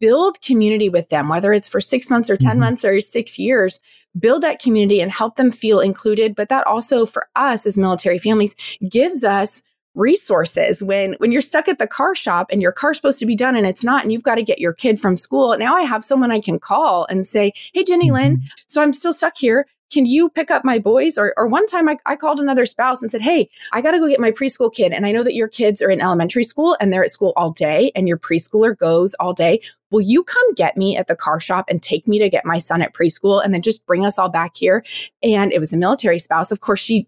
build 0.01 0.41
community 0.41 0.89
with 0.89 1.09
them 1.09 1.29
whether 1.29 1.53
it's 1.53 1.69
for 1.69 1.81
6 1.81 2.11
months 2.11 2.31
or 2.31 2.37
10 2.37 2.53
mm-hmm. 2.53 2.61
months 2.61 2.85
or 2.85 3.01
6 3.01 3.39
years. 3.39 3.81
Build 4.19 4.43
that 4.43 4.61
community 4.61 5.01
and 5.01 5.13
help 5.13 5.37
them 5.37 5.51
feel 5.51 5.81
included 5.81 6.35
but 6.35 6.49
that 6.49 6.67
also 6.67 7.07
for 7.07 7.29
us 7.37 7.67
as 7.67 7.79
military 7.79 8.19
families 8.19 8.57
gives 8.91 9.25
us 9.25 9.63
resources 9.99 10.83
when 10.83 11.15
when 11.15 11.33
you're 11.33 11.41
stuck 11.41 11.69
at 11.69 11.79
the 11.79 11.87
car 11.87 12.15
shop 12.15 12.49
and 12.51 12.63
your 12.63 12.73
car's 12.73 12.97
supposed 12.97 13.19
to 13.19 13.27
be 13.27 13.37
done 13.37 13.57
and 13.57 13.67
it's 13.67 13.85
not 13.85 14.03
and 14.03 14.13
you've 14.13 14.23
got 14.23 14.37
to 14.37 14.43
get 14.43 14.61
your 14.61 14.73
kid 14.73 15.01
from 15.01 15.17
school 15.17 15.57
now 15.59 15.75
i 15.75 15.83
have 15.83 16.05
someone 16.05 16.31
i 16.31 16.41
can 16.41 16.59
call 16.59 17.07
and 17.11 17.27
say 17.27 17.53
hey 17.75 17.83
jenny 17.83 18.11
lynn 18.11 18.37
mm-hmm. 18.37 18.47
so 18.67 18.81
i'm 18.81 18.93
still 18.93 19.13
stuck 19.13 19.37
here 19.37 19.67
can 19.91 20.05
you 20.05 20.29
pick 20.29 20.51
up 20.51 20.65
my 20.65 20.79
boys? 20.79 21.17
Or, 21.17 21.33
or 21.37 21.47
one 21.47 21.67
time 21.67 21.89
I, 21.89 21.97
I 22.05 22.17
called 22.17 22.41
another 22.41 22.67
spouse 22.67 23.01
and 23.01 23.11
said, 23.11 23.23
Hey, 23.23 23.49
I 23.73 23.81
got 23.81 23.93
to 23.93 23.99
go 23.99 24.09
get 24.09 24.21
my 24.21 24.31
preschool 24.31 24.73
kid. 24.73 24.93
And 24.93 25.07
I 25.07 25.13
know 25.13 25.23
that 25.23 25.35
your 25.35 25.49
kids 25.49 25.81
are 25.81 25.91
in 25.91 26.01
elementary 26.01 26.45
school 26.45 26.77
and 26.81 26.93
they're 26.93 27.05
at 27.05 27.11
school 27.11 27.33
all 27.37 27.53
day 27.53 27.91
and 27.95 28.07
your 28.07 28.19
preschooler 28.19 28.77
goes 28.77 29.15
all 29.15 29.33
day. 29.33 29.61
Will 29.91 30.03
you 30.03 30.23
come 30.25 30.55
get 30.55 30.77
me 30.77 30.97
at 30.97 31.07
the 31.07 31.17
car 31.17 31.41
shop 31.41 31.67
and 31.71 31.83
take 31.83 32.07
me 32.07 32.19
to 32.19 32.29
get 32.29 32.45
my 32.45 32.59
son 32.59 32.83
at 32.83 32.93
preschool 32.93 33.43
and 33.43 33.55
then 33.55 33.63
just 33.63 33.87
bring 33.87 34.05
us 34.05 34.19
all 34.19 34.29
back 34.29 34.57
here? 34.57 34.85
And 35.23 35.53
it 35.53 35.59
was 35.59 35.73
a 35.73 35.79
military 35.79 36.19
spouse. 36.19 36.53
Of 36.53 36.61
course, 36.61 36.81
she 36.81 37.07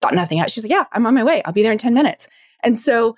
thought 0.00 0.14
nothing 0.14 0.40
out. 0.40 0.50
She's 0.50 0.64
like, 0.64 0.70
Yeah, 0.70 0.84
I'm 0.92 1.06
on 1.06 1.14
my 1.14 1.24
way. 1.24 1.42
I'll 1.44 1.52
be 1.52 1.62
there 1.62 1.72
in 1.72 1.78
10 1.78 1.94
minutes. 1.94 2.28
And 2.62 2.78
so 2.78 3.16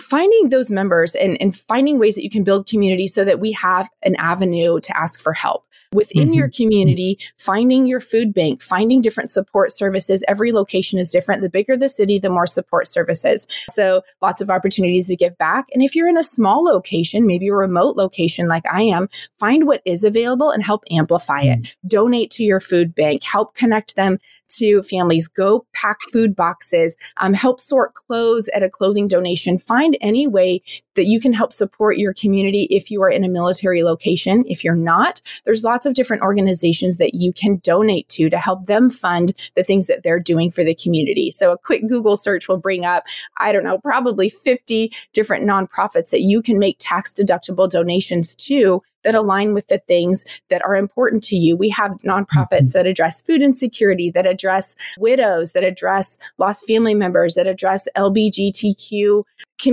finding 0.00 0.48
those 0.48 0.70
members 0.70 1.14
and, 1.14 1.36
and 1.40 1.56
finding 1.56 1.98
ways 1.98 2.14
that 2.14 2.24
you 2.24 2.30
can 2.30 2.44
build 2.44 2.68
community 2.68 3.06
so 3.06 3.24
that 3.24 3.40
we 3.40 3.52
have 3.52 3.88
an 4.02 4.16
avenue 4.16 4.80
to 4.80 4.96
ask 4.96 5.20
for 5.20 5.32
help 5.32 5.64
within 5.92 6.28
mm-hmm. 6.28 6.34
your 6.34 6.48
community, 6.48 7.18
finding 7.38 7.86
your 7.86 8.00
food 8.00 8.34
bank, 8.34 8.62
finding 8.62 9.00
different 9.00 9.30
support 9.30 9.72
services. 9.72 10.24
Every 10.28 10.52
location 10.52 10.98
is 10.98 11.10
different. 11.10 11.42
The 11.42 11.48
bigger 11.48 11.76
the 11.76 11.88
city, 11.88 12.18
the 12.18 12.30
more 12.30 12.46
support 12.46 12.86
services. 12.86 13.46
So 13.70 14.02
lots 14.20 14.40
of 14.40 14.50
opportunities 14.50 15.08
to 15.08 15.16
give 15.16 15.36
back. 15.38 15.66
And 15.72 15.82
if 15.82 15.94
you're 15.94 16.08
in 16.08 16.18
a 16.18 16.24
small 16.24 16.64
location, 16.64 17.26
maybe 17.26 17.48
a 17.48 17.54
remote 17.54 17.96
location 17.96 18.48
like 18.48 18.64
I 18.70 18.82
am, 18.82 19.08
find 19.38 19.66
what 19.66 19.82
is 19.84 20.04
available 20.04 20.50
and 20.50 20.62
help 20.62 20.84
amplify 20.90 21.40
it. 21.42 21.62
Mm-hmm. 21.62 21.88
Donate 21.88 22.30
to 22.32 22.44
your 22.44 22.60
food 22.60 22.94
bank, 22.94 23.22
help 23.22 23.54
connect 23.54 23.96
them 23.96 24.18
to 24.48 24.82
families, 24.82 25.28
go 25.28 25.66
pack 25.74 25.98
food 26.12 26.34
boxes, 26.34 26.96
um, 27.18 27.34
help 27.34 27.60
sort 27.60 27.94
clothes 27.94 28.48
at 28.48 28.62
a 28.62 28.70
clothing 28.70 29.08
donation. 29.08 29.58
Find 29.58 29.85
any 29.94 30.26
way 30.26 30.62
that 30.94 31.06
you 31.06 31.20
can 31.20 31.32
help 31.32 31.52
support 31.52 31.98
your 31.98 32.12
community 32.12 32.66
if 32.70 32.90
you 32.90 33.02
are 33.02 33.10
in 33.10 33.24
a 33.24 33.28
military 33.28 33.82
location. 33.82 34.44
If 34.46 34.64
you're 34.64 34.74
not, 34.74 35.20
there's 35.44 35.64
lots 35.64 35.86
of 35.86 35.94
different 35.94 36.22
organizations 36.22 36.96
that 36.96 37.14
you 37.14 37.32
can 37.32 37.56
donate 37.58 38.08
to 38.10 38.28
to 38.30 38.38
help 38.38 38.66
them 38.66 38.90
fund 38.90 39.34
the 39.54 39.64
things 39.64 39.86
that 39.86 40.02
they're 40.02 40.20
doing 40.20 40.50
for 40.50 40.64
the 40.64 40.74
community. 40.74 41.30
So 41.30 41.52
a 41.52 41.58
quick 41.58 41.86
Google 41.88 42.16
search 42.16 42.48
will 42.48 42.58
bring 42.58 42.84
up, 42.84 43.04
I 43.38 43.52
don't 43.52 43.64
know, 43.64 43.78
probably 43.78 44.28
50 44.28 44.90
different 45.12 45.46
nonprofits 45.46 46.10
that 46.10 46.22
you 46.22 46.42
can 46.42 46.58
make 46.58 46.76
tax 46.78 47.12
deductible 47.12 47.68
donations 47.68 48.34
to 48.36 48.82
that 49.06 49.14
align 49.14 49.54
with 49.54 49.68
the 49.68 49.78
things 49.78 50.24
that 50.48 50.64
are 50.64 50.74
important 50.74 51.22
to 51.22 51.36
you. 51.36 51.56
We 51.56 51.68
have 51.70 51.92
nonprofits 51.98 52.48
mm-hmm. 52.50 52.78
that 52.78 52.86
address 52.86 53.22
food 53.22 53.40
insecurity, 53.40 54.10
that 54.10 54.26
address 54.26 54.74
widows, 54.98 55.52
that 55.52 55.62
address 55.62 56.18
lost 56.38 56.66
family 56.66 56.94
members, 56.94 57.36
that 57.36 57.46
address 57.46 57.86
LBGTQ 57.96 59.22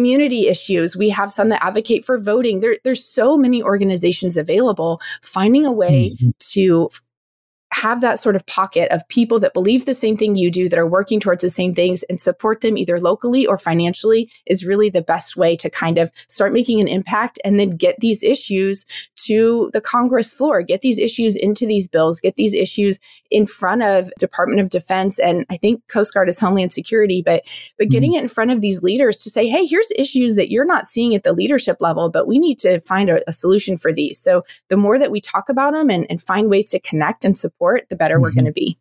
community 0.03 0.49
issues. 0.49 0.97
We 0.97 1.07
have 1.07 1.31
some 1.31 1.47
that 1.47 1.63
advocate 1.63 2.03
for 2.03 2.19
voting. 2.19 2.59
There, 2.59 2.77
there's 2.83 3.01
so 3.01 3.37
many 3.37 3.63
organizations 3.63 4.35
available. 4.35 4.99
Finding 5.21 5.65
a 5.65 5.71
way 5.71 6.11
mm-hmm. 6.11 6.31
to 6.51 6.89
have 7.73 8.01
that 8.01 8.19
sort 8.19 8.35
of 8.35 8.45
pocket 8.45 8.91
of 8.91 9.07
people 9.09 9.39
that 9.39 9.53
believe 9.53 9.85
the 9.85 9.93
same 9.93 10.15
thing 10.15 10.35
you 10.35 10.51
do, 10.51 10.69
that 10.69 10.79
are 10.79 10.87
working 10.87 11.19
towards 11.19 11.41
the 11.41 11.49
same 11.49 11.73
things, 11.73 12.03
and 12.03 12.21
support 12.21 12.61
them 12.61 12.77
either 12.77 12.99
locally 12.99 13.45
or 13.45 13.57
financially 13.57 14.31
is 14.45 14.65
really 14.65 14.89
the 14.89 15.01
best 15.01 15.35
way 15.35 15.55
to 15.55 15.69
kind 15.69 15.97
of 15.97 16.11
start 16.27 16.53
making 16.53 16.79
an 16.79 16.87
impact 16.87 17.39
and 17.43 17.59
then 17.59 17.71
get 17.71 17.99
these 17.99 18.21
issues 18.23 18.85
to 19.15 19.69
the 19.73 19.81
Congress 19.81 20.33
floor, 20.33 20.61
get 20.61 20.81
these 20.81 20.99
issues 20.99 21.35
into 21.35 21.65
these 21.65 21.87
bills, 21.87 22.19
get 22.19 22.35
these 22.35 22.53
issues 22.53 22.99
in 23.31 23.45
front 23.45 23.81
of 23.81 24.11
Department 24.19 24.61
of 24.61 24.69
Defense 24.69 25.17
and 25.19 25.45
I 25.49 25.57
think 25.57 25.81
Coast 25.87 26.13
Guard 26.13 26.29
is 26.29 26.39
Homeland 26.39 26.73
Security, 26.73 27.21
but 27.25 27.43
but 27.77 27.89
getting 27.89 28.11
mm-hmm. 28.11 28.19
it 28.19 28.23
in 28.23 28.27
front 28.27 28.51
of 28.51 28.61
these 28.61 28.83
leaders 28.83 29.17
to 29.19 29.29
say, 29.29 29.47
hey, 29.47 29.65
here's 29.65 29.91
issues 29.95 30.35
that 30.35 30.51
you're 30.51 30.65
not 30.65 30.85
seeing 30.85 31.15
at 31.15 31.23
the 31.23 31.33
leadership 31.33 31.77
level, 31.79 32.09
but 32.09 32.27
we 32.27 32.37
need 32.37 32.59
to 32.59 32.79
find 32.81 33.09
a, 33.09 33.27
a 33.27 33.33
solution 33.33 33.77
for 33.77 33.93
these. 33.93 34.19
So 34.19 34.43
the 34.69 34.77
more 34.77 34.99
that 34.99 35.11
we 35.11 35.21
talk 35.21 35.49
about 35.49 35.73
them 35.73 35.89
and, 35.89 36.05
and 36.09 36.21
find 36.21 36.49
ways 36.49 36.69
to 36.69 36.79
connect 36.79 37.25
and 37.25 37.37
support 37.37 37.62
support, 37.63 37.87
the 37.89 37.95
better 37.95 38.15
mm-hmm. 38.15 38.23
we're 38.23 38.31
going 38.31 38.45
to 38.45 38.51
be. 38.51 38.77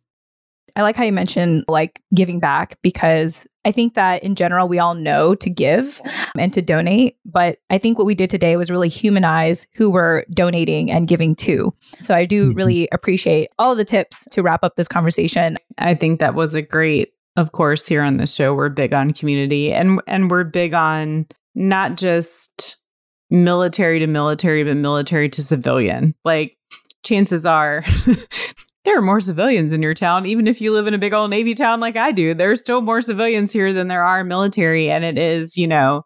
I 0.75 0.81
like 0.81 0.95
how 0.95 1.03
you 1.03 1.11
mentioned 1.11 1.65
like 1.67 2.01
giving 2.15 2.39
back 2.39 2.79
because 2.81 3.47
I 3.63 3.71
think 3.71 3.93
that 3.93 4.23
in 4.23 4.33
general, 4.33 4.67
we 4.67 4.79
all 4.79 4.95
know 4.95 5.35
to 5.35 5.49
give 5.49 6.01
and 6.35 6.51
to 6.51 6.63
donate. 6.63 7.17
But 7.25 7.59
I 7.69 7.77
think 7.77 7.99
what 7.99 8.07
we 8.07 8.15
did 8.15 8.31
today 8.31 8.55
was 8.55 8.71
really 8.71 8.89
humanize 8.89 9.67
who 9.75 9.91
we're 9.91 10.25
donating 10.31 10.89
and 10.89 11.07
giving 11.07 11.35
to. 11.35 11.75
So 12.01 12.15
I 12.15 12.25
do 12.25 12.47
mm-hmm. 12.49 12.57
really 12.57 12.89
appreciate 12.91 13.49
all 13.59 13.71
of 13.71 13.77
the 13.77 13.85
tips 13.85 14.25
to 14.31 14.41
wrap 14.41 14.63
up 14.63 14.75
this 14.75 14.87
conversation. 14.87 15.59
I 15.77 15.93
think 15.93 16.19
that 16.19 16.33
was 16.33 16.55
a 16.55 16.61
great, 16.63 17.13
of 17.35 17.51
course, 17.51 17.85
here 17.85 18.01
on 18.01 18.17
the 18.17 18.25
show, 18.25 18.55
we're 18.55 18.69
big 18.69 18.93
on 18.93 19.13
community 19.13 19.71
and, 19.71 20.01
and 20.07 20.31
we're 20.31 20.43
big 20.43 20.73
on 20.73 21.27
not 21.53 21.97
just 21.97 22.81
military 23.29 23.99
to 23.99 24.07
military, 24.07 24.63
but 24.63 24.75
military 24.77 25.29
to 25.29 25.43
civilian. 25.43 26.15
Like 26.25 26.57
chances 27.03 27.45
are 27.45 27.83
there 28.83 28.97
are 28.97 29.01
more 29.01 29.21
civilians 29.21 29.71
in 29.71 29.81
your 29.81 29.93
town. 29.93 30.25
Even 30.25 30.47
if 30.47 30.59
you 30.59 30.71
live 30.71 30.87
in 30.87 30.93
a 30.93 30.99
big 30.99 31.13
old 31.13 31.29
Navy 31.29 31.55
town 31.55 31.79
like 31.79 31.95
I 31.95 32.11
do, 32.11 32.33
there's 32.33 32.59
still 32.59 32.81
more 32.81 33.01
civilians 33.01 33.53
here 33.53 33.73
than 33.73 33.87
there 33.87 34.03
are 34.03 34.23
military. 34.23 34.89
And 34.89 35.05
it 35.05 35.17
is, 35.17 35.57
you 35.57 35.67
know, 35.67 36.05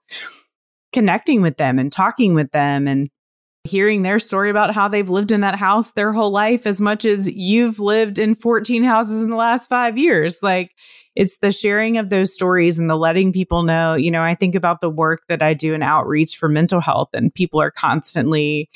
connecting 0.93 1.41
with 1.41 1.57
them 1.57 1.79
and 1.79 1.91
talking 1.91 2.33
with 2.33 2.51
them 2.51 2.87
and 2.87 3.09
hearing 3.63 4.01
their 4.03 4.19
story 4.19 4.49
about 4.49 4.73
how 4.73 4.87
they've 4.87 5.09
lived 5.09 5.31
in 5.31 5.41
that 5.41 5.55
house 5.55 5.91
their 5.91 6.13
whole 6.13 6.31
life 6.31 6.65
as 6.65 6.79
much 6.79 7.03
as 7.03 7.29
you've 7.29 7.79
lived 7.79 8.17
in 8.17 8.35
14 8.35 8.83
houses 8.83 9.21
in 9.21 9.29
the 9.29 9.35
last 9.35 9.67
five 9.67 9.97
years. 9.97 10.41
Like, 10.41 10.71
it's 11.15 11.39
the 11.39 11.51
sharing 11.51 11.97
of 11.97 12.09
those 12.09 12.31
stories 12.31 12.77
and 12.77 12.87
the 12.87 12.95
letting 12.95 13.33
people 13.33 13.63
know. 13.63 13.95
You 13.95 14.11
know, 14.11 14.21
I 14.21 14.35
think 14.35 14.53
about 14.53 14.81
the 14.81 14.89
work 14.89 15.23
that 15.29 15.41
I 15.41 15.55
do 15.55 15.73
in 15.73 15.81
outreach 15.81 16.37
for 16.37 16.47
mental 16.47 16.79
health, 16.79 17.09
and 17.13 17.33
people 17.33 17.59
are 17.59 17.71
constantly 17.71 18.69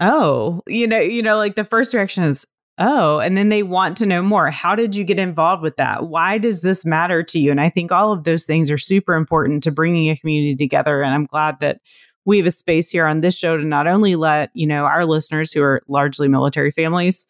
oh 0.00 0.62
you 0.66 0.86
know 0.86 0.98
you 0.98 1.22
know 1.22 1.36
like 1.36 1.56
the 1.56 1.64
first 1.64 1.92
reaction 1.92 2.24
is 2.24 2.46
Oh, 2.82 3.18
and 3.18 3.36
then 3.36 3.50
they 3.50 3.62
want 3.62 3.98
to 3.98 4.06
know 4.06 4.22
more. 4.22 4.50
How 4.50 4.74
did 4.74 4.96
you 4.96 5.04
get 5.04 5.18
involved 5.18 5.62
with 5.62 5.76
that? 5.76 6.06
Why 6.06 6.38
does 6.38 6.62
this 6.62 6.86
matter 6.86 7.22
to 7.22 7.38
you? 7.38 7.50
And 7.50 7.60
I 7.60 7.68
think 7.68 7.92
all 7.92 8.10
of 8.10 8.24
those 8.24 8.46
things 8.46 8.70
are 8.70 8.78
super 8.78 9.14
important 9.14 9.62
to 9.64 9.70
bringing 9.70 10.08
a 10.08 10.16
community 10.16 10.56
together. 10.56 11.02
And 11.02 11.12
I'm 11.12 11.26
glad 11.26 11.60
that 11.60 11.82
we 12.24 12.38
have 12.38 12.46
a 12.46 12.50
space 12.50 12.90
here 12.90 13.06
on 13.06 13.20
this 13.20 13.36
show 13.36 13.58
to 13.58 13.64
not 13.64 13.86
only 13.86 14.16
let, 14.16 14.50
you 14.54 14.66
know, 14.66 14.86
our 14.86 15.04
listeners 15.04 15.52
who 15.52 15.62
are 15.62 15.82
largely 15.88 16.26
military 16.26 16.70
families 16.70 17.26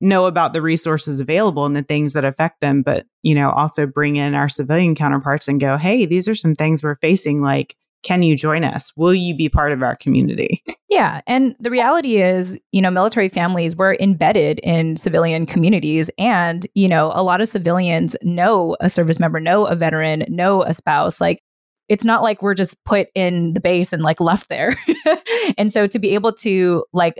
know 0.00 0.26
about 0.26 0.52
the 0.52 0.62
resources 0.62 1.18
available 1.18 1.66
and 1.66 1.74
the 1.74 1.82
things 1.82 2.12
that 2.12 2.24
affect 2.24 2.60
them, 2.60 2.82
but, 2.82 3.04
you 3.22 3.34
know, 3.34 3.50
also 3.50 3.84
bring 3.84 4.14
in 4.14 4.34
our 4.34 4.48
civilian 4.48 4.94
counterparts 4.94 5.48
and 5.48 5.58
go, 5.58 5.76
hey, 5.76 6.06
these 6.06 6.28
are 6.28 6.36
some 6.36 6.54
things 6.54 6.84
we're 6.84 6.94
facing. 6.94 7.42
Like, 7.42 7.74
can 8.02 8.22
you 8.22 8.36
join 8.36 8.64
us? 8.64 8.92
Will 8.96 9.14
you 9.14 9.34
be 9.36 9.48
part 9.48 9.72
of 9.72 9.82
our 9.82 9.96
community? 9.96 10.62
Yeah. 10.88 11.20
And 11.26 11.54
the 11.60 11.70
reality 11.70 12.22
is, 12.22 12.58
you 12.72 12.80
know, 12.80 12.90
military 12.90 13.28
families 13.28 13.76
were 13.76 13.96
embedded 14.00 14.58
in 14.60 14.96
civilian 14.96 15.46
communities. 15.46 16.10
And, 16.18 16.66
you 16.74 16.88
know, 16.88 17.12
a 17.14 17.22
lot 17.22 17.40
of 17.40 17.48
civilians 17.48 18.16
know 18.22 18.76
a 18.80 18.88
service 18.88 19.18
member, 19.18 19.40
know 19.40 19.66
a 19.66 19.76
veteran, 19.76 20.24
know 20.28 20.62
a 20.62 20.72
spouse. 20.72 21.20
Like, 21.20 21.42
it's 21.88 22.04
not 22.04 22.22
like 22.22 22.42
we're 22.42 22.54
just 22.54 22.82
put 22.84 23.08
in 23.14 23.54
the 23.54 23.60
base 23.60 23.92
and 23.92 24.02
like 24.02 24.20
left 24.20 24.48
there. 24.48 24.74
and 25.58 25.72
so 25.72 25.86
to 25.86 25.98
be 25.98 26.14
able 26.14 26.32
to 26.34 26.84
like 26.92 27.16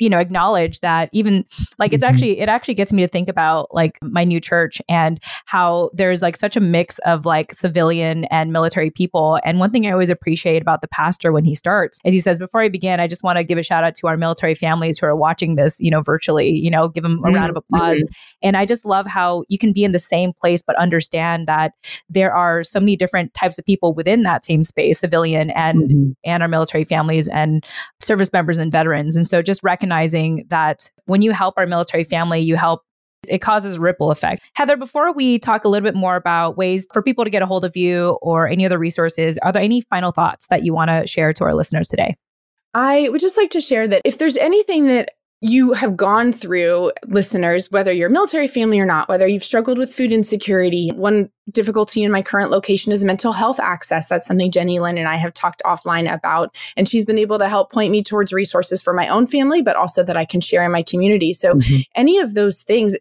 you 0.00 0.08
know 0.08 0.18
acknowledge 0.18 0.80
that 0.80 1.08
even 1.12 1.44
like 1.78 1.92
it's 1.92 2.04
mm-hmm. 2.04 2.12
actually 2.12 2.40
it 2.40 2.48
actually 2.48 2.74
gets 2.74 2.92
me 2.92 3.02
to 3.02 3.08
think 3.08 3.28
about 3.28 3.72
like 3.72 3.98
my 4.02 4.24
new 4.24 4.40
church 4.40 4.80
and 4.88 5.20
how 5.46 5.90
there's 5.94 6.22
like 6.22 6.36
such 6.36 6.56
a 6.56 6.60
mix 6.60 6.98
of 7.00 7.24
like 7.24 7.54
civilian 7.54 8.24
and 8.26 8.52
military 8.52 8.90
people 8.90 9.38
and 9.44 9.58
one 9.58 9.70
thing 9.70 9.86
i 9.86 9.90
always 9.90 10.10
appreciate 10.10 10.60
about 10.62 10.80
the 10.80 10.88
pastor 10.88 11.32
when 11.32 11.44
he 11.44 11.54
starts 11.54 11.98
is 12.04 12.12
he 12.12 12.20
says 12.20 12.38
before 12.38 12.60
i 12.60 12.68
begin 12.68 13.00
i 13.00 13.06
just 13.06 13.22
want 13.22 13.36
to 13.36 13.44
give 13.44 13.58
a 13.58 13.62
shout 13.62 13.84
out 13.84 13.94
to 13.94 14.06
our 14.06 14.16
military 14.16 14.54
families 14.54 14.98
who 14.98 15.06
are 15.06 15.16
watching 15.16 15.54
this 15.54 15.80
you 15.80 15.90
know 15.90 16.02
virtually 16.02 16.50
you 16.50 16.70
know 16.70 16.88
give 16.88 17.02
them 17.02 17.18
a 17.18 17.22
mm-hmm. 17.22 17.34
round 17.34 17.50
of 17.50 17.56
applause 17.56 17.98
mm-hmm. 17.98 18.38
and 18.42 18.56
i 18.56 18.66
just 18.66 18.84
love 18.84 19.06
how 19.06 19.44
you 19.48 19.58
can 19.58 19.72
be 19.72 19.84
in 19.84 19.92
the 19.92 19.98
same 19.98 20.32
place 20.32 20.62
but 20.62 20.76
understand 20.76 21.46
that 21.46 21.72
there 22.08 22.34
are 22.34 22.62
so 22.62 22.80
many 22.80 22.96
different 22.96 23.32
types 23.34 23.58
of 23.58 23.64
people 23.64 23.94
within 23.94 24.22
that 24.22 24.44
same 24.44 24.64
space 24.64 24.98
civilian 24.98 25.50
and 25.50 25.90
mm-hmm. 25.90 26.10
and 26.24 26.42
our 26.42 26.48
military 26.48 26.84
families 26.84 27.28
and 27.28 27.64
service 28.02 28.32
members 28.32 28.58
and 28.58 28.72
veterans 28.72 29.16
and 29.16 29.26
so 29.26 29.40
just 29.40 29.62
recognize 29.62 29.83
recognizing 29.84 30.46
that 30.48 30.90
when 31.06 31.22
you 31.22 31.32
help 31.32 31.54
our 31.56 31.66
military 31.66 32.04
family, 32.04 32.40
you 32.40 32.56
help 32.56 32.82
it 33.26 33.38
causes 33.38 33.76
a 33.76 33.80
ripple 33.80 34.10
effect. 34.10 34.42
Heather, 34.52 34.76
before 34.76 35.10
we 35.14 35.38
talk 35.38 35.64
a 35.64 35.68
little 35.68 35.86
bit 35.86 35.94
more 35.94 36.14
about 36.14 36.58
ways 36.58 36.86
for 36.92 37.00
people 37.00 37.24
to 37.24 37.30
get 37.30 37.40
a 37.40 37.46
hold 37.46 37.64
of 37.64 37.74
you 37.74 38.18
or 38.20 38.46
any 38.46 38.66
other 38.66 38.78
resources, 38.78 39.38
are 39.38 39.50
there 39.50 39.62
any 39.62 39.80
final 39.80 40.12
thoughts 40.12 40.48
that 40.48 40.62
you 40.62 40.74
want 40.74 40.90
to 40.90 41.06
share 41.06 41.32
to 41.32 41.44
our 41.44 41.54
listeners 41.54 41.88
today? 41.88 42.16
I 42.74 43.08
would 43.08 43.22
just 43.22 43.38
like 43.38 43.48
to 43.50 43.62
share 43.62 43.88
that 43.88 44.02
if 44.04 44.18
there's 44.18 44.36
anything 44.36 44.88
that 44.88 45.12
you 45.44 45.74
have 45.74 45.94
gone 45.94 46.32
through, 46.32 46.90
listeners, 47.06 47.70
whether 47.70 47.92
you're 47.92 48.08
a 48.08 48.12
military 48.12 48.46
family 48.46 48.80
or 48.80 48.86
not, 48.86 49.10
whether 49.10 49.26
you've 49.26 49.44
struggled 49.44 49.76
with 49.76 49.92
food 49.92 50.10
insecurity. 50.10 50.88
One 50.94 51.28
difficulty 51.52 52.02
in 52.02 52.10
my 52.10 52.22
current 52.22 52.50
location 52.50 52.92
is 52.92 53.04
mental 53.04 53.30
health 53.30 53.60
access. 53.60 54.08
That's 54.08 54.26
something 54.26 54.50
Jenny 54.50 54.80
Lynn 54.80 54.96
and 54.96 55.06
I 55.06 55.16
have 55.16 55.34
talked 55.34 55.60
offline 55.66 56.10
about. 56.10 56.58
And 56.78 56.88
she's 56.88 57.04
been 57.04 57.18
able 57.18 57.38
to 57.38 57.48
help 57.50 57.70
point 57.70 57.92
me 57.92 58.02
towards 58.02 58.32
resources 58.32 58.80
for 58.80 58.94
my 58.94 59.06
own 59.06 59.26
family, 59.26 59.60
but 59.60 59.76
also 59.76 60.02
that 60.02 60.16
I 60.16 60.24
can 60.24 60.40
share 60.40 60.64
in 60.64 60.72
my 60.72 60.82
community. 60.82 61.34
So, 61.34 61.56
mm-hmm. 61.56 61.82
any 61.94 62.18
of 62.20 62.32
those 62.32 62.62
things, 62.62 62.96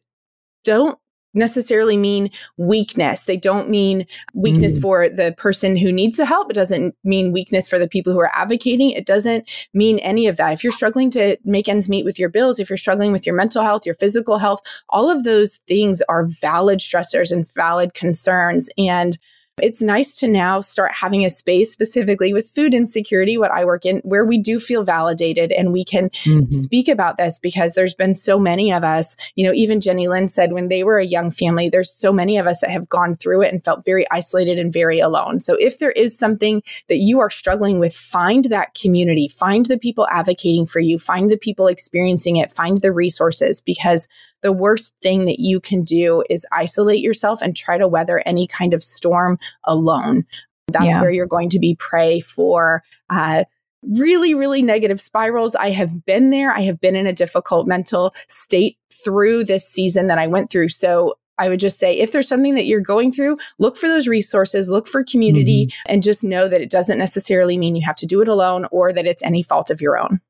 don't 0.66 1.00
necessarily 1.34 1.98
mean 1.98 2.30
weakness. 2.58 3.24
They 3.24 3.38
don't 3.38 3.70
mean 3.70 4.06
weakness 4.34 4.78
mm. 4.78 4.82
for 4.82 5.10
the 5.10 5.34
person 5.38 5.76
who 5.76 5.92
needs 5.92 6.18
the 6.18 6.26
help. 6.26 6.50
It 6.50 6.56
doesn't 6.56 6.96
mean 7.04 7.32
weakness 7.32 7.68
for 7.68 7.80
the 7.80 7.88
people 7.88 8.14
who 8.14 8.20
are 8.20 8.32
advocating. 8.34 8.92
It 8.92 9.06
doesn't 9.06 9.50
mean 9.74 10.00
any 10.00 10.28
of 10.28 10.38
that. 10.38 10.54
If 10.54 10.64
you're 10.64 10.74
struggling 10.74 11.10
to 11.12 11.38
make 11.44 11.68
ends 11.68 11.90
meet 11.90 12.06
with 12.06 12.20
your 12.20 12.30
bills, 12.30 12.60
if 12.60 12.70
you're 12.70 12.78
struggling 12.78 13.12
with 13.12 13.26
your 13.26 13.36
mental 13.36 13.64
health, 13.64 13.86
your 13.86 13.96
physical 13.96 14.38
health, 14.38 14.62
all 14.90 15.10
of 15.10 15.24
those 15.24 15.60
things 15.68 16.02
are 16.10 16.26
valid 16.26 16.80
stressors 16.80 17.32
and 17.32 17.52
valid 17.54 17.94
concerns. 17.94 18.70
And 18.78 19.18
it's 19.62 19.82
nice 19.82 20.20
to 20.20 20.28
now 20.28 20.62
start 20.62 20.92
having 20.94 21.24
a 21.24 21.30
space 21.30 21.72
specifically 21.72 22.34
with 22.34 22.50
food 22.50 22.74
insecurity, 22.74 23.38
what 23.38 23.52
I 23.52 23.66
work 23.66 23.86
in, 23.86 23.98
where 24.00 24.26
we 24.26 24.40
do 24.40 24.60
feel 24.60 24.84
validated 24.84 25.52
and 25.52 25.72
we 25.72 25.86
can 25.86 26.10
mm-hmm. 26.10 26.52
speak 26.52 26.88
about 26.88 27.18
this 27.18 27.38
because 27.38 27.74
there's 27.76 27.94
been 27.94 28.16
so 28.16 28.40
many 28.40 28.74
of 28.74 28.84
us, 28.84 29.16
you 29.36 29.46
know, 29.46 29.54
even 29.54 29.80
Jenny 29.80 30.08
Lynn 30.08 30.28
said 30.28 30.54
when 30.54 30.70
they 30.70 30.84
were 30.84 30.98
a 30.98 31.06
young 31.06 31.30
family, 31.30 31.70
there's 31.70 31.92
so 31.92 32.12
many 32.12 32.38
of 32.38 32.48
us 32.48 32.62
that 32.62 32.72
have 32.72 32.90
gone 32.90 33.16
through 33.16 33.44
it 33.44 33.54
and 33.54 33.64
felt 33.64 33.86
very 33.86 34.10
isolated 34.10 34.58
and 34.58 34.74
very 34.74 35.00
alone. 35.00 35.40
So 35.40 35.56
if 35.56 35.78
there 35.78 35.92
is 35.92 36.18
something 36.18 36.64
that 36.88 36.98
you 36.98 37.20
are 37.20 37.30
struggling 37.30 37.80
with, 37.80 37.96
find 37.96 38.46
that 38.46 38.74
community, 38.74 39.28
find 39.28 39.68
the 39.68 39.78
people 39.78 40.08
advocating 40.10 40.66
for 40.66 40.80
you, 40.80 40.98
find 40.98 41.30
the 41.30 41.38
people 41.38 41.68
experiencing 41.68 42.38
it, 42.38 42.52
find 42.52 42.82
the 42.82 42.92
resources 42.92 43.62
because 43.62 44.08
the 44.44 44.54
worst 44.54 44.96
thing 45.02 45.26
that 45.26 45.40
you 45.40 45.60
can 45.60 45.84
do 45.84 46.24
is 46.30 46.46
isolate 46.52 47.02
yourself 47.02 47.42
and 47.42 47.56
try 47.56 47.78
to 47.78 47.88
weather 47.88 48.22
any 48.26 48.46
kind 48.46 48.74
of 48.74 48.84
storm 48.84 49.40
alone. 49.64 50.26
That's 50.68 50.86
yeah. 50.86 51.02
where 51.02 51.12
you're 51.12 51.26
going 51.26 51.50
to 51.50 51.60
be 51.60 51.76
prey 51.76 52.20
for 52.20 52.84
uh, 53.10 53.46
really, 53.82 54.34
really 54.34 54.62
negative 54.62 55.02
spirals. 55.02 55.56
I 55.56 55.72
have 55.72 56.06
been 56.06 56.30
there. 56.30 56.52
I 56.52 56.62
have 56.62 56.80
been 56.80 56.96
in 56.96 57.08
a 57.08 57.14
difficult 57.14 57.68
mental 57.68 58.14
state 58.28 58.78
through 58.92 59.46
this 59.46 59.68
season 59.68 60.08
that 60.08 60.20
I 60.20 60.28
went 60.28 60.50
through. 60.50 60.70
So 60.70 61.16
I 61.38 61.50
would 61.50 61.60
just 61.60 61.80
say 61.80 61.98
if 61.98 62.12
there's 62.12 62.28
something 62.28 62.56
that 62.56 62.66
you're 62.66 62.82
going 62.82 63.12
through, 63.12 63.38
look 63.60 63.76
for 63.76 63.88
those 63.88 64.08
resources, 64.08 64.70
look 64.70 64.88
for 64.88 65.04
community, 65.04 65.66
mm-hmm. 65.66 65.94
and 65.94 66.04
just 66.04 66.24
know 66.24 66.48
that 66.48 66.62
it 66.62 66.70
doesn't 66.70 66.98
necessarily 66.98 67.58
mean 67.58 67.76
you 67.76 67.86
have 67.86 67.96
to 67.98 68.06
do 68.06 68.22
it 68.22 68.28
alone 68.28 68.68
or 68.72 68.94
that 68.94 69.08
it's 69.08 69.24
any 69.24 69.42
fault 69.42 69.70
of 69.70 69.82
your 69.82 69.98
own. 69.98 70.22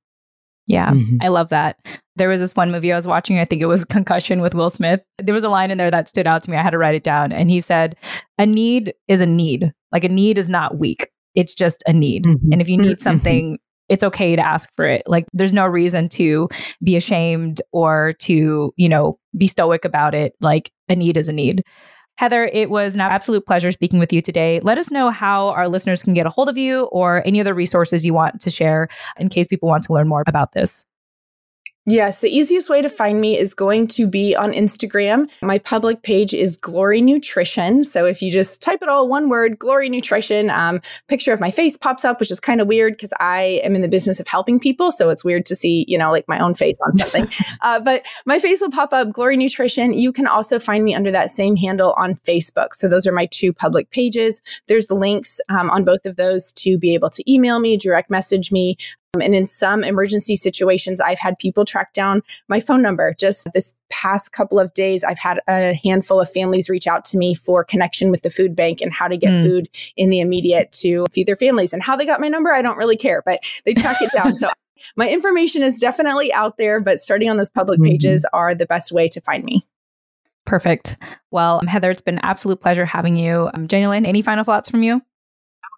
Yeah, 0.67 0.91
mm-hmm. 0.91 1.17
I 1.21 1.27
love 1.27 1.49
that. 1.49 1.77
There 2.15 2.29
was 2.29 2.39
this 2.39 2.55
one 2.55 2.71
movie 2.71 2.93
I 2.93 2.95
was 2.95 3.07
watching, 3.07 3.39
I 3.39 3.45
think 3.45 3.61
it 3.61 3.67
was 3.67 3.83
Concussion 3.89 4.41
with 4.41 4.53
Will 4.53 4.69
Smith. 4.69 5.01
There 5.17 5.33
was 5.33 5.43
a 5.43 5.49
line 5.49 5.71
in 5.71 5.77
there 5.77 5.91
that 5.91 6.07
stood 6.07 6.27
out 6.27 6.43
to 6.43 6.51
me. 6.51 6.57
I 6.57 6.63
had 6.63 6.71
to 6.71 6.77
write 6.77 6.95
it 6.95 7.03
down. 7.03 7.31
And 7.31 7.49
he 7.49 7.59
said, 7.59 7.95
A 8.37 8.45
need 8.45 8.93
is 9.07 9.21
a 9.21 9.25
need. 9.25 9.73
Like 9.91 10.03
a 10.03 10.09
need 10.09 10.37
is 10.37 10.49
not 10.49 10.77
weak, 10.77 11.09
it's 11.35 11.53
just 11.53 11.83
a 11.85 11.93
need. 11.93 12.25
Mm-hmm. 12.25 12.51
And 12.51 12.61
if 12.61 12.69
you 12.69 12.77
need 12.77 12.97
mm-hmm. 12.97 13.03
something, 13.03 13.59
it's 13.89 14.03
okay 14.03 14.35
to 14.35 14.47
ask 14.47 14.69
for 14.75 14.85
it. 14.85 15.03
Like 15.05 15.25
there's 15.33 15.53
no 15.53 15.65
reason 15.67 16.09
to 16.09 16.47
be 16.83 16.95
ashamed 16.95 17.61
or 17.71 18.13
to, 18.19 18.73
you 18.75 18.89
know, 18.89 19.19
be 19.37 19.47
stoic 19.47 19.85
about 19.85 20.15
it. 20.15 20.33
Like 20.41 20.71
a 20.89 20.95
need 20.95 21.17
is 21.17 21.29
a 21.29 21.33
need. 21.33 21.63
Heather, 22.15 22.45
it 22.45 22.69
was 22.69 22.93
an 22.93 23.01
absolute 23.01 23.45
pleasure 23.45 23.71
speaking 23.71 23.99
with 23.99 24.13
you 24.13 24.21
today. 24.21 24.59
Let 24.61 24.77
us 24.77 24.91
know 24.91 25.09
how 25.09 25.49
our 25.49 25.67
listeners 25.67 26.03
can 26.03 26.13
get 26.13 26.27
a 26.27 26.29
hold 26.29 26.47
of 26.47 26.57
you 26.57 26.83
or 26.85 27.25
any 27.25 27.41
other 27.41 27.53
resources 27.53 28.05
you 28.05 28.13
want 28.13 28.39
to 28.41 28.51
share 28.51 28.87
in 29.17 29.29
case 29.29 29.47
people 29.47 29.67
want 29.67 29.83
to 29.83 29.93
learn 29.93 30.07
more 30.07 30.23
about 30.27 30.51
this. 30.51 30.85
Yes, 31.85 32.21
the 32.21 32.29
easiest 32.29 32.69
way 32.69 32.81
to 32.81 32.87
find 32.87 33.19
me 33.19 33.37
is 33.37 33.53
going 33.53 33.87
to 33.87 34.07
be 34.07 34.33
on 34.37 34.53
Instagram. 34.53 35.29
My 35.41 35.57
public 35.57 36.01
page 36.01 36.33
is 36.33 36.55
Glory 36.55 37.01
Nutrition. 37.01 37.83
So 37.83 38.05
if 38.05 38.21
you 38.21 38.31
just 38.31 38.61
type 38.61 38.81
it 38.81 38.87
all 38.87 39.09
one 39.09 39.27
word, 39.27 39.59
Glory 39.59 39.89
Nutrition, 39.89 40.49
um, 40.49 40.79
picture 41.09 41.33
of 41.33 41.41
my 41.41 41.51
face 41.51 41.75
pops 41.75 42.05
up, 42.05 42.21
which 42.21 42.31
is 42.31 42.39
kind 42.39 42.61
of 42.61 42.67
weird 42.67 42.93
because 42.93 43.11
I 43.19 43.59
am 43.65 43.75
in 43.75 43.81
the 43.81 43.89
business 43.89 44.21
of 44.21 44.27
helping 44.27 44.61
people. 44.61 44.93
So 44.93 45.09
it's 45.09 45.25
weird 45.25 45.45
to 45.47 45.55
see, 45.55 45.83
you 45.89 45.97
know, 45.97 46.09
like 46.09 46.25
my 46.29 46.39
own 46.39 46.55
face 46.55 46.77
on 46.87 46.97
something. 46.99 47.27
uh, 47.61 47.81
but 47.81 48.05
my 48.25 48.39
face 48.39 48.61
will 48.61 48.71
pop 48.71 48.93
up, 48.93 49.11
Glory 49.11 49.35
Nutrition. 49.35 49.93
You 49.93 50.13
can 50.13 50.25
also 50.25 50.59
find 50.59 50.85
me 50.85 50.95
under 50.95 51.11
that 51.11 51.31
same 51.31 51.57
handle 51.57 51.93
on 51.97 52.15
Facebook. 52.15 52.75
So 52.75 52.87
those 52.87 53.05
are 53.05 53.11
my 53.11 53.25
two 53.25 53.51
public 53.51 53.89
pages. 53.89 54.41
There's 54.67 54.87
the 54.87 54.95
links 54.95 55.41
um, 55.49 55.69
on 55.69 55.83
both 55.83 56.05
of 56.05 56.15
those 56.15 56.53
to 56.53 56.77
be 56.77 56.93
able 56.93 57.09
to 57.09 57.31
email 57.31 57.59
me, 57.59 57.75
direct 57.75 58.09
message 58.09 58.53
me. 58.53 58.77
And 59.21 59.35
in 59.35 59.45
some 59.45 59.83
emergency 59.83 60.35
situations, 60.35 60.99
I've 60.99 61.19
had 61.19 61.37
people 61.37 61.65
track 61.65 61.93
down 61.93 62.23
my 62.47 62.59
phone 62.59 62.81
number. 62.81 63.13
Just 63.19 63.47
this 63.53 63.75
past 63.91 64.31
couple 64.31 64.59
of 64.59 64.73
days, 64.73 65.03
I've 65.03 65.19
had 65.19 65.39
a 65.47 65.73
handful 65.83 66.19
of 66.19 66.29
families 66.31 66.67
reach 66.67 66.87
out 66.87 67.05
to 67.05 67.17
me 67.17 67.35
for 67.35 67.63
connection 67.63 68.09
with 68.09 68.23
the 68.23 68.31
food 68.31 68.55
bank 68.55 68.81
and 68.81 68.91
how 68.91 69.07
to 69.07 69.15
get 69.15 69.31
mm. 69.31 69.43
food 69.43 69.69
in 69.95 70.09
the 70.09 70.19
immediate 70.19 70.71
to 70.81 71.05
feed 71.13 71.27
their 71.27 71.35
families. 71.35 71.73
And 71.73 71.83
how 71.83 71.95
they 71.95 72.07
got 72.07 72.21
my 72.21 72.27
number, 72.27 72.51
I 72.51 72.63
don't 72.63 72.77
really 72.77 72.97
care, 72.97 73.21
but 73.23 73.39
they 73.65 73.75
track 73.75 74.01
it 74.01 74.11
down. 74.13 74.35
so 74.35 74.49
my 74.95 75.07
information 75.07 75.61
is 75.61 75.77
definitely 75.77 76.33
out 76.33 76.57
there, 76.57 76.81
but 76.81 76.99
starting 76.99 77.29
on 77.29 77.37
those 77.37 77.49
public 77.49 77.79
mm-hmm. 77.79 77.91
pages 77.91 78.25
are 78.33 78.55
the 78.55 78.65
best 78.65 78.91
way 78.91 79.07
to 79.09 79.21
find 79.21 79.43
me. 79.43 79.63
Perfect. 80.45 80.97
Well, 81.29 81.61
Heather, 81.67 81.91
it's 81.91 82.01
been 82.01 82.15
an 82.15 82.21
absolute 82.23 82.59
pleasure 82.59 82.85
having 82.85 83.15
you. 83.15 83.49
Um, 83.53 83.67
Jenny 83.67 83.87
Lynn, 83.87 84.05
any 84.05 84.21
final 84.21 84.43
thoughts 84.43 84.69
from 84.69 84.83
you? 84.83 85.01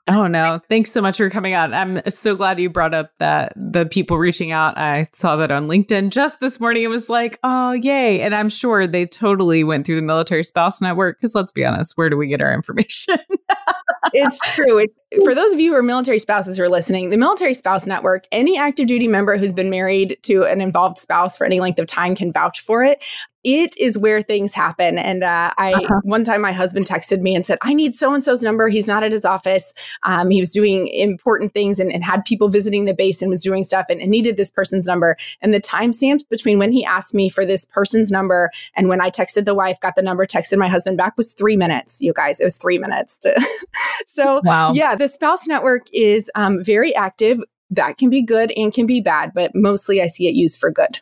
Oh 0.07 0.27
no. 0.27 0.59
Thanks 0.69 0.91
so 0.91 1.01
much 1.01 1.17
for 1.17 1.31
coming 1.31 1.55
on. 1.55 1.73
I'm 1.73 1.99
so 2.09 2.35
glad 2.35 2.59
you 2.59 2.69
brought 2.69 2.93
up 2.93 3.11
that 3.17 3.53
the 3.55 3.87
people 3.87 4.19
reaching 4.19 4.51
out. 4.51 4.77
I 4.77 5.07
saw 5.13 5.35
that 5.37 5.49
on 5.49 5.67
LinkedIn 5.67 6.11
just 6.11 6.39
this 6.39 6.59
morning. 6.59 6.83
It 6.83 6.91
was 6.91 7.09
like, 7.09 7.39
oh 7.43 7.71
yay. 7.71 8.21
And 8.21 8.35
I'm 8.35 8.49
sure 8.49 8.85
they 8.85 9.07
totally 9.07 9.63
went 9.63 9.87
through 9.87 9.95
the 9.95 10.03
military 10.03 10.43
spouse 10.43 10.79
network 10.79 11.19
because 11.19 11.33
let's 11.33 11.51
be 11.51 11.65
honest, 11.65 11.93
where 11.95 12.11
do 12.11 12.17
we 12.17 12.27
get 12.27 12.39
our 12.39 12.53
information? 12.53 13.17
it's 14.13 14.39
true. 14.53 14.77
It, 14.77 14.91
for 15.23 15.33
those 15.33 15.51
of 15.51 15.59
you 15.59 15.71
who 15.71 15.77
are 15.77 15.83
military 15.83 16.19
spouses 16.19 16.57
who 16.57 16.63
are 16.63 16.69
listening, 16.69 17.09
the 17.09 17.17
military 17.17 17.55
spouse 17.55 17.87
network, 17.87 18.25
any 18.31 18.59
active 18.59 18.85
duty 18.85 19.07
member 19.07 19.37
who's 19.37 19.53
been 19.53 19.71
married 19.71 20.19
to 20.23 20.43
an 20.43 20.61
involved 20.61 20.99
spouse 20.99 21.35
for 21.35 21.45
any 21.45 21.59
length 21.59 21.79
of 21.79 21.87
time 21.87 22.15
can 22.15 22.31
vouch 22.31 22.59
for 22.59 22.83
it 22.83 23.03
it 23.45 23.77
is 23.77 23.95
where 23.95 24.23
things 24.23 24.55
happen. 24.55 24.97
And 24.97 25.23
uh, 25.23 25.53
I 25.59 25.73
uh-huh. 25.73 26.01
one 26.03 26.23
time 26.23 26.41
my 26.41 26.51
husband 26.51 26.87
texted 26.87 27.21
me 27.21 27.35
and 27.35 27.45
said, 27.45 27.59
"I 27.61 27.75
need 27.75 27.93
so 27.93 28.13
and 28.13 28.23
so's 28.23 28.41
number. 28.41 28.67
He's 28.69 28.87
not 28.87 29.03
at 29.03 29.11
his 29.11 29.23
office. 29.23 29.71
Um, 30.01 30.31
he 30.31 30.41
was 30.41 30.51
doing 30.51 30.87
important 30.87 31.53
things 31.53 31.79
and, 31.79 31.93
and, 31.93 32.03
had 32.03 32.25
people 32.25 32.49
visiting 32.49 32.85
the 32.85 32.93
base 32.93 33.21
and 33.21 33.29
was 33.29 33.43
doing 33.43 33.63
stuff 33.63 33.85
and, 33.89 34.01
and 34.01 34.09
needed 34.09 34.35
this 34.35 34.49
person's 34.49 34.87
number. 34.87 35.15
And 35.41 35.53
the 35.53 35.61
timestamps 35.61 36.27
between 36.27 36.57
when 36.57 36.71
he 36.71 36.83
asked 36.83 37.13
me 37.13 37.29
for 37.29 37.45
this 37.45 37.65
person's 37.65 38.11
number 38.11 38.49
and 38.75 38.89
when 38.89 38.99
I 38.99 39.11
texted 39.11 39.45
the 39.45 39.55
wife, 39.55 39.79
got 39.79 39.95
the 39.95 40.01
number, 40.01 40.25
texted 40.25 40.57
my 40.57 40.67
husband 40.67 40.97
back 40.97 41.15
was 41.15 41.33
three 41.33 41.55
minutes. 41.55 42.01
You 42.01 42.13
guys, 42.13 42.39
it 42.39 42.43
was 42.43 42.57
three 42.57 42.79
minutes. 42.79 43.19
To 43.19 43.47
so 44.07 44.41
wow. 44.43 44.73
yeah, 44.73 44.95
the 44.95 45.07
spouse 45.07 45.45
network 45.47 45.87
is 45.93 46.31
um, 46.33 46.63
very 46.63 46.95
active. 46.95 47.39
That 47.69 47.99
can 47.99 48.09
be 48.09 48.23
good 48.23 48.51
and 48.57 48.73
can 48.73 48.87
be 48.87 49.01
bad, 49.01 49.33
but 49.35 49.51
mostly 49.53 50.01
I 50.01 50.07
see 50.07 50.27
it 50.27 50.33
used 50.35 50.57
for 50.57 50.71
good. 50.71 50.99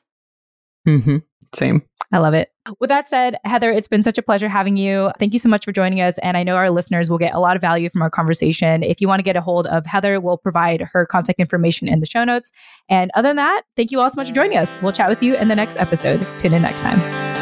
Mm-hmm. 0.88 1.18
Same. 1.54 1.84
I 2.14 2.20
love 2.20 2.36
it. 2.36 2.50
With 2.80 2.92
that 2.92 3.10
said, 3.10 3.38
Heather, 3.44 3.72
it's 3.72 3.88
been 3.88 4.04
such 4.04 4.20
a 4.20 4.22
pleasure 4.22 4.48
having 4.48 4.78
you. 4.78 5.12
Thank 5.18 5.34
you 5.34 5.40
so 5.40 5.50
much 5.50 5.66
for 5.66 5.72
joining 5.72 6.00
us. 6.00 6.20
And 6.20 6.38
I 6.38 6.44
know 6.44 6.56
our 6.56 6.70
listeners 6.70 7.10
will 7.10 7.18
get 7.18 7.34
a 7.34 7.40
lot 7.40 7.56
of 7.56 7.62
value 7.62 7.90
from 7.90 8.04
our 8.04 8.12
conversation. 8.12 8.84
If 8.84 9.02
you 9.02 9.08
want 9.08 9.20
to 9.20 9.24
get 9.24 9.36
a 9.36 9.42
hold 9.42 9.66
of 9.66 9.88
Heather, 9.88 10.22
we'll 10.22 10.38
provide 10.38 10.82
her 10.94 11.08
contact 11.08 11.40
information 11.40 11.88
in 11.88 12.02
the 12.02 12.06
show 12.06 12.24
notes. 12.24 12.52
And 12.88 13.10
other 13.16 13.30
than 13.30 13.38
that, 13.38 13.64
thank 13.76 13.92
you 13.92 14.00
all 14.00 14.10
so 14.12 14.22
much 14.22 14.30
for 14.30 14.36
joining 14.36 14.60
us. 14.60 14.80
We'll 14.84 14.94
chat 14.94 15.10
with 15.10 15.24
you 15.24 15.36
in 15.36 15.48
the 15.48 15.56
next 15.56 15.78
episode. 15.78 16.26
Tune 16.38 16.54
in 16.54 16.62
next 16.62 16.82
time. 16.82 17.33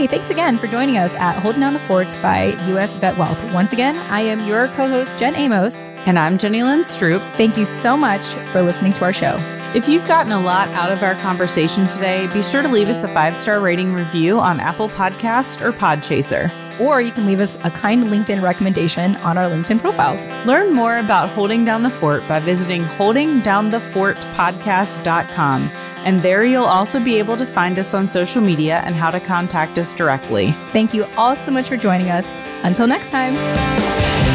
Hey, 0.00 0.06
thanks 0.06 0.30
again 0.30 0.58
for 0.58 0.66
joining 0.66 0.96
us 0.96 1.14
at 1.16 1.38
Holding 1.40 1.60
Down 1.60 1.74
the 1.74 1.80
Fort 1.80 2.14
by 2.22 2.54
US 2.72 2.94
Vet 2.94 3.18
Wealth. 3.18 3.36
Once 3.52 3.74
again, 3.74 3.98
I 3.98 4.22
am 4.22 4.48
your 4.48 4.68
co 4.68 4.88
host, 4.88 5.18
Jen 5.18 5.36
Amos. 5.36 5.90
And 6.06 6.18
I'm 6.18 6.38
Jenny 6.38 6.62
Lynn 6.62 6.84
Stroop. 6.84 7.20
Thank 7.36 7.58
you 7.58 7.66
so 7.66 7.98
much 7.98 8.26
for 8.50 8.62
listening 8.62 8.94
to 8.94 9.02
our 9.02 9.12
show. 9.12 9.36
If 9.74 9.90
you've 9.90 10.08
gotten 10.08 10.32
a 10.32 10.40
lot 10.40 10.68
out 10.68 10.90
of 10.90 11.02
our 11.02 11.16
conversation 11.16 11.86
today, 11.86 12.28
be 12.28 12.40
sure 12.40 12.62
to 12.62 12.68
leave 12.70 12.88
us 12.88 13.04
a 13.04 13.12
five 13.12 13.36
star 13.36 13.60
rating 13.60 13.92
review 13.92 14.40
on 14.40 14.58
Apple 14.58 14.88
Podcast 14.88 15.60
or 15.60 15.70
Podchaser 15.70 16.69
or 16.80 17.00
you 17.00 17.12
can 17.12 17.26
leave 17.26 17.38
us 17.40 17.56
a 17.62 17.70
kind 17.70 18.04
LinkedIn 18.04 18.42
recommendation 18.42 19.16
on 19.16 19.38
our 19.38 19.48
LinkedIn 19.48 19.80
profiles. 19.80 20.30
Learn 20.46 20.74
more 20.74 20.96
about 20.96 21.30
Holding 21.30 21.64
Down 21.64 21.82
the 21.82 21.90
Fort 21.90 22.26
by 22.26 22.40
visiting 22.40 22.84
holdingdownthefortpodcast.com. 22.84 25.70
And 26.02 26.24
there 26.24 26.46
you'll 26.46 26.64
also 26.64 26.98
be 26.98 27.18
able 27.18 27.36
to 27.36 27.44
find 27.44 27.78
us 27.78 27.92
on 27.92 28.08
social 28.08 28.40
media 28.40 28.80
and 28.84 28.96
how 28.96 29.10
to 29.10 29.20
contact 29.20 29.78
us 29.78 29.92
directly. 29.92 30.56
Thank 30.72 30.94
you 30.94 31.04
all 31.16 31.36
so 31.36 31.50
much 31.50 31.68
for 31.68 31.76
joining 31.76 32.08
us. 32.08 32.36
Until 32.64 32.86
next 32.86 33.10
time. 33.10 34.29